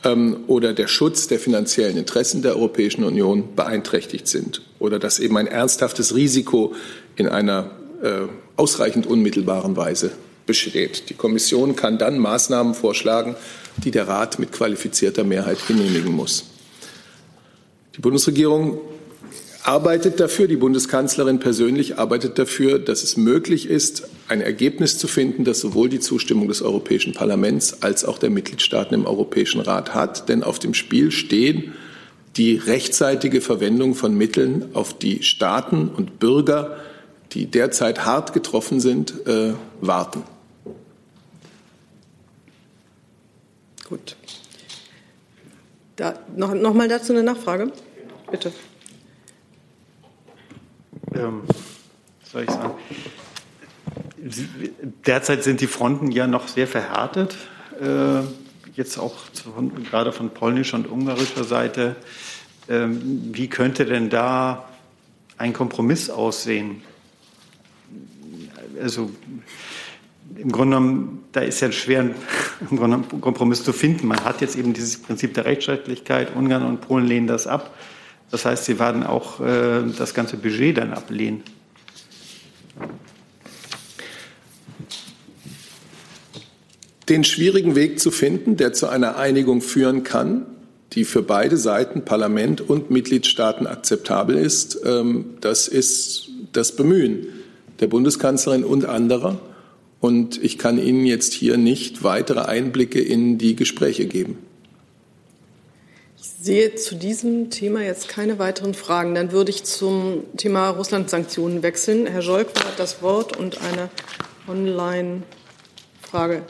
ähm, 0.05 0.39
oder 0.47 0.72
der 0.72 0.89
Schutz 0.89 1.28
der 1.28 1.39
finanziellen 1.39 1.97
Interessen 1.97 2.43
der 2.43 2.57
Europäischen 2.57 3.05
Union 3.05 3.55
beeinträchtigt 3.55 4.26
sind 4.26 4.62
oder 4.78 4.99
dass 4.99 5.18
eben 5.18 5.37
ein 5.37 5.47
ernsthaftes 5.47 6.14
Risiko 6.14 6.74
in 7.14 7.28
einer 7.28 7.70
äh, 8.03 8.22
ausreichend 8.57 9.07
unmittelbaren 9.07 9.76
Weise 9.76 10.11
besteht. 10.45 11.09
Die 11.11 11.14
Kommission 11.14 11.76
kann 11.76 11.99
dann 11.99 12.18
Maßnahmen 12.18 12.74
vorschlagen, 12.74 13.37
die 13.84 13.91
der 13.91 14.09
Rat 14.09 14.39
mit 14.39 14.53
qualifizierter 14.53 15.24
Mehrheit 15.24 15.59
genehmigen 15.66 16.12
muss. 16.12 16.45
Die 17.97 18.01
Bundesregierung 18.01 18.78
arbeitet 19.67 20.21
dafür, 20.21 20.47
die 20.47 20.57
Bundeskanzlerin 20.57 21.41
persönlich 21.41 21.99
arbeitet 21.99 22.39
dafür, 22.39 22.79
dass 22.79 23.03
es 23.03 23.17
möglich 23.17 23.69
ist, 23.69 24.09
ein 24.29 24.41
Ergebnis 24.41 24.97
zu 24.97 25.09
finden, 25.09 25.45
das 25.45 25.59
sowohl 25.59 25.89
die 25.89 25.99
Zustimmung 25.99 26.47
des 26.47 26.62
Europäischen 26.62 27.14
Parlaments 27.14 27.83
als 27.83 28.05
auch 28.05 28.19
der 28.19 28.31
Mitgliedstaaten 28.31 28.95
im 28.95 29.07
Europäischen 29.07 29.61
Rat 29.61 29.93
hat. 29.93 30.29
Denn 30.29 30.45
auf 30.45 30.61
dem 30.61 30.73
Spiel 30.73 31.11
stehen 31.11 31.75
die 32.37 32.57
rechtzeitige 32.57 33.41
Verwendung 33.41 33.97
von 33.97 34.17
Mitteln, 34.17 34.67
auf 34.73 34.97
die 34.97 35.25
Staaten 35.25 35.89
und 35.89 36.21
Bürger, 36.21 36.77
die 37.33 37.47
derzeit 37.47 38.05
hart 38.05 38.33
getroffen 38.33 38.79
sind, 38.79 39.27
äh, 39.27 39.55
warten. 39.81 40.23
Gut. 43.89 44.17
Da, 45.97 46.14
noch, 46.37 46.55
noch 46.55 46.75
mal 46.75 46.87
dazu 46.89 47.12
eine 47.12 47.25
Nachfrage, 47.25 47.73
bitte 48.31 48.53
ähm, 51.19 51.43
soll 52.23 52.45
ich 52.45 52.51
sagen, 52.51 52.75
derzeit 55.07 55.45
sind 55.45 55.61
die 55.61 55.67
Fronten 55.67 56.11
ja 56.11 56.27
noch 56.27 56.49
sehr 56.49 56.67
verhärtet, 56.67 57.37
äh, 57.81 58.21
jetzt 58.75 58.99
auch 58.99 59.14
von, 59.55 59.85
gerade 59.85 60.12
von 60.12 60.31
polnischer 60.31 60.77
und 60.77 60.91
ungarischer 60.91 61.45
Seite. 61.45 61.97
Ähm, 62.69 63.31
wie 63.33 63.49
könnte 63.49 63.87
denn 63.87 64.11
da 64.11 64.69
ein 65.39 65.53
Kompromiss 65.53 66.11
aussehen? 66.11 66.83
Also 68.81 69.11
im 70.35 70.51
Grunde 70.51 70.77
genommen, 70.77 71.25
da 71.33 71.41
ist 71.41 71.61
ja 71.61 71.71
schwer, 71.73 72.01
im 72.61 72.77
Grunde 72.77 72.99
genommen 72.99 73.21
Kompromiss 73.21 73.62
zu 73.62 73.73
finden. 73.73 74.07
Man 74.09 74.25
hat 74.25 74.41
jetzt 74.41 74.57
eben 74.57 74.73
dieses 74.73 75.01
Prinzip 75.01 75.35
der 75.35 75.45
Rechtsstaatlichkeit. 75.45 76.35
Ungarn 76.35 76.64
und 76.64 76.81
Polen 76.81 77.07
lehnen 77.07 77.27
das 77.27 77.47
ab. 77.47 77.75
Das 78.31 78.45
heißt, 78.45 78.64
sie 78.64 78.79
werden 78.79 79.05
auch 79.05 79.41
äh, 79.41 79.83
das 79.97 80.14
ganze 80.14 80.37
Budget 80.37 80.79
dann 80.79 80.93
ablehnen. 80.93 81.43
Den 87.09 87.22
schwierigen 87.22 87.77
Weg 87.77 88.01
zu 88.01 88.11
finden, 88.11 88.57
der 88.57 88.72
zu 88.72 88.89
einer 88.89 89.16
Einigung 89.16 89.61
führen 89.61 90.03
kann, 90.03 90.45
die 90.93 91.05
für 91.05 91.22
beide 91.22 91.57
Seiten, 91.57 92.05
Parlament 92.05 92.61
und 92.61 92.91
Mitgliedstaaten 92.91 93.66
akzeptabel 93.66 94.37
ist, 94.37 94.81
ähm, 94.85 95.37
das 95.41 95.68
ist 95.68 96.31
das 96.53 96.74
Bemühen 96.74 97.29
der 97.81 97.87
Bundeskanzlerin 97.87 98.64
und 98.64 98.87
anderer. 98.87 99.39
Und 100.01 100.43
ich 100.43 100.59
kann 100.59 100.79
Ihnen 100.79 101.07
jetzt 101.07 101.33
hier 101.33 101.57
nicht 101.57 102.03
weitere 102.03 102.41
Einblicke 102.41 103.01
in 103.01 103.39
die 103.39 103.57
Gespräche 103.57 104.07
geben. 104.07 104.39
Ich 106.39 106.45
sehe 106.45 106.74
zu 106.74 106.95
diesem 106.97 107.51
Thema 107.51 107.80
jetzt 107.82 108.09
keine 108.09 108.39
weiteren 108.39 108.74
Fragen. 108.74 109.14
Dann 109.14 109.32
würde 109.32 109.51
ich 109.51 109.64
zum 109.64 110.24
Thema 110.37 110.70
Russland-Sanktionen 110.70 111.62
wechseln. 111.62 112.07
Herr 112.07 112.20
Scholk 112.20 112.49
hat 112.49 112.78
das 112.78 113.01
Wort 113.03 113.37
und 113.37 113.59
eine 113.62 113.89
Online-Frage 114.47 116.43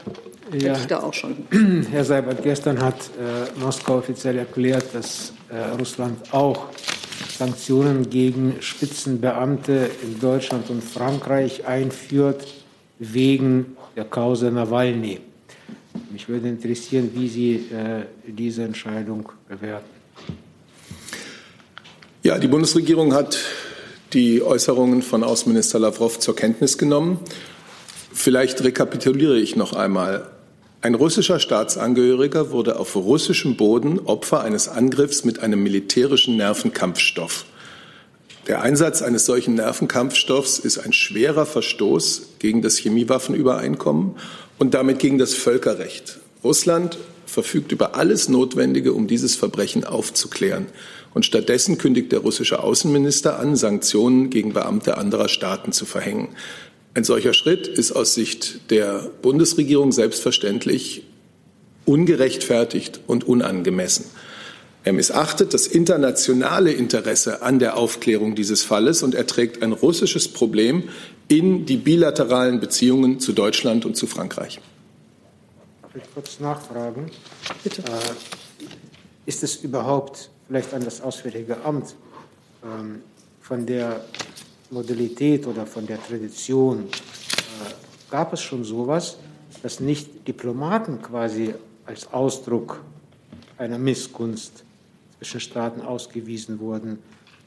ja, 0.51 0.69
hätte 0.69 0.81
ich 0.81 0.87
da 0.87 1.01
auch 1.01 1.13
schon. 1.13 1.47
Herr 1.91 2.03
Seibert, 2.03 2.43
gestern 2.43 2.81
hat 2.81 2.95
äh, 2.95 3.59
Moskau 3.59 3.97
offiziell 3.99 4.37
erklärt, 4.37 4.85
dass 4.93 5.31
äh, 5.49 5.57
Russland 5.79 6.33
auch 6.33 6.67
Sanktionen 7.37 8.09
gegen 8.09 8.57
Spitzenbeamte 8.59 9.89
in 10.03 10.19
Deutschland 10.19 10.69
und 10.69 10.83
Frankreich 10.83 11.65
einführt 11.65 12.45
wegen 12.99 13.77
der 13.95 14.05
Causa 14.05 14.51
Nawalny. 14.51 15.21
Mich 16.17 16.27
würde 16.27 16.49
interessieren, 16.49 17.11
wie 17.13 17.27
Sie 17.27 17.53
äh, 17.71 18.05
diese 18.25 18.63
Entscheidung 18.63 19.31
bewerten. 19.47 19.85
Ja, 22.23 22.39
die 22.39 22.47
Bundesregierung 22.47 23.13
hat 23.13 23.37
die 24.13 24.41
Äußerungen 24.41 25.03
von 25.03 25.23
Außenminister 25.23 25.77
Lavrov 25.77 26.17
zur 26.17 26.35
Kenntnis 26.35 26.79
genommen. 26.79 27.19
Vielleicht 28.11 28.63
rekapituliere 28.63 29.37
ich 29.37 29.55
noch 29.55 29.73
einmal. 29.73 30.31
Ein 30.81 30.95
russischer 30.95 31.39
Staatsangehöriger 31.39 32.49
wurde 32.49 32.79
auf 32.79 32.95
russischem 32.95 33.55
Boden 33.55 33.99
Opfer 33.99 34.41
eines 34.41 34.69
Angriffs 34.69 35.23
mit 35.23 35.37
einem 35.37 35.61
militärischen 35.61 36.35
Nervenkampfstoff. 36.35 37.45
Der 38.47 38.61
Einsatz 38.61 39.01
eines 39.01 39.25
solchen 39.25 39.55
Nervenkampfstoffs 39.55 40.57
ist 40.57 40.77
ein 40.77 40.93
schwerer 40.93 41.45
Verstoß 41.45 42.29
gegen 42.39 42.61
das 42.61 42.77
Chemiewaffenübereinkommen 42.77 44.15
und 44.57 44.73
damit 44.73 44.99
gegen 44.99 45.17
das 45.17 45.33
Völkerrecht. 45.33 46.19
Russland 46.45 46.97
verfügt 47.25 47.73
über 47.73 47.95
alles 47.95 48.29
Notwendige, 48.29 48.93
um 48.93 49.07
dieses 49.07 49.35
Verbrechen 49.35 49.83
aufzuklären. 49.83 50.67
Und 51.13 51.25
stattdessen 51.25 51.77
kündigt 51.77 52.13
der 52.13 52.19
russische 52.19 52.63
Außenminister 52.63 53.37
an, 53.37 53.57
Sanktionen 53.57 54.29
gegen 54.29 54.53
Beamte 54.53 54.97
anderer 54.97 55.27
Staaten 55.27 55.73
zu 55.73 55.85
verhängen. 55.85 56.29
Ein 56.93 57.03
solcher 57.03 57.33
Schritt 57.33 57.67
ist 57.67 57.91
aus 57.91 58.13
Sicht 58.13 58.71
der 58.71 59.11
Bundesregierung 59.21 59.91
selbstverständlich 59.91 61.03
ungerechtfertigt 61.85 63.01
und 63.07 63.27
unangemessen. 63.27 64.05
Er 64.87 64.93
missachtet 64.93 65.53
das 65.53 65.67
internationale 65.67 66.71
Interesse 66.71 67.41
an 67.41 67.59
der 67.59 67.75
Aufklärung 67.75 68.35
dieses 68.35 68.63
Falles 68.63 69.03
und 69.03 69.15
er 69.15 69.27
trägt 69.27 69.61
ein 69.61 69.73
russisches 69.73 70.29
Problem 70.29 70.87
in 71.27 71.65
die 71.65 71.75
bilateralen 71.75 72.61
Beziehungen 72.61 73.19
zu 73.19 73.33
Deutschland 73.33 73.85
und 73.85 73.97
zu 73.97 74.07
Frankreich. 74.07 74.61
Darf 75.81 75.93
ich 75.93 76.03
kurz 76.13 76.39
nachfragen? 76.39 77.11
Bitte. 77.65 77.81
Äh, 77.81 77.89
ist 79.25 79.43
es 79.43 79.57
überhaupt 79.57 80.29
vielleicht 80.47 80.73
an 80.73 80.85
das 80.85 81.01
Auswärtige 81.01 81.57
Amt 81.65 81.93
ähm, 82.63 83.01
von 83.41 83.65
der 83.65 84.05
Modalität 84.69 85.47
oder 85.47 85.65
von 85.65 85.85
der 85.85 86.01
Tradition 86.01 86.85
äh, 86.85 87.73
gab 88.09 88.31
es 88.31 88.41
schon 88.41 88.63
sowas, 88.63 89.17
dass 89.61 89.81
nicht 89.81 90.25
Diplomaten 90.25 91.01
quasi 91.01 91.53
als 91.85 92.07
Ausdruck 92.13 92.79
einer 93.57 93.77
Missgunst 93.77 94.63
Staaten 95.39 95.81
ausgewiesen 95.81 96.59
wurden, 96.59 96.99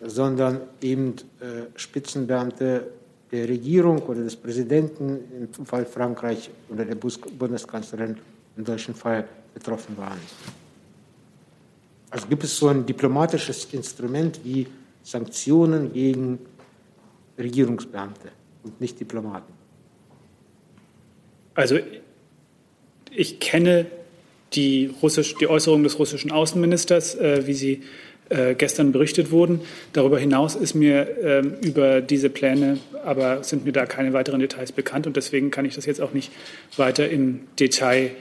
sondern 0.03 0.61
eben 0.81 1.15
äh, 1.41 1.67
Spitzenbeamte 1.77 2.87
der 3.31 3.49
Regierung 3.49 4.03
oder 4.03 4.23
des 4.23 4.37
Präsidenten, 4.37 5.51
im 5.57 5.67
Fall 5.67 5.87
Frankreich 5.87 6.51
oder 6.69 6.85
der 6.85 6.97
Bundeskanzlerin 6.97 8.17
im 8.57 8.65
deutschen 8.65 8.95
Fall 8.95 9.29
betroffen 9.55 9.97
waren. 9.97 10.19
Also 12.11 12.27
gibt 12.27 12.43
es 12.43 12.57
so 12.57 12.69
ein 12.69 12.85
diplomatisches 12.85 13.73
Instrument 13.73 14.41
wie 14.45 14.67
Sanktionen 15.03 15.93
gegen 15.93 16.41
Regierungsbeamte 17.39 18.29
und 18.65 18.81
nicht 18.81 18.99
Diplomaten. 18.99 19.53
Also 21.55 21.79
ich 23.13 23.39
kenne 23.39 23.87
die, 24.53 24.91
Russisch, 25.03 25.37
die 25.37 25.49
Äußerungen 25.49 25.85
des 25.85 25.99
russischen 25.99 26.33
Außenministers, 26.33 27.15
äh, 27.17 27.47
wie 27.47 27.55
sie 27.55 27.83
äh, 28.31 28.55
gestern 28.55 28.93
berichtet 28.93 29.31
wurden. 29.31 29.61
Darüber 29.93 30.19
hinaus 30.19 30.55
ist 30.55 30.75
mir 30.75 31.09
äh, 31.19 31.41
über 31.67 32.01
diese 32.01 32.31
Pläne, 32.31 32.79
aber 33.05 33.43
sind 33.43 33.65
mir 33.65 33.73
da 33.73 33.87
keine 33.87 34.13
weiteren 34.13 34.41
Details 34.41 34.73
bekannt 34.73 35.07
und 35.07 35.17
deswegen 35.17 35.51
kann 35.51 35.65
ich 35.65 35.75
das 35.75 35.87
jetzt 35.87 36.01
auch 36.01 36.13
nicht 36.13 36.31
weiter 36.77 37.09
im 37.09 37.41
Detail 37.59 38.13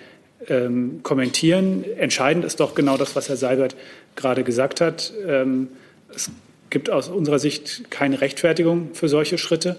ähm, 0.48 1.02
kommentieren. 1.04 1.84
Entscheidend 1.98 2.46
ist 2.46 2.60
doch 2.60 2.76
genau 2.76 2.98
das, 2.98 3.16
was 3.16 3.30
Herr 3.30 3.38
Seibert 3.38 3.76
gerade 4.16 4.44
gesagt 4.44 4.82
hat. 4.82 5.14
Ähm, 5.28 5.68
es 6.14 6.32
gibt 6.70 6.90
aus 6.90 7.10
unserer 7.10 7.40
Sicht 7.40 7.92
keine 7.92 8.22
Rechtfertigung 8.22 8.90
für 8.94 9.10
solche 9.10 9.38
Schritte, 9.38 9.78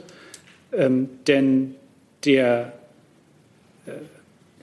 ähm, 0.72 1.08
denn 1.26 1.74
der 2.24 2.72
äh, 3.86 3.90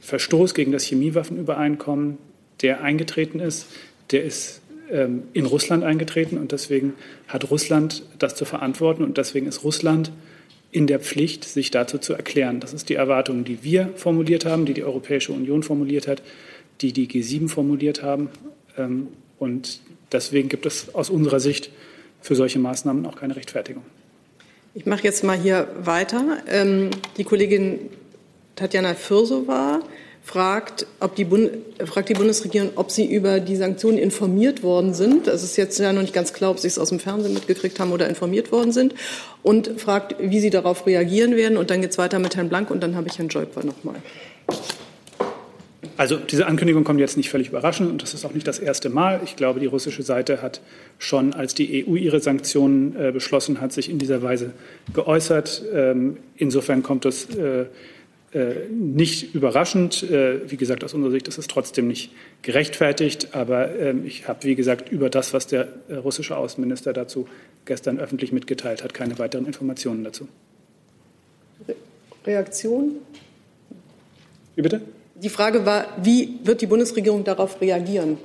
Verstoß 0.08 0.54
gegen 0.54 0.72
das 0.72 0.86
Chemiewaffenübereinkommen, 0.86 2.18
der 2.62 2.82
eingetreten 2.82 3.42
ist, 3.42 3.68
der 4.12 4.24
ist 4.24 4.62
ähm, 4.90 5.24
in 5.34 5.46
Russland 5.46 5.84
eingetreten 5.84 6.38
und 6.38 6.54
deswegen 6.54 6.94
hat 7.28 7.52
Russland 7.52 8.04
das 8.18 8.34
zu 8.34 8.46
verantworten 8.46 9.04
und 9.04 9.18
deswegen 9.18 9.48
ist 9.48 9.66
Russland 9.66 10.14
in 10.72 10.88
der 10.88 11.02
Pflicht, 11.02 11.44
sich 11.44 11.72
dazu 11.72 11.98
zu 11.98 12.14
erklären. 12.14 12.62
Das 12.62 12.72
ist 12.72 12.88
die 12.88 12.96
Erwartung, 12.96 13.44
die 13.44 13.66
wir 13.66 13.90
formuliert 13.96 14.46
haben, 14.46 14.66
die 14.66 14.74
die 14.74 14.86
Europäische 14.86 15.34
Union 15.34 15.62
formuliert 15.62 16.08
hat, 16.08 16.22
die 16.80 16.94
die 16.94 17.10
G7 17.10 17.50
formuliert 17.50 18.02
haben. 18.02 18.30
Ähm, 18.78 19.10
und 19.40 19.82
deswegen 20.14 20.48
gibt 20.48 20.66
es 20.66 20.96
aus 20.96 21.10
unserer 21.10 21.42
Sicht 21.42 21.70
für 22.22 22.36
solche 22.36 22.60
Maßnahmen 22.60 23.06
auch 23.06 23.18
keine 23.18 23.36
Rechtfertigung. 23.36 23.84
Ich 24.74 24.86
mache 24.86 25.04
jetzt 25.04 25.26
mal 25.26 25.38
hier 25.38 25.68
weiter. 25.84 26.38
Ähm, 26.48 26.92
die 27.18 27.26
Kollegin 27.26 27.90
Tatjana 28.58 28.96
Firsova 28.96 29.82
fragt, 30.24 30.86
ob 31.00 31.16
die, 31.16 31.24
Bund 31.24 31.52
fragt 31.86 32.10
die 32.10 32.14
Bundesregierung, 32.14 32.72
ob 32.76 32.92
sie 32.92 33.06
über 33.06 33.40
die 33.40 33.56
Sanktionen 33.56 33.98
informiert 33.98 34.62
worden 34.62 34.94
sind. 34.94 35.28
Es 35.28 35.44
ist 35.44 35.56
jetzt 35.56 35.80
ja 35.80 35.94
noch 35.94 36.02
nicht 36.02 36.14
ganz 36.14 36.34
klar, 36.34 36.52
ob 36.52 36.60
sie 36.60 36.68
es 36.68 36.78
aus 36.78 36.90
dem 36.90 37.00
Fernsehen 37.00 37.34
mitgekriegt 37.34 37.80
haben 37.80 37.94
oder 37.94 38.10
informiert 38.10 38.52
worden 38.52 38.74
sind. 38.74 38.94
Und 39.42 39.80
fragt, 39.80 40.16
wie 40.20 40.42
sie 40.42 40.50
darauf 40.50 40.86
reagieren 40.86 41.38
werden. 41.38 41.58
Und 41.58 41.70
dann 41.70 41.80
geht 41.80 41.92
es 41.92 41.98
weiter 41.98 42.20
mit 42.20 42.36
Herrn 42.36 42.50
Blank 42.50 42.72
und 42.72 42.82
dann 42.82 42.96
habe 42.98 43.08
ich 43.08 43.18
Herrn 43.18 43.30
Joyper 43.30 43.64
noch 43.64 43.86
mal. 43.86 43.96
Also 45.96 46.18
diese 46.18 46.46
Ankündigung 46.46 46.84
kommt 46.84 47.00
jetzt 47.00 47.18
nicht 47.18 47.30
völlig 47.30 47.48
überraschend 47.48 47.90
und 47.90 48.04
das 48.04 48.14
ist 48.14 48.24
auch 48.24 48.34
nicht 48.34 48.48
das 48.48 48.60
erste 48.60 48.90
Mal. 48.90 49.22
Ich 49.24 49.36
glaube, 49.36 49.60
die 49.60 49.66
russische 49.66 50.04
Seite 50.04 50.44
hat 50.44 50.62
schon, 51.00 51.34
als 51.34 51.56
die 51.56 51.88
EU 51.88 51.96
ihre 51.96 52.20
Sanktionen 52.20 52.96
äh, 52.96 53.12
beschlossen 53.12 53.62
hat, 53.62 53.74
sich 53.74 53.90
in 53.90 53.98
dieser 53.98 54.22
Weise 54.22 54.52
geäußert. 54.94 55.64
Ähm, 55.74 56.18
insofern 56.36 56.84
kommt 56.84 57.06
es 57.06 57.34
äh, 57.36 57.66
nicht 58.70 59.34
überraschend. 59.34 60.04
Äh, 60.04 60.50
wie 60.52 60.58
gesagt, 60.58 60.84
aus 60.84 60.94
unserer 60.94 61.12
Sicht 61.12 61.28
ist 61.28 61.38
es 61.38 61.48
trotzdem 61.48 61.88
nicht 61.88 62.12
gerechtfertigt. 62.42 63.34
Aber 63.34 63.74
ähm, 63.76 64.06
ich 64.06 64.28
habe, 64.28 64.44
wie 64.44 64.56
gesagt, 64.56 64.92
über 64.92 65.10
das, 65.10 65.34
was 65.34 65.48
der 65.48 65.68
äh, 65.88 65.96
russische 65.96 66.36
Außenminister 66.36 66.94
dazu 66.94 67.28
gestern 67.66 68.00
öffentlich 68.00 68.32
mitgeteilt 68.32 68.84
hat, 68.84 68.94
keine 68.94 69.18
weiteren 69.18 69.46
Informationen 69.46 70.04
dazu. 70.04 70.28
Reaktion? 72.26 72.98
Wie 74.56 74.62
bitte? 74.62 74.82
Die 75.16 75.30
Frage 75.30 75.66
war, 75.66 75.86
wie 76.04 76.40
wird 76.44 76.62
die 76.62 76.68
Bundesregierung 76.68 77.24
darauf 77.24 77.62
reagieren? 77.62 78.18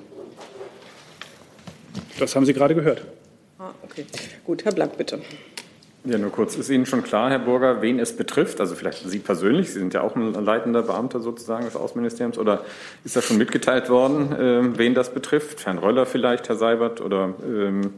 Das 2.18 2.34
haben 2.34 2.44
Sie 2.44 2.52
gerade 2.52 2.74
gehört. 2.74 3.06
Ah, 3.58 3.72
okay. 3.82 4.04
Gut, 4.44 4.64
Herr 4.64 4.72
Blank, 4.72 4.96
bitte. 4.98 5.20
Ja, 6.04 6.18
nur 6.18 6.32
kurz. 6.32 6.56
Ist 6.56 6.68
Ihnen 6.68 6.84
schon 6.84 7.04
klar, 7.04 7.30
Herr 7.30 7.38
Burger, 7.38 7.80
wen 7.80 8.00
es 8.00 8.16
betrifft? 8.16 8.60
Also 8.60 8.74
vielleicht 8.74 9.08
Sie 9.08 9.20
persönlich, 9.20 9.72
Sie 9.72 9.78
sind 9.78 9.94
ja 9.94 10.00
auch 10.00 10.16
ein 10.16 10.32
leitender 10.32 10.82
Beamter 10.82 11.20
sozusagen 11.20 11.64
des 11.64 11.76
Außenministeriums. 11.76 12.38
Oder 12.38 12.64
ist 13.04 13.14
das 13.14 13.24
schon 13.24 13.38
mitgeteilt 13.38 13.88
worden, 13.88 14.32
äh, 14.32 14.78
wen 14.78 14.94
das 14.94 15.14
betrifft? 15.14 15.64
Herrn 15.64 15.78
Röller 15.78 16.04
vielleicht, 16.04 16.48
Herr 16.48 16.56
Seibert? 16.56 17.00
Oder 17.00 17.34
ähm, 17.46 17.92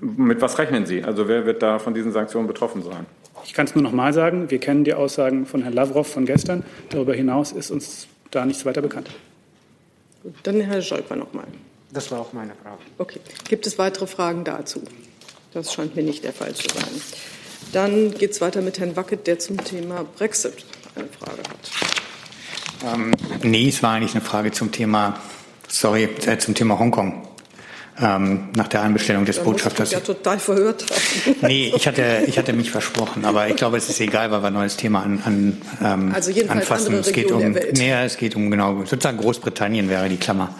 mit 0.00 0.40
was 0.40 0.58
rechnen 0.58 0.84
Sie? 0.84 1.04
Also 1.04 1.28
wer 1.28 1.46
wird 1.46 1.62
da 1.62 1.78
von 1.78 1.94
diesen 1.94 2.10
Sanktionen 2.10 2.48
betroffen 2.48 2.82
sein? 2.82 3.06
Ich 3.44 3.54
kann 3.54 3.66
es 3.66 3.74
nur 3.76 3.82
noch 3.82 3.92
mal 3.92 4.12
sagen. 4.12 4.50
Wir 4.50 4.58
kennen 4.58 4.82
die 4.82 4.94
Aussagen 4.94 5.46
von 5.46 5.62
Herrn 5.62 5.74
Lavrov 5.74 6.08
von 6.08 6.26
gestern. 6.26 6.64
Darüber 6.90 7.14
hinaus 7.14 7.52
ist 7.52 7.70
uns 7.70 8.08
da 8.32 8.44
nichts 8.44 8.66
weiter 8.66 8.82
bekannt. 8.82 9.08
Gut, 10.24 10.34
dann 10.42 10.60
Herr 10.60 10.82
Scholper 10.82 11.14
noch 11.14 11.32
mal. 11.32 11.46
Das 11.92 12.10
war 12.10 12.20
auch 12.20 12.32
meine 12.32 12.52
Frage. 12.62 12.78
Okay. 12.98 13.20
Gibt 13.48 13.66
es 13.66 13.78
weitere 13.78 14.06
Fragen 14.06 14.44
dazu? 14.44 14.82
Das 15.54 15.72
scheint 15.72 15.96
mir 15.96 16.02
nicht 16.02 16.24
der 16.24 16.32
Fall 16.32 16.54
zu 16.54 16.68
sein. 16.68 17.02
Dann 17.72 18.12
geht 18.12 18.32
es 18.32 18.40
weiter 18.40 18.60
mit 18.60 18.78
Herrn 18.78 18.96
Wackett, 18.96 19.26
der 19.26 19.38
zum 19.38 19.62
Thema 19.62 20.04
Brexit 20.16 20.64
eine 20.94 21.08
Frage 21.08 21.38
hat. 21.38 22.94
Ähm, 22.94 23.14
nee, 23.42 23.68
es 23.68 23.82
war 23.82 23.94
eigentlich 23.94 24.14
eine 24.14 24.24
Frage 24.24 24.52
zum 24.52 24.72
Thema, 24.72 25.20
sorry, 25.68 26.04
äh, 26.26 26.38
zum 26.38 26.54
Thema 26.54 26.78
Hongkong 26.78 27.28
ähm, 28.00 28.48
nach 28.56 28.68
der 28.68 28.82
Einbestellung 28.82 29.24
des 29.24 29.36
da 29.36 29.42
Botschafters. 29.42 29.90
Ja, 29.90 30.00
total 30.00 30.38
verhört 30.38 30.84
haben. 30.90 31.36
Nee, 31.42 31.72
ich 31.76 31.86
hatte, 31.86 32.22
ich 32.26 32.38
hatte 32.38 32.52
mich 32.52 32.70
versprochen, 32.70 33.24
aber 33.24 33.48
ich 33.48 33.56
glaube, 33.56 33.76
es 33.76 33.88
ist 33.88 34.00
egal, 34.00 34.30
weil 34.30 34.42
wir 34.42 34.46
ein 34.46 34.54
neues 34.54 34.76
Thema 34.76 35.02
an, 35.02 35.22
an, 35.24 35.62
ähm, 35.82 36.12
Also 36.14 36.30
jedenfalls 36.30 36.62
anfassen. 36.62 36.94
es 36.94 37.12
geht 37.12 37.30
um, 37.30 37.52
nee, 37.52 37.92
es 37.92 38.16
geht 38.16 38.34
um 38.34 38.50
genau, 38.50 38.84
sozusagen 38.84 39.18
Großbritannien 39.18 39.88
wäre 39.88 40.08
die 40.08 40.16
Klammer, 40.16 40.54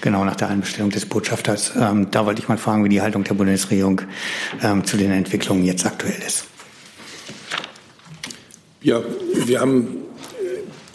genau 0.00 0.24
nach 0.24 0.36
der 0.36 0.48
Einbestellung 0.48 0.90
des 0.90 1.06
Botschafters. 1.06 1.72
Ähm, 1.76 2.08
da 2.10 2.24
wollte 2.24 2.40
ich 2.40 2.48
mal 2.48 2.58
fragen, 2.58 2.84
wie 2.84 2.88
die 2.88 3.02
Haltung 3.02 3.24
der 3.24 3.34
Bundesregierung 3.34 4.02
ähm, 4.62 4.84
zu 4.84 4.96
den 4.96 5.10
Entwicklungen 5.10 5.64
jetzt 5.64 5.84
aktuell 5.86 6.20
ist. 6.24 6.44
Ja, 8.82 9.00
wir 9.44 9.60
haben 9.60 10.05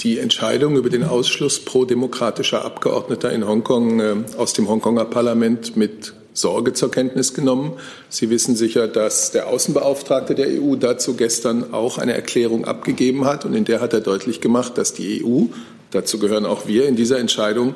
die 0.03 0.17
Entscheidung 0.17 0.75
über 0.75 0.89
den 0.89 1.03
Ausschluss 1.03 1.59
pro-demokratischer 1.59 2.65
Abgeordneter 2.65 3.31
in 3.31 3.47
Hongkong 3.47 3.99
äh, 3.99 4.15
aus 4.37 4.53
dem 4.53 4.67
Hongkonger 4.67 5.05
Parlament 5.05 5.77
mit 5.77 6.13
Sorge 6.33 6.73
zur 6.73 6.91
Kenntnis 6.91 7.33
genommen. 7.33 7.73
Sie 8.09 8.29
wissen 8.29 8.55
sicher, 8.55 8.87
dass 8.87 9.31
der 9.31 9.47
Außenbeauftragte 9.47 10.33
der 10.33 10.47
EU 10.61 10.75
dazu 10.75 11.15
gestern 11.15 11.73
auch 11.73 11.97
eine 11.97 12.13
Erklärung 12.13 12.65
abgegeben 12.65 13.25
hat. 13.25 13.45
Und 13.45 13.53
in 13.53 13.65
der 13.65 13.81
hat 13.81 13.93
er 13.93 13.99
deutlich 13.99 14.41
gemacht, 14.41 14.77
dass 14.77 14.93
die 14.93 15.23
EU, 15.23 15.45
dazu 15.91 16.19
gehören 16.19 16.45
auch 16.45 16.67
wir, 16.67 16.87
in 16.87 16.95
dieser 16.95 17.19
Entscheidung 17.19 17.75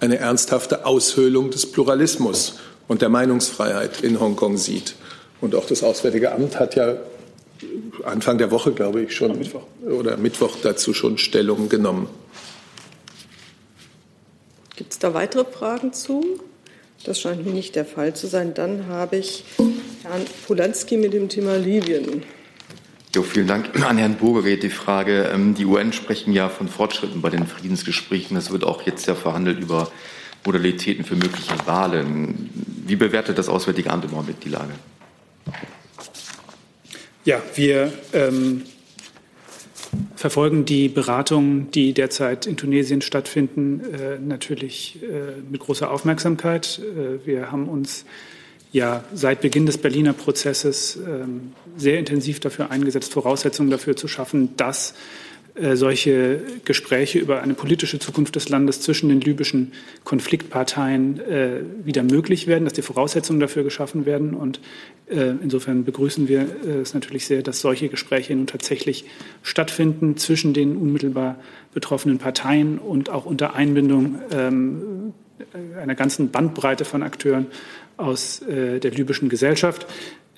eine 0.00 0.18
ernsthafte 0.18 0.86
Aushöhlung 0.86 1.50
des 1.50 1.66
Pluralismus 1.66 2.54
und 2.88 3.02
der 3.02 3.10
Meinungsfreiheit 3.10 4.00
in 4.00 4.18
Hongkong 4.18 4.56
sieht. 4.56 4.94
Und 5.40 5.54
auch 5.54 5.66
das 5.66 5.82
Auswärtige 5.82 6.32
Amt 6.32 6.58
hat 6.58 6.74
ja 6.74 6.96
Anfang 8.04 8.38
der 8.38 8.50
Woche, 8.50 8.72
glaube 8.72 9.02
ich, 9.02 9.14
schon 9.14 9.38
Mittwoch. 9.38 9.62
oder 9.84 10.16
Mittwoch 10.16 10.56
dazu 10.62 10.94
schon 10.94 11.18
Stellung 11.18 11.68
genommen. 11.68 12.08
Gibt 14.76 14.92
es 14.92 14.98
da 14.98 15.14
weitere 15.14 15.44
Fragen 15.44 15.92
zu? 15.92 16.40
Das 17.04 17.20
scheint 17.20 17.44
mir 17.46 17.52
nicht 17.52 17.76
der 17.76 17.84
Fall 17.84 18.14
zu 18.14 18.26
sein. 18.26 18.54
Dann 18.54 18.86
habe 18.88 19.16
ich 19.16 19.44
Herrn 20.02 20.24
Polanski 20.46 20.96
mit 20.96 21.12
dem 21.12 21.28
Thema 21.28 21.56
Libyen. 21.56 22.22
Jo, 23.14 23.22
vielen 23.22 23.46
Dank. 23.46 23.82
An 23.84 23.98
Herrn 23.98 24.14
Burger 24.16 24.42
geht 24.42 24.62
die 24.62 24.70
Frage. 24.70 25.30
ähm, 25.32 25.54
Die 25.54 25.64
UN 25.64 25.92
sprechen 25.92 26.32
ja 26.32 26.48
von 26.48 26.68
Fortschritten 26.68 27.20
bei 27.20 27.30
den 27.30 27.46
Friedensgesprächen. 27.46 28.36
Es 28.36 28.50
wird 28.50 28.64
auch 28.64 28.82
jetzt 28.82 29.06
ja 29.06 29.14
verhandelt 29.14 29.58
über 29.60 29.90
Modalitäten 30.44 31.04
für 31.04 31.16
mögliche 31.16 31.54
Wahlen. 31.66 32.50
Wie 32.86 32.96
bewertet 32.96 33.36
das 33.38 33.48
Auswärtige 33.48 33.90
Amt 33.90 34.04
im 34.04 34.14
Augenblick 34.14 34.40
die 34.40 34.48
Lage? 34.48 34.72
Ja, 37.24 37.42
wir 37.54 37.92
ähm, 38.14 38.62
verfolgen 40.16 40.64
die 40.64 40.88
Beratungen, 40.88 41.70
die 41.70 41.92
derzeit 41.92 42.46
in 42.46 42.56
Tunesien 42.56 43.02
stattfinden, 43.02 43.82
äh, 43.92 44.18
natürlich 44.18 44.98
äh, 45.02 45.40
mit 45.50 45.60
großer 45.60 45.90
Aufmerksamkeit. 45.90 46.78
Äh, 46.78 47.26
wir 47.26 47.52
haben 47.52 47.68
uns 47.68 48.06
ja 48.72 49.04
seit 49.12 49.42
Beginn 49.42 49.66
des 49.66 49.76
Berliner 49.76 50.14
Prozesses 50.14 50.96
ähm, 50.96 51.52
sehr 51.76 51.98
intensiv 51.98 52.40
dafür 52.40 52.70
eingesetzt, 52.70 53.12
Voraussetzungen 53.12 53.70
dafür 53.70 53.96
zu 53.96 54.08
schaffen, 54.08 54.56
dass 54.56 54.94
solche 55.74 56.40
Gespräche 56.64 57.18
über 57.18 57.42
eine 57.42 57.54
politische 57.54 57.98
Zukunft 57.98 58.36
des 58.36 58.48
Landes 58.48 58.80
zwischen 58.80 59.08
den 59.08 59.20
libyschen 59.20 59.72
Konfliktparteien 60.04 61.20
äh, 61.20 61.60
wieder 61.84 62.02
möglich 62.02 62.46
werden, 62.46 62.64
dass 62.64 62.72
die 62.72 62.82
Voraussetzungen 62.82 63.40
dafür 63.40 63.64
geschaffen 63.64 64.06
werden. 64.06 64.34
Und 64.34 64.60
äh, 65.08 65.34
insofern 65.42 65.84
begrüßen 65.84 66.28
wir 66.28 66.40
äh, 66.40 66.80
es 66.80 66.94
natürlich 66.94 67.26
sehr, 67.26 67.42
dass 67.42 67.60
solche 67.60 67.88
Gespräche 67.88 68.34
nun 68.34 68.46
tatsächlich 68.46 69.04
stattfinden 69.42 70.16
zwischen 70.16 70.54
den 70.54 70.76
unmittelbar 70.76 71.38
betroffenen 71.74 72.18
Parteien 72.18 72.78
und 72.78 73.10
auch 73.10 73.26
unter 73.26 73.54
Einbindung 73.54 74.18
ähm, 74.32 75.12
einer 75.80 75.94
ganzen 75.94 76.30
Bandbreite 76.30 76.84
von 76.84 77.02
Akteuren 77.02 77.46
aus 77.96 78.42
äh, 78.42 78.78
der 78.78 78.90
libyschen 78.90 79.28
Gesellschaft. 79.28 79.86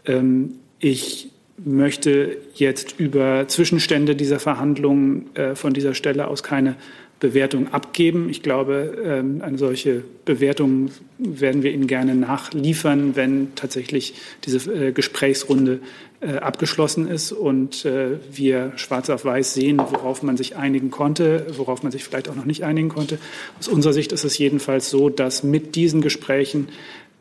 Ähm, 0.06 0.54
ich 0.78 1.31
möchte 1.64 2.36
jetzt 2.54 2.98
über 2.98 3.46
Zwischenstände 3.48 4.16
dieser 4.16 4.38
Verhandlungen 4.40 5.34
äh, 5.34 5.54
von 5.54 5.72
dieser 5.72 5.94
Stelle 5.94 6.28
aus 6.28 6.42
keine 6.42 6.76
Bewertung 7.22 7.72
abgeben. 7.72 8.28
Ich 8.30 8.42
glaube, 8.42 8.98
ähm, 9.04 9.42
eine 9.42 9.56
solche 9.56 10.02
Bewertung 10.24 10.90
werden 11.18 11.62
wir 11.62 11.70
Ihnen 11.70 11.86
gerne 11.86 12.16
nachliefern, 12.16 13.14
wenn 13.14 13.54
tatsächlich 13.54 14.14
diese 14.44 14.88
äh, 14.88 14.90
Gesprächsrunde 14.90 15.78
äh, 16.20 16.38
abgeschlossen 16.38 17.08
ist 17.08 17.30
und 17.30 17.84
wir 17.84 18.72
schwarz 18.74 19.08
auf 19.08 19.24
weiß 19.24 19.54
sehen, 19.54 19.78
worauf 19.78 20.24
man 20.24 20.36
sich 20.36 20.56
einigen 20.56 20.90
konnte, 20.90 21.46
worauf 21.56 21.84
man 21.84 21.92
sich 21.92 22.02
vielleicht 22.02 22.28
auch 22.28 22.34
noch 22.34 22.44
nicht 22.44 22.64
einigen 22.64 22.88
konnte. 22.88 23.18
Aus 23.58 23.68
unserer 23.68 23.92
Sicht 23.92 24.10
ist 24.10 24.24
es 24.24 24.36
jedenfalls 24.38 24.90
so, 24.90 25.08
dass 25.08 25.44
mit 25.44 25.76
diesen 25.76 26.00
Gesprächen 26.00 26.68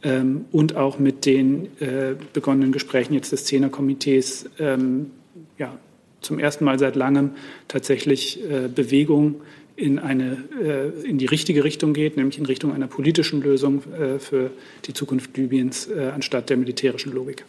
ähm, 0.03 0.45
und 0.51 0.75
auch 0.75 0.99
mit 0.99 1.25
den 1.25 1.65
äh, 1.79 2.15
begonnenen 2.33 2.71
Gesprächen 2.71 3.13
jetzt 3.13 3.31
des 3.31 3.45
Zehnerkomitees 3.45 4.49
ähm, 4.59 5.11
ja, 5.57 5.77
zum 6.21 6.39
ersten 6.39 6.65
Mal 6.65 6.79
seit 6.79 6.95
langem 6.95 7.31
tatsächlich 7.67 8.39
äh, 8.43 8.67
Bewegung 8.67 9.41
in, 9.75 9.99
eine, 9.99 10.37
äh, 10.61 11.07
in 11.07 11.17
die 11.17 11.25
richtige 11.25 11.63
Richtung 11.63 11.93
geht, 11.93 12.17
nämlich 12.17 12.37
in 12.37 12.45
Richtung 12.45 12.73
einer 12.73 12.87
politischen 12.87 13.41
Lösung 13.41 13.83
äh, 13.93 14.19
für 14.19 14.51
die 14.85 14.93
Zukunft 14.93 15.35
Libyens 15.37 15.87
äh, 15.87 16.11
anstatt 16.13 16.49
der 16.49 16.57
militärischen 16.57 17.13
Logik. 17.13 17.45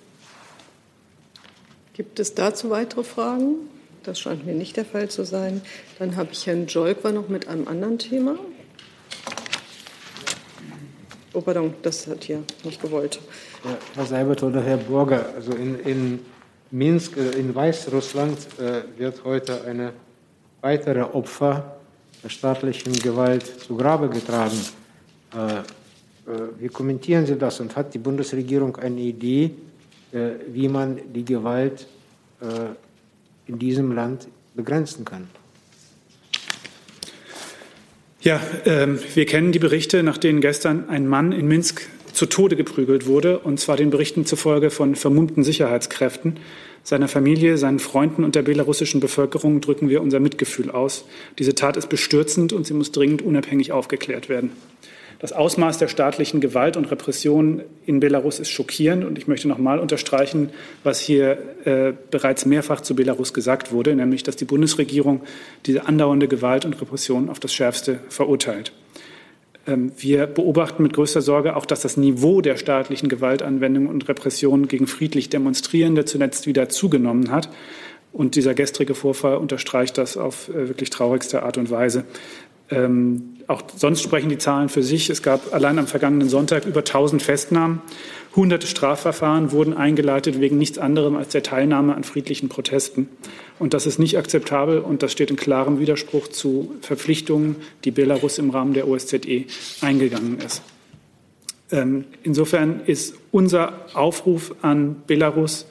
Gibt 1.95 2.19
es 2.21 2.35
dazu 2.35 2.71
weitere 2.71 3.05
Fragen? 3.05 3.57
Das 4.03 4.19
scheint 4.19 4.47
mir 4.47 4.55
nicht 4.55 4.77
der 4.77 4.85
Fall 4.85 5.11
zu 5.11 5.25
sein. 5.25 5.61
Dann 5.99 6.17
habe 6.17 6.31
ich 6.33 6.47
Herrn 6.47 6.67
Jolkwa 6.67 7.13
noch 7.13 7.29
mit 7.29 7.49
einem 7.49 7.69
anderen 7.69 7.99
Thema. 7.99 8.37
Oh, 11.35 11.41
pardon, 11.41 11.73
das 11.83 12.07
hat 12.07 12.25
hier 12.25 12.43
nicht 12.63 12.81
gewollt. 12.81 13.19
Ja, 13.65 13.77
Herr 13.95 14.07
Seibert 14.07 14.43
oder 14.43 14.63
Herr 14.63 14.77
Burger, 14.77 15.25
also 15.35 15.53
in, 15.53 15.79
in 15.81 16.21
Minsk, 16.71 17.17
äh, 17.17 17.39
in 17.39 17.55
Weißrussland 17.55 18.37
äh, 18.59 18.83
wird 18.99 19.25
heute 19.25 19.65
eine 19.65 19.95
weitere 20.61 21.01
Opfer 21.01 21.77
der 22.23 22.29
staatlichen 22.29 22.93
Gewalt 22.93 23.47
zu 23.47 23.77
Grabe 23.77 24.11
getragen. 24.11 24.61
Äh, 25.35 25.59
äh, 25.59 25.63
wie 26.59 26.69
kommentieren 26.69 27.25
Sie 27.25 27.37
das 27.37 27.61
und 27.61 27.75
hat 27.77 27.95
die 27.95 27.99
Bundesregierung 27.99 28.77
eine 28.77 29.01
Idee, 29.01 29.53
äh, 30.13 30.33
wie 30.49 30.69
man 30.69 31.01
die 31.15 31.25
Gewalt 31.25 31.87
äh, 32.43 32.47
in 33.47 33.59
diesem 33.59 33.93
Land 33.93 34.29
begrenzen 34.55 35.05
kann? 35.05 35.29
Ja, 38.23 38.41
ähm, 38.67 39.01
wir 39.15 39.27
kennen 39.27 39.51
die 39.51 39.59
Berichte, 39.59 40.05
nach 40.05 40.17
denen 40.17 40.41
gestern 40.41 40.89
ein 40.89 41.09
Mann 41.09 41.33
in 41.33 41.49
Minsk 41.49 41.89
zu 42.13 42.27
Tode 42.27 42.55
geprügelt 42.55 43.07
wurde, 43.07 43.41
und 43.41 43.59
zwar 43.59 43.77
den 43.77 43.91
Berichten 43.91 44.25
zufolge 44.27 44.71
von 44.71 44.95
vermummten 44.95 45.43
Sicherheitskräften. 45.43 46.39
Seiner 46.85 47.09
Familie, 47.09 47.59
seinen 47.59 47.81
Freunden 47.81 48.23
und 48.23 48.37
der 48.37 48.43
belarussischen 48.43 49.01
Bevölkerung 49.01 49.61
drücken 49.61 49.89
wir 49.89 50.03
unser 50.03 50.21
Mitgefühl 50.21 50.71
aus. 50.71 51.05
Diese 51.41 51.57
Tat 51.57 51.77
ist 51.77 51.89
bestürzend 51.89 52.53
und 52.53 52.65
sie 52.65 52.75
muss 52.75 52.93
dringend 52.93 53.23
unabhängig 53.23 53.73
aufgeklärt 53.73 54.29
werden. 54.29 54.53
Das 55.23 55.33
Ausmaß 55.33 55.79
der 55.79 55.87
staatlichen 55.87 56.41
Gewalt 56.41 56.77
und 56.77 56.91
Repression 56.91 57.63
in 57.87 58.01
Belarus 58.01 58.41
ist 58.41 58.51
schockierend 58.51 59.05
und 59.05 59.17
ich 59.17 59.29
möchte 59.29 59.47
noch 59.47 59.59
mal 59.59 59.79
unterstreichen, 59.79 60.51
was 60.83 60.99
hier 60.99 61.39
äh, 61.65 61.93
bereits 62.11 62.45
mehrfach 62.45 62.81
zu 62.81 62.97
Belarus 62.97 63.33
gesagt 63.33 63.71
wurde, 63.71 63.95
nämlich 63.95 64.25
dass 64.25 64.35
die 64.35 64.45
Bundesregierung 64.45 65.21
diese 65.65 65.87
andauernde 65.87 66.27
Gewalt 66.27 66.65
und 66.65 66.81
Repression 66.81 67.31
auf 67.31 67.39
das 67.39 67.55
Schärfste 67.55 68.01
verurteilt. 68.09 68.73
Ähm, 69.69 69.93
wir 69.97 70.27
beobachten 70.27 70.83
mit 70.83 70.93
größter 70.93 71.23
Sorge 71.23 71.55
auch, 71.55 71.67
dass 71.67 71.83
das 71.83 71.97
Niveau 71.97 72.41
der 72.41 72.57
staatlichen 72.57 73.09
Gewaltanwendung 73.09 73.87
und 73.87 74.09
Repression 74.09 74.67
gegen 74.67 74.89
friedlich 74.89 75.29
Demonstrierende 75.29 76.05
zuletzt 76.05 76.49
wieder 76.49 76.69
zugenommen 76.69 77.31
hat. 77.31 77.49
Und 78.13 78.35
dieser 78.35 78.55
gestrige 78.55 78.95
Vorfall 78.95 79.37
unterstreicht 79.37 79.97
das 79.99 80.17
auf 80.17 80.49
äh, 80.49 80.69
wirklich 80.69 80.91
traurigste 80.91 81.45
Art 81.45 81.59
und 81.59 81.71
Weise. 81.71 82.07
Ähm, 82.73 83.35
auch 83.47 83.63
sonst 83.77 84.03
sprechen 84.03 84.31
die 84.31 84.39
Zahlen 84.39 84.69
für 84.69 84.83
sich. 84.83 85.11
Es 85.11 85.23
gab 85.23 85.53
allein 85.55 85.79
am 85.79 85.87
vergangenen 85.87 86.29
Sonntag 86.29 86.65
über 86.65 86.81
1000 86.81 87.23
Festnahmen 87.23 87.83
Hunderte 88.35 88.67
Strafverfahren 88.67 89.53
wurden 89.53 89.75
eingeleitet 89.75 90.41
wegen 90.41 90.57
nichts 90.57 90.79
anderem 90.79 91.17
als 91.17 91.29
der 91.29 91.43
Teilnahme 91.43 91.95
an 91.95 92.03
friedlichen 92.03 92.49
Protesten. 92.49 93.09
Und 93.59 93.75
das 93.75 93.87
ist 93.87 93.99
nicht 93.99 94.17
akzeptabel 94.17 94.79
und 94.79 95.03
das 95.03 95.13
steht 95.13 95.31
in 95.31 95.37
klarem 95.37 95.79
Widerspruch 95.79 96.29
zu 96.29 96.75
Verpflichtungen, 96.81 97.57
die 97.85 97.91
Belarus 97.91 98.39
im 98.39 98.49
Rahmen 98.51 98.73
der 98.73 98.89
OSZE 98.89 99.45
eingegangen 99.83 100.39
ist. 100.39 100.63
Ähm, 101.71 102.05
insofern 102.23 102.81
ist 102.87 103.15
unser 103.33 103.87
Aufruf 103.95 104.55
an 104.63 105.03
Belarus 105.07 105.67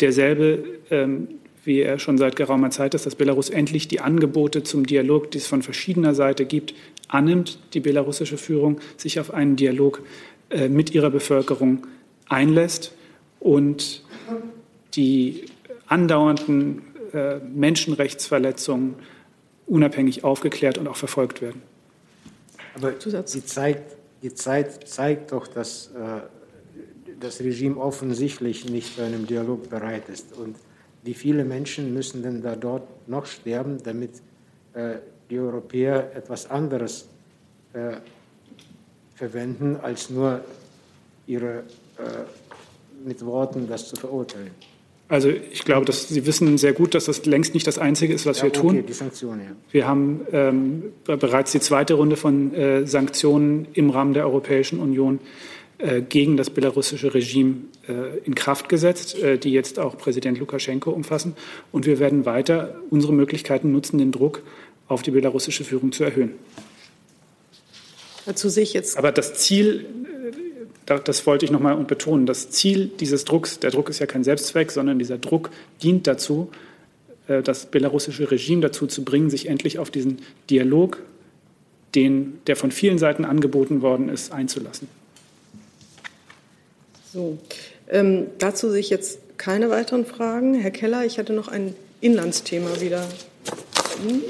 derselbe, 0.00 0.64
ähm, 0.90 1.28
wie 1.66 1.80
er 1.80 1.98
schon 1.98 2.18
seit 2.18 2.36
geraumer 2.36 2.70
Zeit 2.70 2.94
ist, 2.94 3.06
dass 3.06 3.14
Belarus 3.14 3.50
endlich 3.50 3.88
die 3.88 4.00
Angebote 4.00 4.62
zum 4.62 4.86
Dialog, 4.86 5.30
die 5.30 5.38
es 5.38 5.46
von 5.46 5.62
verschiedener 5.62 6.14
Seite 6.14 6.44
gibt, 6.44 6.74
annimmt, 7.08 7.58
die 7.74 7.80
belarussische 7.80 8.38
Führung 8.38 8.80
sich 8.96 9.20
auf 9.20 9.32
einen 9.34 9.56
Dialog 9.56 10.02
äh, 10.50 10.68
mit 10.68 10.94
ihrer 10.94 11.10
Bevölkerung 11.10 11.86
einlässt 12.28 12.92
und 13.40 14.02
die 14.94 15.44
andauernden 15.86 16.82
äh, 17.12 17.38
Menschenrechtsverletzungen 17.38 18.94
unabhängig 19.66 20.24
aufgeklärt 20.24 20.78
und 20.78 20.88
auch 20.88 20.96
verfolgt 20.96 21.42
werden. 21.42 21.62
Aber 22.74 22.92
die 22.92 23.44
Zeit, 23.44 23.82
die 24.22 24.34
Zeit 24.34 24.88
zeigt 24.88 25.32
doch, 25.32 25.46
dass 25.46 25.88
äh, 25.88 26.20
das 27.20 27.40
Regime 27.40 27.76
offensichtlich 27.78 28.68
nicht 28.68 28.96
zu 28.96 29.02
einem 29.02 29.26
Dialog 29.26 29.70
bereit 29.70 30.08
ist. 30.08 30.36
Und 30.36 30.56
wie 31.06 31.14
viele 31.14 31.44
Menschen 31.44 31.94
müssen 31.94 32.22
denn 32.22 32.42
da 32.42 32.56
dort 32.56 33.08
noch 33.08 33.26
sterben, 33.26 33.78
damit 33.82 34.10
äh, 34.74 34.96
die 35.30 35.38
Europäer 35.38 36.12
etwas 36.14 36.50
anderes 36.50 37.08
äh, 37.72 37.96
verwenden, 39.14 39.76
als 39.76 40.10
nur 40.10 40.42
ihre 41.26 41.60
äh, 41.98 43.04
mit 43.04 43.24
Worten 43.24 43.68
das 43.68 43.88
zu 43.88 43.96
verurteilen. 43.96 44.50
Also 45.08 45.28
ich 45.28 45.64
glaube, 45.64 45.86
dass 45.86 46.08
Sie 46.08 46.26
wissen 46.26 46.58
sehr 46.58 46.72
gut, 46.72 46.94
dass 46.94 47.04
das 47.04 47.24
längst 47.26 47.54
nicht 47.54 47.66
das 47.66 47.78
Einzige 47.78 48.12
ist, 48.12 48.26
was 48.26 48.38
ja, 48.38 48.44
wir 48.44 48.50
okay, 48.50 48.60
tun. 48.60 48.86
Die 48.86 48.92
Sanktionen, 48.92 49.40
ja. 49.40 49.50
Wir 49.70 49.86
haben 49.86 50.26
ähm, 50.32 50.82
bereits 51.04 51.52
die 51.52 51.60
zweite 51.60 51.94
Runde 51.94 52.16
von 52.16 52.52
äh, 52.54 52.86
Sanktionen 52.86 53.68
im 53.74 53.90
Rahmen 53.90 54.14
der 54.14 54.24
Europäischen 54.24 54.80
Union 54.80 55.20
gegen 56.08 56.36
das 56.36 56.48
belarussische 56.50 57.12
Regime 57.12 57.56
äh, 57.86 58.18
in 58.24 58.34
Kraft 58.34 58.68
gesetzt, 58.68 59.18
äh, 59.18 59.38
die 59.38 59.50
jetzt 59.52 59.78
auch 59.78 59.98
Präsident 59.98 60.38
Lukaschenko 60.38 60.90
umfassen. 60.90 61.36
Und 61.70 61.86
wir 61.86 61.98
werden 61.98 62.24
weiter 62.24 62.80
unsere 62.90 63.12
Möglichkeiten 63.12 63.72
nutzen, 63.72 63.98
den 63.98 64.10
Druck 64.10 64.42
auf 64.88 65.02
die 65.02 65.10
belarussische 65.10 65.64
Führung 65.64 65.92
zu 65.92 66.04
erhöhen. 66.04 66.32
Dazu 68.24 68.48
sehe 68.48 68.62
ich 68.62 68.72
jetzt. 68.72 68.96
Aber 68.96 69.12
das 69.12 69.34
Ziel, 69.34 69.86
das 70.86 71.26
wollte 71.26 71.44
ich 71.44 71.50
noch 71.50 71.60
mal 71.60 71.76
betonen, 71.84 72.26
das 72.26 72.50
Ziel 72.50 72.90
dieses 72.98 73.24
Drucks, 73.24 73.60
der 73.60 73.70
Druck 73.70 73.88
ist 73.88 73.98
ja 73.98 74.06
kein 74.06 74.24
Selbstzweck, 74.24 74.72
sondern 74.72 74.98
dieser 74.98 75.18
Druck 75.18 75.50
dient 75.82 76.06
dazu, 76.06 76.50
das 77.26 77.66
belarussische 77.66 78.30
Regime 78.30 78.60
dazu 78.62 78.86
zu 78.86 79.04
bringen, 79.04 79.30
sich 79.30 79.48
endlich 79.48 79.78
auf 79.78 79.90
diesen 79.90 80.18
Dialog, 80.48 81.02
den, 81.94 82.38
der 82.46 82.56
von 82.56 82.70
vielen 82.70 82.98
Seiten 82.98 83.24
angeboten 83.24 83.82
worden 83.82 84.08
ist, 84.08 84.32
einzulassen. 84.32 84.88
So, 87.16 87.38
ähm, 87.88 88.26
dazu 88.36 88.68
sehe 88.68 88.80
ich 88.80 88.90
jetzt 88.90 89.38
keine 89.38 89.70
weiteren 89.70 90.04
Fragen. 90.04 90.52
Herr 90.52 90.70
Keller, 90.70 91.06
ich 91.06 91.18
hatte 91.18 91.32
noch 91.32 91.48
ein 91.48 91.74
Inlandsthema 92.02 92.78
wieder. 92.78 93.08
Hm? 94.06 94.22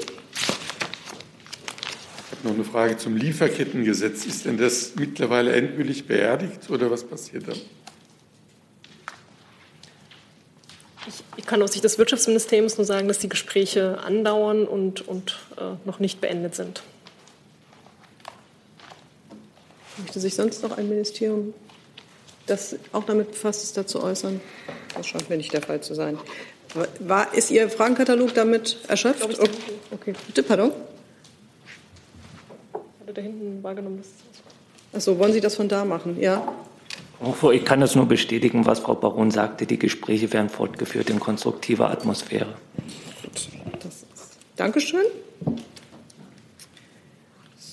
Noch 2.45 2.55
eine 2.55 2.63
Frage 2.63 2.97
zum 2.97 3.17
Lieferkettengesetz. 3.17 4.25
Ist 4.25 4.45
denn 4.45 4.57
das 4.57 4.93
mittlerweile 4.95 5.53
endgültig 5.53 6.07
beerdigt 6.07 6.71
oder 6.71 6.89
was 6.89 7.03
passiert 7.03 7.49
dann? 7.49 7.59
Ich, 11.09 11.25
ich 11.39 11.45
kann 11.45 11.61
aus 11.63 11.73
Sicht 11.73 11.83
des 11.83 11.99
Wirtschaftsministeriums 11.99 12.79
nur 12.79 12.85
sagen, 12.85 13.09
dass 13.09 13.19
die 13.19 13.29
Gespräche 13.29 13.99
andauern 13.99 14.65
und, 14.65 15.09
und 15.09 15.41
äh, 15.57 15.75
noch 15.85 15.99
nicht 15.99 16.21
beendet 16.21 16.55
sind. 16.55 16.85
Möchte 19.99 20.21
sich 20.21 20.37
sonst 20.37 20.63
noch 20.63 20.79
ein 20.79 20.89
Ministerium, 20.89 21.53
das 22.47 22.77
auch 22.93 23.05
damit 23.05 23.33
befasst 23.33 23.63
ist, 23.63 23.77
dazu 23.77 24.03
äußern? 24.03 24.41
Das 24.95 25.07
scheint 25.07 25.29
mir 25.29 25.37
nicht 25.37 25.53
der 25.53 25.63
Fall 25.63 25.81
zu 25.81 25.95
sein. 25.95 26.19
War, 27.01 27.33
ist 27.35 27.51
Ihr 27.51 27.69
Fragenkatalog 27.69 28.35
damit 28.35 28.79
erschöpft? 28.89 29.25
Okay, 29.25 29.51
okay. 29.93 30.15
bitte, 30.27 30.43
pardon. 30.43 30.73
Hatte 33.01 33.13
da 33.15 33.23
hinten 33.23 33.63
wahrgenommen, 33.63 33.99
dass 33.99 34.09
Achso, 34.97 35.19
wollen 35.19 35.33
Sie 35.33 35.41
das 35.41 35.57
von 35.57 35.69
da 35.69 35.85
machen? 35.85 36.19
Ja. 36.21 36.55
Ich 37.53 37.65
kann 37.65 37.81
das 37.81 37.95
nur 37.95 38.07
bestätigen, 38.07 38.67
was 38.67 38.81
Frau 38.81 38.95
Baron 38.95 39.31
sagte. 39.31 39.67
Die 39.67 39.79
Gespräche 39.79 40.33
werden 40.33 40.49
fortgeführt 40.49 41.11
in 41.11 41.21
konstruktiver 41.21 41.91
Atmosphäre. 41.91 42.55
Dankeschön. 44.57 45.05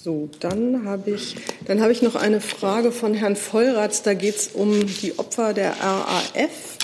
So, 0.03 0.27
dann 0.41 0.83
habe 0.83 1.11
ich, 1.11 1.37
dann 1.65 1.79
habe 1.79 1.93
ich 1.93 2.01
noch 2.01 2.15
eine 2.15 2.41
Frage 2.41 2.91
von 2.91 3.13
Herrn 3.13 3.37
Vollratz. 3.37 4.01
Da 4.01 4.13
geht 4.13 4.35
es 4.35 4.47
um 4.47 4.85
die 5.01 5.17
Opfer 5.17 5.53
der 5.53 5.77
RAF. 5.79 6.77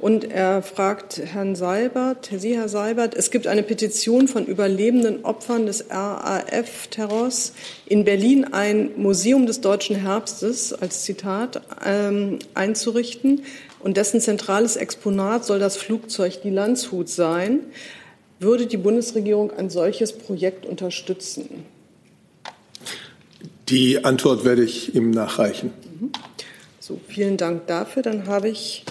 Und 0.00 0.24
er 0.24 0.62
fragt 0.62 1.18
Herrn 1.18 1.56
Seibert, 1.56 2.30
Sie, 2.34 2.56
Herr 2.56 2.70
Seibert, 2.70 3.14
es 3.14 3.30
gibt 3.30 3.48
eine 3.48 3.62
Petition 3.62 4.28
von 4.28 4.46
überlebenden 4.46 5.26
Opfern 5.26 5.66
des 5.66 5.90
RAF-Terrors 5.90 7.52
in 7.84 8.04
Berlin 8.06 8.46
ein 8.46 8.92
Museum 8.96 9.44
des 9.44 9.60
deutschen 9.60 9.96
Herbstes 9.96 10.72
als 10.72 11.02
Zitat 11.02 11.60
ähm, 11.84 12.38
einzurichten. 12.54 13.42
Und 13.80 13.98
dessen 13.98 14.22
zentrales 14.22 14.76
Exponat 14.76 15.44
soll 15.44 15.58
das 15.58 15.76
Flugzeug 15.76 16.40
die 16.40 16.48
Landshut 16.48 17.10
sein. 17.10 17.60
Würde 18.40 18.66
die 18.66 18.78
Bundesregierung 18.78 19.50
ein 19.50 19.68
solches 19.68 20.14
Projekt 20.14 20.64
unterstützen? 20.64 21.73
Die 23.68 24.04
Antwort 24.04 24.44
werde 24.44 24.62
ich 24.62 24.94
ihm 24.94 25.10
nachreichen. 25.10 25.72
So, 26.80 27.00
vielen 27.08 27.36
Dank 27.36 27.66
dafür. 27.66 28.02
Dann 28.02 28.26
habe 28.26 28.50
ich 28.50 28.84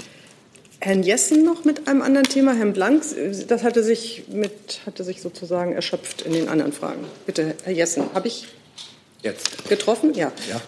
Herrn 0.80 1.04
Jessen 1.04 1.46
noch 1.46 1.64
mit 1.64 1.88
einem 1.88 2.02
anderen 2.02 2.28
Thema. 2.28 2.54
Herrn 2.54 2.74
Blank, 2.74 3.04
das 3.48 3.64
hatte 3.64 3.84
sich, 3.84 4.24
mit, 4.30 4.82
hatte 4.86 5.04
sich 5.04 5.22
sozusagen 5.22 5.74
erschöpft 5.74 6.24
in 6.24 6.34
den 6.34 6.50
anderen 6.50 6.74
Fragen. 6.74 7.06
Bitte, 7.26 7.56
Herr 7.64 7.74
Jessen, 7.74 8.06
habe 8.14 8.28
ich 8.28 8.48
Jetzt. 9.22 9.70
getroffen? 9.70 10.14
Ja. 10.16 10.32
ja. 10.50 10.62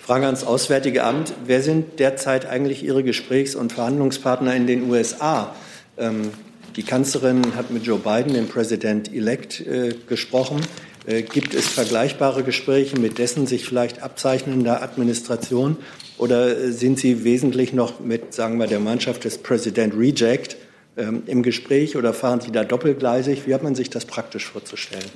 Frage 0.00 0.26
ans 0.26 0.44
Auswärtige 0.44 1.02
Amt. 1.02 1.34
Wer 1.44 1.60
sind 1.60 1.98
derzeit 1.98 2.46
eigentlich 2.46 2.82
Ihre 2.84 3.02
Gesprächs- 3.02 3.54
und 3.54 3.72
Verhandlungspartner 3.72 4.54
in 4.54 4.66
den 4.66 4.88
USA? 4.88 5.54
Ähm, 5.98 6.30
die 6.76 6.84
Kanzlerin 6.84 7.56
hat 7.56 7.70
mit 7.70 7.84
Joe 7.84 7.98
Biden, 7.98 8.32
dem 8.32 8.48
President-elect, 8.48 9.60
äh, 9.66 9.94
gesprochen. 10.08 10.60
Äh, 11.08 11.22
gibt 11.22 11.54
es 11.54 11.66
vergleichbare 11.66 12.42
Gespräche 12.42 12.98
mit 13.00 13.16
dessen 13.18 13.46
sich 13.46 13.64
vielleicht 13.64 14.02
abzeichnender 14.02 14.82
Administration? 14.82 15.78
Oder 16.18 16.58
äh, 16.58 16.70
sind 16.70 16.98
Sie 16.98 17.24
wesentlich 17.24 17.72
noch 17.72 17.98
mit, 17.98 18.34
sagen 18.34 18.58
wir, 18.58 18.66
der 18.66 18.80
Mannschaft 18.80 19.24
des 19.24 19.38
President 19.38 19.94
Reject 19.96 20.56
ähm, 20.98 21.22
im 21.24 21.42
Gespräch 21.42 21.96
oder 21.96 22.12
fahren 22.12 22.42
Sie 22.42 22.52
da 22.52 22.62
doppelgleisig? 22.62 23.46
Wie 23.46 23.54
hat 23.54 23.62
man 23.62 23.74
sich 23.74 23.88
das 23.88 24.04
praktisch 24.04 24.44
vorzustellen? 24.44 25.10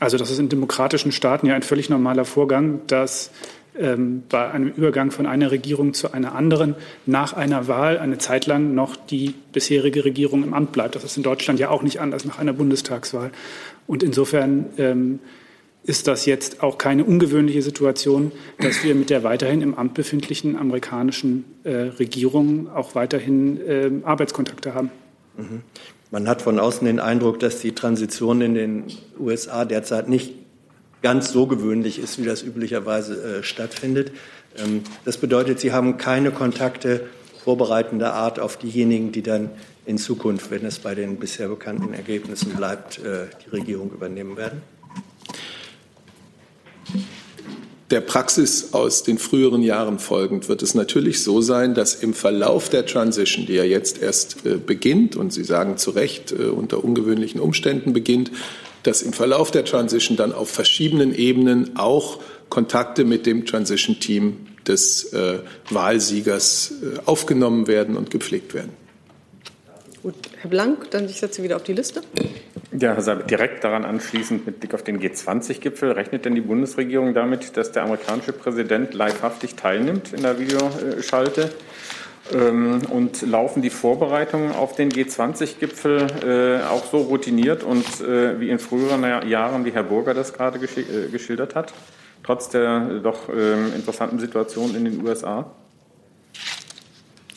Also 0.00 0.16
das 0.16 0.30
ist 0.30 0.40
in 0.40 0.48
demokratischen 0.48 1.12
Staaten 1.12 1.46
ja 1.46 1.54
ein 1.54 1.62
völlig 1.62 1.88
normaler 1.88 2.24
Vorgang, 2.24 2.80
dass 2.88 3.30
bei 3.72 4.50
einem 4.50 4.68
Übergang 4.68 5.10
von 5.10 5.26
einer 5.26 5.50
Regierung 5.50 5.94
zu 5.94 6.12
einer 6.12 6.34
anderen 6.34 6.74
nach 7.06 7.32
einer 7.34 7.68
Wahl 7.68 7.98
eine 7.98 8.18
Zeit 8.18 8.46
lang 8.46 8.74
noch 8.74 8.96
die 8.96 9.34
bisherige 9.52 10.04
Regierung 10.04 10.42
im 10.42 10.54
Amt 10.54 10.72
bleibt. 10.72 10.96
Das 10.96 11.04
ist 11.04 11.16
in 11.16 11.22
Deutschland 11.22 11.60
ja 11.60 11.70
auch 11.70 11.82
nicht 11.82 12.00
anders 12.00 12.24
nach 12.24 12.38
einer 12.38 12.52
Bundestagswahl. 12.52 13.30
Und 13.86 14.02
insofern 14.02 14.66
ähm, 14.76 15.20
ist 15.84 16.08
das 16.08 16.26
jetzt 16.26 16.62
auch 16.62 16.78
keine 16.78 17.04
ungewöhnliche 17.04 17.62
Situation, 17.62 18.32
dass 18.58 18.84
wir 18.84 18.94
mit 18.94 19.10
der 19.10 19.24
weiterhin 19.24 19.62
im 19.62 19.74
Amt 19.74 19.94
befindlichen 19.94 20.56
amerikanischen 20.56 21.44
äh, 21.64 21.70
Regierung 21.98 22.68
auch 22.70 22.94
weiterhin 22.94 23.60
äh, 23.66 23.90
Arbeitskontakte 24.04 24.74
haben. 24.74 24.90
Mhm. 25.36 25.62
Man 26.10 26.28
hat 26.28 26.42
von 26.42 26.58
außen 26.58 26.86
den 26.86 26.98
Eindruck, 26.98 27.38
dass 27.38 27.60
die 27.60 27.72
Transition 27.72 28.40
in 28.40 28.54
den 28.54 28.84
USA 29.18 29.64
derzeit 29.64 30.08
nicht 30.08 30.34
ganz 31.02 31.32
so 31.32 31.46
gewöhnlich 31.46 31.98
ist, 31.98 32.18
wie 32.18 32.24
das 32.24 32.42
üblicherweise 32.42 33.38
äh, 33.38 33.42
stattfindet. 33.42 34.12
Ähm, 34.56 34.82
das 35.04 35.16
bedeutet, 35.16 35.60
Sie 35.60 35.72
haben 35.72 35.96
keine 35.96 36.30
Kontakte 36.30 37.06
vorbereitender 37.44 38.12
Art 38.14 38.38
auf 38.38 38.56
diejenigen, 38.58 39.12
die 39.12 39.22
dann 39.22 39.50
in 39.86 39.98
Zukunft, 39.98 40.50
wenn 40.50 40.64
es 40.64 40.78
bei 40.78 40.94
den 40.94 41.16
bisher 41.16 41.48
bekannten 41.48 41.94
Ergebnissen 41.94 42.50
bleibt, 42.54 42.98
äh, 42.98 43.26
die 43.44 43.50
Regierung 43.50 43.90
übernehmen 43.92 44.36
werden? 44.36 44.62
Der 47.90 48.00
Praxis 48.00 48.72
aus 48.72 49.02
den 49.02 49.18
früheren 49.18 49.62
Jahren 49.62 49.98
folgend 49.98 50.48
wird 50.48 50.62
es 50.62 50.74
natürlich 50.74 51.24
so 51.24 51.40
sein, 51.40 51.74
dass 51.74 51.96
im 51.96 52.14
Verlauf 52.14 52.68
der 52.68 52.86
Transition, 52.86 53.46
die 53.46 53.54
ja 53.54 53.64
jetzt 53.64 54.00
erst 54.00 54.46
äh, 54.46 54.58
beginnt, 54.58 55.16
und 55.16 55.32
Sie 55.32 55.42
sagen 55.42 55.76
zu 55.76 55.90
Recht, 55.90 56.32
unter 56.32 56.84
ungewöhnlichen 56.84 57.40
Umständen 57.40 57.92
beginnt, 57.92 58.30
dass 58.82 59.02
im 59.02 59.12
Verlauf 59.12 59.50
der 59.50 59.64
Transition 59.64 60.16
dann 60.16 60.32
auf 60.32 60.50
verschiedenen 60.50 61.14
Ebenen 61.14 61.76
auch 61.76 62.20
Kontakte 62.48 63.04
mit 63.04 63.26
dem 63.26 63.46
Transition 63.46 64.00
Team 64.00 64.46
des 64.66 65.12
äh, 65.12 65.38
Wahlsiegers 65.70 66.72
äh, 66.82 66.98
aufgenommen 67.06 67.66
werden 67.66 67.96
und 67.96 68.10
gepflegt 68.10 68.54
werden. 68.54 68.70
Gut, 70.02 70.14
Herr 70.38 70.48
Blank, 70.48 70.90
dann 70.92 71.04
ich 71.06 71.20
setze 71.20 71.42
wieder 71.42 71.56
auf 71.56 71.62
die 71.62 71.74
Liste. 71.74 72.00
Ja, 72.72 72.98
Seibert, 73.00 73.30
direkt 73.30 73.64
daran 73.64 73.84
anschließend 73.84 74.46
mit 74.46 74.60
Blick 74.60 74.72
auf 74.72 74.82
den 74.82 74.98
G20-Gipfel, 74.98 75.92
rechnet 75.92 76.24
denn 76.24 76.34
die 76.34 76.40
Bundesregierung 76.40 77.12
damit, 77.12 77.56
dass 77.56 77.72
der 77.72 77.82
amerikanische 77.82 78.32
Präsident 78.32 78.94
livehaftig 78.94 79.56
teilnimmt 79.56 80.14
in 80.14 80.22
der 80.22 80.38
Videoschalte? 80.38 81.50
Ähm, 82.32 82.82
und 82.90 83.22
laufen 83.22 83.62
die 83.62 83.70
Vorbereitungen 83.70 84.52
auf 84.52 84.76
den 84.76 84.90
G20-Gipfel 84.90 86.06
äh, 86.24 86.68
auch 86.68 86.84
so 86.84 86.98
routiniert 86.98 87.64
und 87.64 87.84
äh, 88.00 88.38
wie 88.38 88.50
in 88.50 88.58
früheren 88.58 89.02
Jahren, 89.28 89.64
wie 89.64 89.72
Herr 89.72 89.82
Burger 89.82 90.14
das 90.14 90.32
gerade 90.32 90.58
äh, 90.58 91.08
geschildert 91.10 91.54
hat, 91.54 91.72
trotz 92.22 92.48
der 92.48 93.00
doch 93.02 93.28
ähm, 93.28 93.72
interessanten 93.74 94.18
Situation 94.20 94.76
in 94.76 94.84
den 94.84 95.04
USA? 95.04 95.50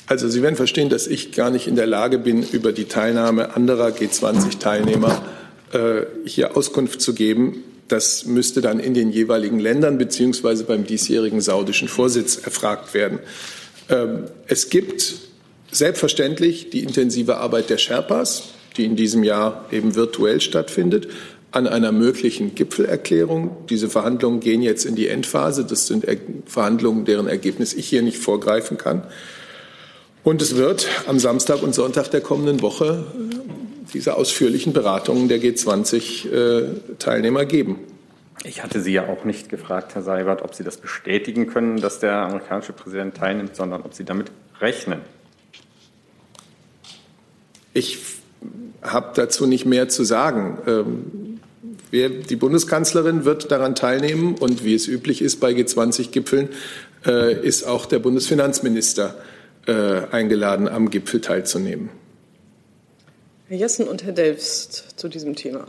Also 0.05 0.29
Sie 0.29 0.43
werden 0.43 0.55
verstehen, 0.55 0.89
dass 0.89 1.07
ich 1.07 1.31
gar 1.31 1.49
nicht 1.49 1.67
in 1.67 1.75
der 1.75 1.87
Lage 1.87 2.19
bin, 2.19 2.43
über 2.43 2.71
die 2.71 2.85
Teilnahme 2.85 3.55
anderer 3.55 3.87
G20-Teilnehmer 3.87 5.23
äh, 5.71 6.01
hier 6.25 6.55
Auskunft 6.55 7.01
zu 7.01 7.15
geben. 7.15 7.63
Das 7.87 8.25
müsste 8.25 8.61
dann 8.61 8.79
in 8.79 8.93
den 8.93 9.09
jeweiligen 9.09 9.59
Ländern 9.59 9.97
beziehungsweise 9.97 10.65
beim 10.65 10.85
diesjährigen 10.85 11.41
saudischen 11.41 11.87
Vorsitz 11.87 12.37
erfragt 12.37 12.93
werden. 12.93 13.19
Ähm, 13.93 14.25
es 14.47 14.69
gibt 14.69 15.15
selbstverständlich 15.71 16.71
die 16.71 16.83
intensive 16.83 17.37
Arbeit 17.37 17.69
der 17.69 17.77
Sherpas, 17.77 18.49
die 18.75 18.85
in 18.85 18.95
diesem 18.95 19.23
Jahr 19.23 19.65
eben 19.71 19.95
virtuell 19.95 20.41
stattfindet, 20.41 21.07
an 21.51 21.67
einer 21.67 21.91
möglichen 21.91 22.55
Gipfelerklärung. 22.55 23.55
Diese 23.69 23.87
Verhandlungen 23.87 24.39
gehen 24.39 24.63
jetzt 24.63 24.85
in 24.85 24.95
die 24.95 25.07
Endphase. 25.07 25.63
Das 25.63 25.85
sind 25.85 26.05
Verhandlungen, 26.47 27.05
deren 27.05 27.27
Ergebnis 27.27 27.73
ich 27.73 27.87
hier 27.87 28.01
nicht 28.01 28.17
vorgreifen 28.17 28.77
kann. 28.77 29.03
Und 30.23 30.41
es 30.41 30.55
wird 30.55 30.87
am 31.05 31.19
Samstag 31.19 31.61
und 31.61 31.75
Sonntag 31.75 32.09
der 32.09 32.21
kommenden 32.21 32.63
Woche 32.63 33.05
diese 33.93 34.15
ausführlichen 34.15 34.73
Beratungen 34.73 35.27
der 35.27 35.39
G20-Teilnehmer 35.39 37.41
äh, 37.41 37.45
geben. 37.45 37.92
Ich 38.43 38.61
hatte 38.61 38.81
Sie 38.81 38.91
ja 38.91 39.07
auch 39.07 39.23
nicht 39.23 39.49
gefragt, 39.49 39.95
Herr 39.95 40.01
Seibert, 40.01 40.41
ob 40.41 40.53
Sie 40.53 40.63
das 40.63 40.77
bestätigen 40.77 41.47
können, 41.47 41.79
dass 41.79 41.99
der 41.99 42.13
amerikanische 42.13 42.73
Präsident 42.73 43.15
teilnimmt, 43.15 43.55
sondern 43.55 43.81
ob 43.83 43.93
Sie 43.93 44.03
damit 44.03 44.31
rechnen. 44.59 45.01
Ich 47.73 47.99
habe 48.81 49.11
dazu 49.15 49.47
nicht 49.47 49.65
mehr 49.65 49.87
zu 49.87 50.03
sagen. 50.03 50.57
Ähm, 50.67 51.39
die 51.91 52.35
Bundeskanzlerin 52.35 53.23
wird 53.23 53.51
daran 53.51 53.75
teilnehmen 53.75 54.35
und 54.39 54.65
wie 54.65 54.73
es 54.73 54.87
üblich 54.87 55.21
ist 55.21 55.39
bei 55.39 55.51
G20-Gipfeln, 55.51 56.49
äh, 57.05 57.39
ist 57.45 57.63
auch 57.63 57.85
der 57.85 57.99
Bundesfinanzminister 57.99 59.15
äh, 59.67 60.01
eingeladen, 60.11 60.67
am 60.67 60.89
Gipfel 60.89 61.21
teilzunehmen. 61.21 61.89
Herr 63.47 63.57
Jessen 63.57 63.87
und 63.87 64.03
Herr 64.03 64.11
Delfst 64.11 64.99
zu 64.99 65.07
diesem 65.07 65.35
Thema. 65.35 65.67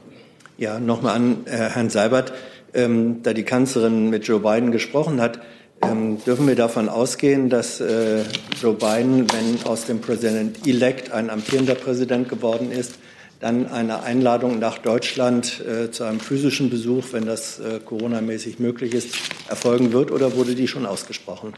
Ja, 0.57 0.81
nochmal 0.81 1.17
an 1.17 1.47
äh, 1.47 1.51
Herrn 1.51 1.91
Seibert. 1.91 2.33
Ähm, 2.75 3.23
da 3.23 3.33
die 3.33 3.45
Kanzlerin 3.45 4.11
mit 4.11 4.27
Joe 4.27 4.41
Biden 4.41 4.73
gesprochen 4.73 5.21
hat, 5.21 5.41
ähm, 5.83 6.23
dürfen 6.25 6.47
wir 6.49 6.57
davon 6.57 6.89
ausgehen, 6.89 7.49
dass 7.49 7.81
äh, 7.81 8.23
Joe 8.61 8.75
Biden, 8.75 9.27
wenn 9.33 9.65
aus 9.65 9.85
dem 9.85 10.01
Präsident-elect 10.01 11.13
ein 11.13 11.31
amtierender 11.31 11.77
Präsident 11.77 12.29
geworden 12.29 12.73
ist, 12.73 12.97
dann 13.41 13.67
eine 13.67 14.03
Einladung 14.03 14.59
nach 14.59 14.79
Deutschland 14.79 15.61
äh, 15.61 15.91
zu 15.91 16.05
einem 16.05 16.19
physischen 16.19 16.71
Besuch, 16.71 17.05
wenn 17.13 17.27
das 17.27 17.61
äh, 17.61 17.79
coronamäßig 17.85 18.59
möglich 18.59 18.95
ist, 18.95 19.15
erfolgen 19.49 19.93
wird 19.93 20.11
oder 20.11 20.35
wurde 20.35 20.55
die 20.55 20.67
schon 20.67 20.87
ausgesprochen? 20.87 21.53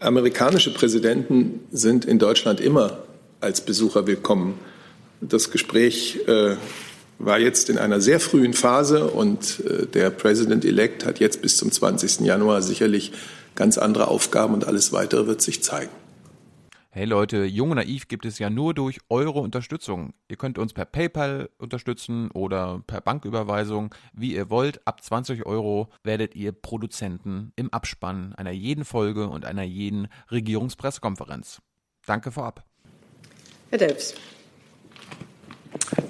Amerikanische 0.00 0.72
Präsidenten 0.74 1.60
sind 1.70 2.04
in 2.04 2.18
Deutschland 2.18 2.60
immer 2.60 2.98
als 3.40 3.60
Besucher 3.60 4.06
willkommen. 4.06 4.58
Das 5.20 5.50
Gespräch 5.50 6.20
äh, 6.26 6.56
war 7.18 7.38
jetzt 7.38 7.68
in 7.68 7.78
einer 7.78 8.00
sehr 8.00 8.20
frühen 8.20 8.54
Phase 8.54 9.08
und 9.08 9.60
äh, 9.60 9.86
der 9.86 10.10
President-elect 10.10 11.04
hat 11.04 11.20
jetzt 11.20 11.42
bis 11.42 11.56
zum 11.56 11.70
20. 11.70 12.20
Januar 12.20 12.62
sicherlich 12.62 13.12
ganz 13.54 13.76
andere 13.76 14.08
Aufgaben 14.08 14.54
und 14.54 14.66
alles 14.66 14.92
weitere 14.92 15.26
wird 15.26 15.42
sich 15.42 15.62
zeigen. 15.62 15.90
Hey 16.90 17.04
Leute, 17.04 17.44
Jung 17.44 17.70
und 17.70 17.76
Naiv 17.76 18.08
gibt 18.08 18.24
es 18.24 18.38
ja 18.38 18.50
nur 18.50 18.72
durch 18.72 18.98
eure 19.08 19.40
Unterstützung. 19.40 20.14
Ihr 20.28 20.36
könnt 20.36 20.58
uns 20.58 20.72
per 20.72 20.84
PayPal 20.84 21.50
unterstützen 21.58 22.30
oder 22.30 22.82
per 22.86 23.00
Banküberweisung, 23.00 23.94
wie 24.14 24.34
ihr 24.34 24.48
wollt. 24.48 24.86
Ab 24.86 25.02
20 25.02 25.44
Euro 25.44 25.90
werdet 26.02 26.34
ihr 26.34 26.52
Produzenten 26.52 27.52
im 27.56 27.72
Abspann 27.72 28.34
einer 28.34 28.52
jeden 28.52 28.84
Folge 28.84 29.28
und 29.28 29.44
einer 29.44 29.64
jeden 29.64 30.08
Regierungspressekonferenz. 30.30 31.60
Danke 32.06 32.32
vorab. 32.32 32.64
Herr 33.70 33.78
Delfs. 33.78 34.14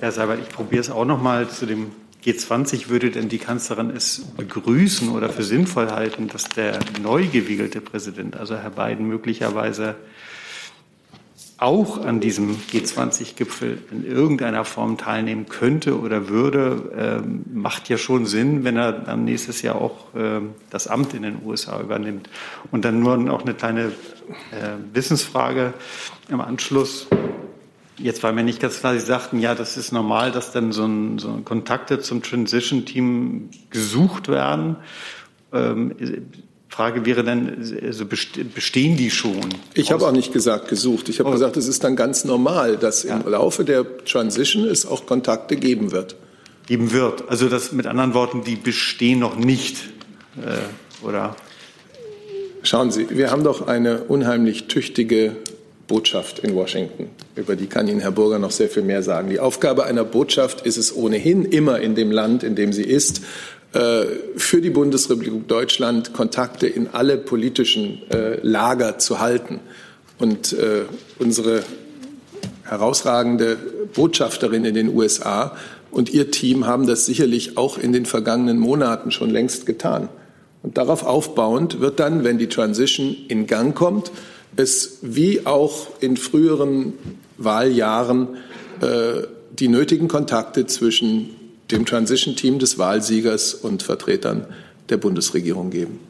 Herr 0.01 0.13
Seibert, 0.13 0.41
ich 0.41 0.49
probiere 0.49 0.81
es 0.81 0.91
auch 0.91 1.05
noch 1.05 1.21
mal 1.21 1.49
zu 1.49 1.67
dem 1.67 1.91
G20. 2.25 2.89
Würde 2.89 3.11
denn 3.11 3.29
die 3.29 3.39
Kanzlerin 3.39 3.91
es 3.91 4.21
begrüßen 4.37 5.09
oder 5.11 5.29
für 5.29 5.43
sinnvoll 5.43 5.91
halten, 5.91 6.29
dass 6.29 6.45
der 6.45 6.79
neu 7.03 7.27
gewählte 7.27 7.81
Präsident, 7.81 8.37
also 8.37 8.57
Herr 8.57 8.71
Biden, 8.71 9.07
möglicherweise 9.07 9.97
auch 11.59 12.05
an 12.05 12.21
diesem 12.21 12.57
G20-Gipfel 12.57 13.83
in 13.91 14.07
irgendeiner 14.07 14.65
Form 14.65 14.97
teilnehmen 14.97 15.47
könnte 15.49 15.99
oder 15.99 16.29
würde, 16.29 16.93
ähm, 17.25 17.45
macht 17.53 17.89
ja 17.89 17.99
schon 17.99 18.27
Sinn, 18.27 18.63
wenn 18.63 18.77
er 18.77 18.93
dann 18.93 19.25
nächstes 19.25 19.63
Jahr 19.63 19.75
auch 19.75 20.07
ähm, 20.15 20.51
das 20.71 20.87
Amt 20.87 21.15
in 21.15 21.23
den 21.23 21.39
USA 21.45 21.81
übernimmt. 21.81 22.31
Und 22.71 22.85
dann 22.85 23.01
nur 23.01 23.17
noch 23.17 23.43
eine 23.43 23.55
kleine 23.55 23.87
äh, 24.53 24.77
Wissensfrage 24.93 25.75
im 26.29 26.41
Anschluss. 26.41 27.09
Jetzt 27.99 28.22
war 28.22 28.32
mir 28.32 28.44
nicht 28.44 28.61
ganz 28.61 28.78
klar, 28.78 28.94
Sie 28.94 29.05
sagten, 29.05 29.40
ja, 29.40 29.55
das 29.55 29.76
ist 29.76 29.92
normal, 29.92 30.30
dass 30.30 30.53
dann 30.53 30.72
so, 30.72 30.84
ein, 30.84 31.18
so 31.18 31.40
Kontakte 31.44 31.99
zum 32.01 32.22
Transition-Team 32.22 33.51
gesucht 33.70 34.28
werden. 34.28 34.76
Ähm, 35.53 35.94
Frage 36.68 37.05
wäre 37.07 37.24
dann, 37.24 37.57
also 37.82 38.05
bestehen 38.07 38.96
die 38.96 39.11
schon? 39.11 39.49
Ich 39.74 39.90
habe 39.90 40.07
auch 40.07 40.12
nicht 40.12 40.32
gesagt 40.32 40.68
gesucht. 40.68 41.09
Ich 41.09 41.18
habe 41.18 41.30
oh. 41.30 41.32
gesagt, 41.32 41.57
es 41.57 41.66
ist 41.66 41.82
dann 41.82 41.96
ganz 41.96 42.24
normal, 42.24 42.76
dass 42.76 43.03
ja. 43.03 43.16
im 43.16 43.28
Laufe 43.28 43.64
der 43.64 43.84
Transition 44.05 44.64
es 44.64 44.86
auch 44.86 45.07
Kontakte 45.07 45.57
geben 45.57 45.92
wird. 45.92 46.14
Geben 46.66 46.92
wird. 46.92 47.28
Also 47.28 47.49
das 47.49 47.72
mit 47.72 47.86
anderen 47.86 48.14
Worten, 48.14 48.44
die 48.44 48.57
bestehen 48.57 49.18
noch 49.18 49.36
nicht, 49.36 49.76
äh, 50.36 51.05
oder? 51.05 51.34
Schauen 52.62 52.90
Sie, 52.90 53.09
wir 53.11 53.30
haben 53.30 53.44
doch 53.44 53.66
eine 53.66 54.03
unheimlich 54.05 54.68
tüchtige 54.68 55.36
Botschaft 55.89 56.39
in 56.39 56.55
Washington. 56.55 57.11
Über 57.34 57.57
die 57.57 57.66
kann 57.66 57.89
Ihnen 57.89 58.01
Herr 58.01 58.12
Burger 58.12 58.39
noch 58.39 58.53
sehr 58.53 58.68
viel 58.68 58.84
mehr 58.84 59.03
sagen. 59.03 59.30
Die 59.30 59.41
Aufgabe 59.41 59.84
einer 59.84 60.05
Botschaft 60.05 60.64
ist 60.64 60.76
es 60.76 60.95
ohnehin 60.95 61.45
immer 61.45 61.80
in 61.80 61.95
dem 61.95 62.12
Land, 62.12 62.45
in 62.45 62.55
dem 62.55 62.72
sie 62.72 62.84
ist, 62.84 63.22
äh, 63.72 64.05
für 64.36 64.61
die 64.61 64.70
Bundesrepublik 64.70 65.49
Deutschland 65.49 66.12
Kontakte 66.12 66.66
in 66.66 66.89
alle 66.89 67.16
politischen 67.16 68.03
äh, 68.11 68.39
Lager 68.43 68.99
zu 68.99 69.18
halten. 69.18 69.61
Und 70.18 70.53
äh, 70.53 70.82
unsere 71.18 71.64
herausragende 72.64 73.57
Botschafterin 73.95 74.64
in 74.64 74.74
den 74.74 74.95
USA 74.95 75.57
und 75.91 76.12
ihr 76.12 76.30
Team 76.30 76.66
haben 76.66 76.86
das 76.86 77.07
sicherlich 77.07 77.57
auch 77.57 77.78
in 77.78 77.93
den 77.93 78.05
vergangenen 78.05 78.59
Monaten 78.59 79.11
schon 79.11 79.30
längst 79.30 79.64
getan. 79.64 80.09
Und 80.62 80.76
darauf 80.76 81.05
aufbauend 81.05 81.80
wird 81.80 81.99
dann, 82.01 82.24
wenn 82.24 82.36
die 82.36 82.49
Transition 82.49 83.16
in 83.28 83.47
Gang 83.47 83.74
kommt, 83.74 84.11
es 84.57 84.99
wie 85.03 85.46
auch 85.46 85.88
in 86.01 86.16
früheren 86.16 86.94
Wahljahren 87.36 88.28
äh, 88.80 89.22
die 89.53 89.68
nötigen 89.68 90.09
Kontakte 90.09 90.66
zwischen 90.66 91.30
dem 91.70 91.84
Transition-Team 91.84 92.59
des 92.59 92.78
Wahlsiegers 92.78 93.55
und 93.55 93.82
Vertretern 93.82 94.46
der 94.88 94.96
Bundesregierung 94.96 95.70
geben. 95.70 96.01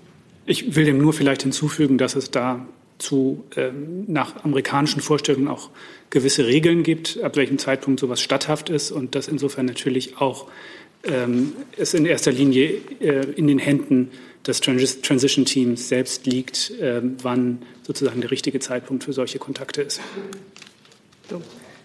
Ich 0.46 0.76
will 0.76 0.84
dem 0.84 0.98
nur 0.98 1.12
vielleicht 1.12 1.42
hinzufügen, 1.42 1.98
dass 1.98 2.16
es 2.16 2.30
da 2.30 2.66
zu 2.98 3.44
ähm, 3.56 4.04
nach 4.06 4.44
amerikanischen 4.44 5.00
Vorstellungen 5.00 5.48
auch 5.48 5.70
gewisse 6.10 6.46
Regeln 6.46 6.82
gibt, 6.82 7.20
ab 7.22 7.36
welchem 7.36 7.58
Zeitpunkt 7.58 8.00
sowas 8.00 8.20
statthaft 8.20 8.70
ist 8.70 8.90
und 8.90 9.14
dass 9.14 9.28
insofern 9.28 9.66
natürlich 9.66 10.16
auch 10.18 10.48
ähm, 11.04 11.52
es 11.76 11.94
in 11.94 12.06
erster 12.06 12.32
Linie 12.32 12.80
äh, 13.00 13.26
in 13.36 13.46
den 13.46 13.58
Händen 13.58 14.10
des 14.46 14.60
Trans 14.60 15.00
Transition 15.02 15.44
Teams 15.44 15.88
selbst 15.88 16.26
liegt, 16.26 16.70
äh, 16.80 17.02
wann 17.22 17.62
sozusagen 17.86 18.20
der 18.20 18.30
richtige 18.30 18.60
Zeitpunkt 18.60 19.04
für 19.04 19.12
solche 19.12 19.38
Kontakte 19.38 19.82
ist. 19.82 20.00
So. 21.28 21.42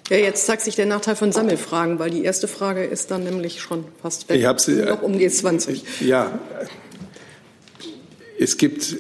Ja, 0.10 0.18
jetzt 0.18 0.46
zeigt 0.46 0.62
sich 0.62 0.76
der 0.76 0.86
Nachteil 0.86 1.16
von 1.16 1.32
Sammelfragen, 1.32 1.98
weil 1.98 2.10
die 2.10 2.24
erste 2.24 2.48
Frage 2.48 2.84
ist 2.84 3.10
dann 3.10 3.24
nämlich 3.24 3.62
schon 3.62 3.86
fast 4.02 4.28
weg. 4.30 4.38
Ich 4.38 4.46
habe 4.46 4.60
sie. 4.60 4.84
Noch 4.84 5.02
um 5.02 5.14
G20. 5.14 5.82
Ja, 6.02 6.40
es 8.38 8.58
gibt, 8.58 8.96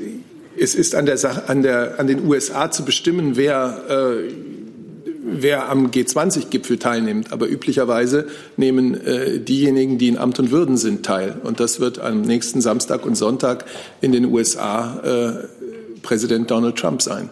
es 0.58 0.76
ist 0.76 0.96
an 0.96 1.06
der 1.06 1.18
Sache, 1.18 1.50
an 1.50 1.62
der, 1.62 2.00
an 2.00 2.08
den 2.08 2.26
USA 2.26 2.72
zu 2.72 2.86
bestimmen, 2.86 3.36
wer, 3.36 4.16
äh, 4.18 4.32
wer 5.24 5.70
am 5.70 5.88
G20-Gipfel 5.92 6.78
teilnimmt. 6.78 7.32
Aber 7.32 7.48
üblicherweise 7.48 8.28
nehmen 8.58 9.00
äh, 9.06 9.40
diejenigen, 9.40 9.98
die 9.98 10.10
in 10.10 10.18
Amt 10.18 10.40
und 10.40 10.52
Würden 10.52 10.78
sind, 10.78 11.06
teil. 11.06 11.40
Und 11.44 11.60
das 11.60 11.80
wird 11.80 12.00
am 12.00 12.22
nächsten 12.22 12.62
Samstag 12.62 13.06
und 13.06 13.16
Sonntag 13.16 13.66
in 14.02 14.12
den 14.12 14.26
USA 14.26 15.00
äh, 15.04 16.00
Präsident 16.02 16.52
Donald 16.52 16.76
Trump 16.78 17.02
sein. 17.02 17.30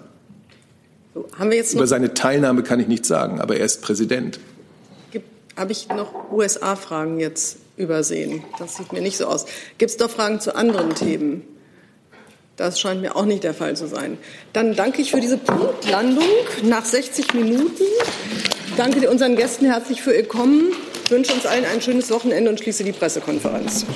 So, 1.13 1.27
Über 1.73 1.87
seine 1.87 2.13
Teilnahme 2.13 2.63
kann 2.63 2.79
ich 2.79 2.87
nichts 2.87 3.09
sagen, 3.09 3.41
aber 3.41 3.57
er 3.57 3.65
ist 3.65 3.81
Präsident. 3.81 4.39
Habe 5.57 5.73
ich 5.73 5.89
noch 5.89 6.31
USA-Fragen 6.31 7.19
jetzt 7.19 7.57
übersehen? 7.75 8.43
Das 8.57 8.77
sieht 8.77 8.93
mir 8.93 9.01
nicht 9.01 9.17
so 9.17 9.25
aus. 9.25 9.45
Gibt 9.77 9.91
es 9.91 9.97
doch 9.97 10.09
Fragen 10.09 10.39
zu 10.39 10.55
anderen 10.55 10.95
Themen? 10.95 11.43
Das 12.61 12.79
scheint 12.79 13.01
mir 13.01 13.15
auch 13.15 13.25
nicht 13.25 13.43
der 13.43 13.55
Fall 13.55 13.75
zu 13.75 13.87
sein. 13.87 14.19
Dann 14.53 14.75
danke 14.75 15.01
ich 15.01 15.09
für 15.09 15.19
diese 15.19 15.39
Punktlandung 15.39 16.29
nach 16.61 16.85
60 16.85 17.33
Minuten. 17.33 17.85
Danke 18.77 19.09
unseren 19.09 19.35
Gästen 19.35 19.65
herzlich 19.65 20.03
für 20.03 20.13
ihr 20.13 20.27
Kommen. 20.27 20.71
Ich 21.03 21.09
wünsche 21.09 21.33
uns 21.33 21.47
allen 21.47 21.65
ein 21.65 21.81
schönes 21.81 22.11
Wochenende 22.11 22.51
und 22.51 22.59
schließe 22.59 22.83
die 22.83 22.91
Pressekonferenz. 22.91 23.87